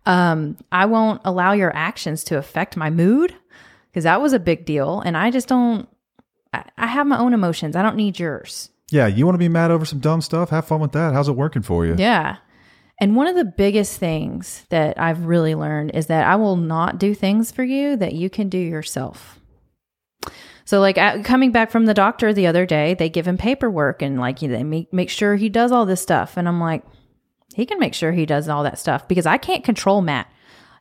Um, 0.06 0.58
I 0.72 0.86
won't 0.86 1.22
allow 1.26 1.52
your 1.52 1.76
actions 1.76 2.24
to 2.26 2.38
affect 2.38 2.78
my 2.78 2.90
mood 2.90 3.36
because 3.90 4.06
that 4.06 4.22
was 4.22 4.32
a 4.32 4.40
big 4.40 4.66
deal. 4.66 5.02
And 5.02 5.18
I 5.18 5.32
just 5.32 5.50
don't 5.50 5.90
I, 6.54 6.64
I 6.78 6.88
have 6.88 7.08
my 7.08 7.18
own 7.20 7.34
emotions. 7.34 7.76
I 7.76 7.82
don't 7.82 7.96
need 7.96 8.20
yours. 8.20 8.70
Yeah, 8.90 9.08
you 9.08 9.26
want 9.26 9.36
to 9.36 9.40
be 9.40 9.50
mad 9.50 9.72
over 9.72 9.84
some 9.86 10.00
dumb 10.00 10.22
stuff? 10.22 10.50
Have 10.50 10.66
fun 10.66 10.80
with 10.80 10.94
that. 10.94 11.14
How's 11.14 11.28
it 11.28 11.34
working 11.34 11.62
for 11.62 11.86
you? 11.86 11.96
Yeah. 11.98 12.38
And 13.00 13.16
one 13.16 13.28
of 13.28 13.36
the 13.36 13.46
biggest 13.46 14.00
things 14.00 14.66
that 14.70 15.00
I've 15.00 15.26
really 15.26 15.54
learned 15.54 15.92
is 15.94 16.08
that 16.08 16.26
I 16.26 16.36
will 16.36 16.56
not 16.56 16.98
do 16.98 17.14
things 17.14 17.52
for 17.52 17.64
you 17.64 17.96
that 17.98 18.14
you 18.14 18.30
can 18.30 18.50
do 18.50 18.58
yourself. 18.58 19.40
So, 20.66 20.80
like 20.80 20.98
at, 20.98 21.24
coming 21.24 21.52
back 21.52 21.72
from 21.72 21.86
the 21.86 21.94
doctor 21.94 22.34
the 22.34 22.48
other 22.48 22.66
day, 22.66 22.94
they 22.94 23.08
give 23.08 23.28
him 23.28 23.38
paperwork 23.38 24.02
and 24.02 24.20
like 24.20 24.40
they 24.40 24.64
make, 24.64 24.92
make 24.92 25.10
sure 25.10 25.36
he 25.36 25.48
does 25.48 25.72
all 25.72 25.86
this 25.86 26.02
stuff. 26.02 26.36
And 26.36 26.48
I'm 26.48 26.60
like, 26.60 26.84
he 27.56 27.66
can 27.66 27.80
make 27.80 27.94
sure 27.94 28.12
he 28.12 28.26
does 28.26 28.50
all 28.50 28.64
that 28.64 28.80
stuff 28.80 29.08
because 29.08 29.26
I 29.26 29.38
can't 29.38 29.64
control 29.64 30.02
Matt. 30.02 30.30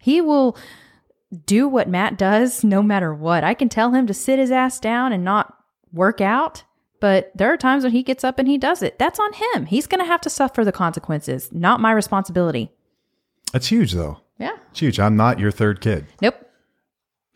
He 0.00 0.20
will 0.20 0.56
do 1.44 1.68
what 1.68 1.88
Matt 1.88 2.18
does 2.18 2.64
no 2.64 2.82
matter 2.82 3.14
what. 3.14 3.44
I 3.44 3.54
can 3.54 3.68
tell 3.68 3.92
him 3.92 4.06
to 4.06 4.14
sit 4.14 4.38
his 4.38 4.50
ass 4.50 4.80
down 4.80 5.12
and 5.12 5.24
not 5.24 5.54
work 5.92 6.20
out, 6.20 6.64
but 7.06 7.30
there 7.36 7.52
are 7.52 7.56
times 7.56 7.84
when 7.84 7.92
he 7.92 8.02
gets 8.02 8.24
up 8.24 8.36
and 8.36 8.48
he 8.48 8.58
does 8.58 8.82
it. 8.82 8.98
That's 8.98 9.20
on 9.20 9.32
him. 9.32 9.66
He's 9.66 9.86
going 9.86 10.00
to 10.00 10.04
have 10.04 10.20
to 10.22 10.28
suffer 10.28 10.64
the 10.64 10.72
consequences, 10.72 11.48
not 11.52 11.78
my 11.78 11.92
responsibility. 11.92 12.72
That's 13.52 13.68
huge, 13.68 13.92
though. 13.92 14.22
Yeah. 14.38 14.56
It's 14.72 14.80
huge. 14.80 14.98
I'm 14.98 15.16
not 15.16 15.38
your 15.38 15.52
third 15.52 15.80
kid. 15.80 16.06
Nope. 16.20 16.34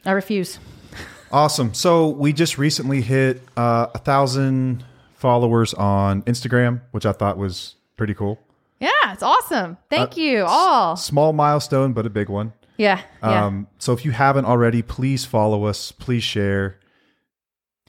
I 0.04 0.10
refuse. 0.10 0.58
Awesome. 1.32 1.72
So 1.74 2.08
we 2.08 2.32
just 2.32 2.58
recently 2.58 3.02
hit 3.02 3.40
uh, 3.56 3.86
a 3.94 3.98
thousand 3.98 4.84
followers 5.14 5.72
on 5.74 6.22
Instagram, 6.22 6.80
which 6.90 7.06
I 7.06 7.12
thought 7.12 7.38
was 7.38 7.76
pretty 7.96 8.14
cool. 8.14 8.40
Yeah, 8.80 9.12
it's 9.12 9.22
awesome. 9.22 9.76
Thank 9.88 10.16
you 10.16 10.44
all. 10.44 10.96
Small 10.96 11.32
milestone, 11.32 11.92
but 11.92 12.04
a 12.04 12.10
big 12.10 12.28
one. 12.28 12.52
Yeah. 12.78 13.00
Yeah. 13.22 13.46
Um, 13.46 13.68
so 13.78 13.92
if 13.92 14.04
you 14.04 14.10
haven't 14.10 14.46
already, 14.46 14.82
please 14.82 15.24
follow 15.24 15.66
us. 15.66 15.92
Please 15.92 16.24
share. 16.24 16.79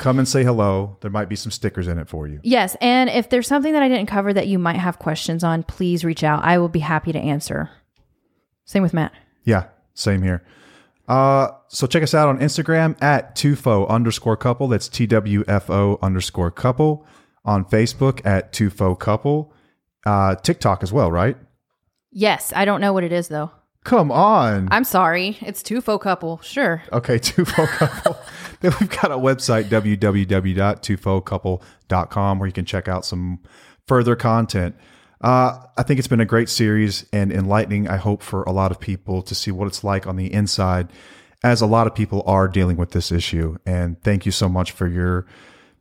Come 0.02 0.18
and 0.18 0.28
say 0.28 0.44
hello. 0.44 0.98
There 1.02 1.12
might 1.12 1.30
be 1.30 1.36
some 1.36 1.52
stickers 1.52 1.88
in 1.88 2.00
it 2.00 2.10
for 2.10 2.28
you. 2.28 2.40
yes. 2.44 2.76
And 2.82 3.08
if 3.08 3.30
there's 3.30 3.48
something 3.48 3.72
that 3.74 3.84
I 3.84 3.88
didn't 3.88 4.08
cover 4.08 4.34
that 4.34 4.48
you 4.48 4.58
might 4.58 4.78
have 4.78 4.98
questions 4.98 5.44
on, 5.44 5.62
please 5.62 6.04
reach 6.04 6.24
out. 6.24 6.44
I 6.44 6.58
will 6.58 6.70
be 6.70 6.80
happy 6.80 7.12
to 7.12 7.20
answer. 7.20 7.70
Same 8.66 8.82
with 8.82 8.96
Matt. 8.96 9.14
Yeah, 9.44 9.66
same 9.94 10.24
here. 10.24 10.44
Uh, 11.08 11.50
so 11.68 11.86
check 11.86 12.02
us 12.02 12.16
out 12.16 12.30
on 12.30 12.40
Instagram 12.40 13.00
at 13.02 13.36
tufo 13.36 13.88
underscore 13.90 14.38
couple. 14.38 14.68
That's 14.68 14.90
T 14.90 15.06
W 15.06 15.44
F 15.48 15.70
O 15.70 16.00
underscore 16.02 16.50
couple. 16.50 17.06
On 17.46 17.64
Facebook 17.64 18.26
at 18.26 18.52
tufo 18.52 18.98
couple. 18.98 19.54
Uh, 20.06 20.34
TikTok 20.36 20.82
as 20.82 20.92
well, 20.92 21.12
right? 21.12 21.38
Yes. 22.12 22.52
I 22.56 22.66
don't 22.66 22.82
know 22.82 22.92
what 22.92 23.04
it 23.04 23.12
is 23.12 23.28
though. 23.28 23.52
Come 23.84 24.12
on. 24.12 24.68
I'm 24.72 24.84
sorry. 24.84 25.38
It's 25.42 25.64
two 25.64 25.82
faux 25.82 26.04
couple. 26.04 26.40
Sure. 26.42 26.84
Okay, 26.92 27.18
tufo 27.20 27.68
couple. 27.68 28.18
then 28.60 28.74
we've 28.80 28.90
got 28.90 29.12
a 29.12 29.18
website, 29.18 29.66
www.tufocouple.com, 29.66 32.40
where 32.40 32.48
you 32.48 32.54
can 32.54 32.66
check 32.66 32.88
out 32.88 33.06
some 33.06 33.40
further 33.88 34.16
content. 34.16 34.76
Uh, 35.22 35.60
I 35.78 35.84
think 35.84 36.00
it's 36.00 36.08
been 36.08 36.20
a 36.20 36.26
great 36.26 36.50
series 36.50 37.06
and 37.14 37.32
enlightening, 37.32 37.88
I 37.88 37.98
hope, 37.98 38.24
for 38.24 38.42
a 38.44 38.52
lot 38.52 38.72
of 38.72 38.80
people 38.80 39.22
to 39.24 39.36
see 39.36 39.52
what 39.52 39.68
it's 39.68 39.84
like 39.84 40.08
on 40.08 40.16
the 40.16 40.34
inside 40.34 40.90
as 41.44 41.62
a 41.62 41.66
lot 41.66 41.88
of 41.88 41.96
people 41.96 42.24
are 42.28 42.48
dealing 42.48 42.78
with 42.78 42.92
this 42.92 43.12
issue. 43.12 43.58
And 43.66 44.02
thank 44.04 44.26
you 44.26 44.32
so 44.32 44.48
much 44.48 44.72
for 44.72 44.88
your 44.88 45.26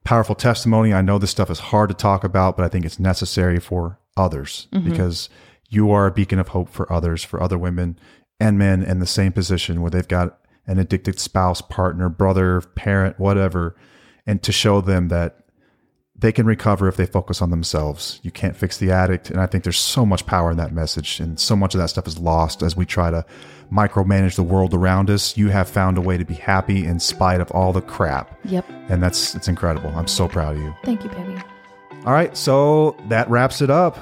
powerful 0.05 0.35
testimony. 0.35 0.95
I 0.95 1.03
know 1.03 1.19
this 1.19 1.31
stuff 1.31 1.51
is 1.51 1.59
hard 1.59 1.91
to 1.91 1.95
talk 1.95 2.25
about, 2.25 2.57
but 2.57 2.65
I 2.65 2.69
think 2.69 2.87
it's 2.87 2.99
necessary 2.99 3.61
for 3.61 3.99
others 4.17 4.69
because 4.85 5.29
you 5.71 5.91
are 5.91 6.07
a 6.07 6.13
beacon 6.13 6.39
of 6.39 6.49
hope 6.49 6.69
for 6.69 6.93
others, 6.93 7.25
for 7.25 7.43
other 7.43 7.57
women 7.57 7.99
and 8.39 8.59
men 8.59 8.83
in 8.83 8.99
the 8.99 9.07
same 9.07 9.33
position 9.33 9.81
where 9.81 9.91
they've 9.91 10.07
got 10.07 10.39
an 10.67 10.79
addicted 10.79 11.19
spouse, 11.19 11.63
partner, 11.63 12.09
brother, 12.09 12.61
parent, 12.61 13.19
whatever, 13.19 13.77
and 14.27 14.43
to 14.43 14.53
show 14.53 14.81
them 14.81 15.09
that 15.09 15.37
they 16.17 16.33
can 16.33 16.45
recover 16.45 16.87
if 16.87 16.97
they 16.97 17.07
focus 17.07 17.41
on 17.41 17.51
themselves. 17.51 18.21
You 18.23 18.31
can't 18.31 18.55
fix 18.55 18.77
the 18.77 18.91
addict. 18.91 19.31
And 19.31 19.41
I 19.41 19.47
think 19.47 19.65
there's 19.65 19.79
so 19.79 20.05
much 20.05 20.27
power 20.27 20.51
in 20.51 20.59
that 20.59 20.73
message. 20.73 21.19
And 21.19 21.41
so 21.41 21.57
much 21.57 21.75
of 21.75 21.81
that 21.81 21.89
stuff 21.89 22.07
is 22.07 22.19
lost 22.19 22.63
as 22.63 22.77
we 22.77 22.85
try 22.85 23.11
to 23.11 23.25
micromanage 23.73 24.37
the 24.37 24.43
world 24.43 24.75
around 24.75 25.09
us. 25.09 25.37
You 25.39 25.49
have 25.49 25.69
found 25.69 25.97
a 25.97 26.03
way 26.03 26.19
to 26.19 26.25
be 26.25 26.35
happy 26.35 26.85
in 26.85 27.01
spite 27.01 27.41
of 27.41 27.51
all 27.53 27.73
the 27.73 27.81
crap. 27.81 28.39
Yep. 28.45 28.67
And 28.91 29.03
that's 29.03 29.35
it's 29.35 29.49
incredible. 29.49 29.91
I'm 29.97 30.09
so 30.09 30.29
proud 30.29 30.57
of 30.57 30.63
you. 30.63 30.75
Thank 30.85 31.05
you, 31.05 31.11
baby. 31.11 31.37
All 32.05 32.13
right, 32.13 32.35
so 32.37 32.97
that 33.09 33.29
wraps 33.29 33.61
it 33.61 33.71
up. 33.71 33.99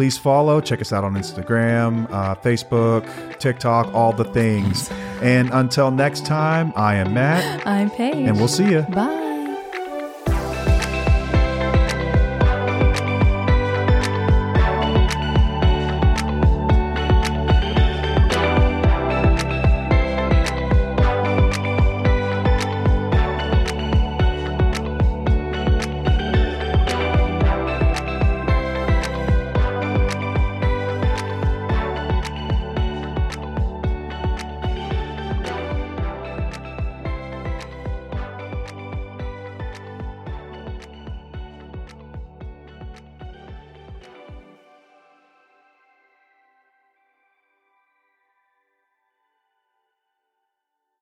Please 0.00 0.16
follow, 0.16 0.62
check 0.62 0.80
us 0.80 0.94
out 0.94 1.04
on 1.04 1.12
Instagram, 1.12 2.10
uh, 2.10 2.34
Facebook, 2.36 3.04
TikTok, 3.38 3.92
all 3.92 4.14
the 4.14 4.24
things. 4.24 4.90
And 5.20 5.50
until 5.52 5.90
next 5.90 6.24
time, 6.24 6.72
I 6.74 6.94
am 6.94 7.12
Matt, 7.12 7.66
I'm 7.66 7.90
Paige. 7.90 8.26
and 8.26 8.38
we'll 8.38 8.48
see 8.48 8.70
you. 8.70 8.80
Bye. 8.80 9.29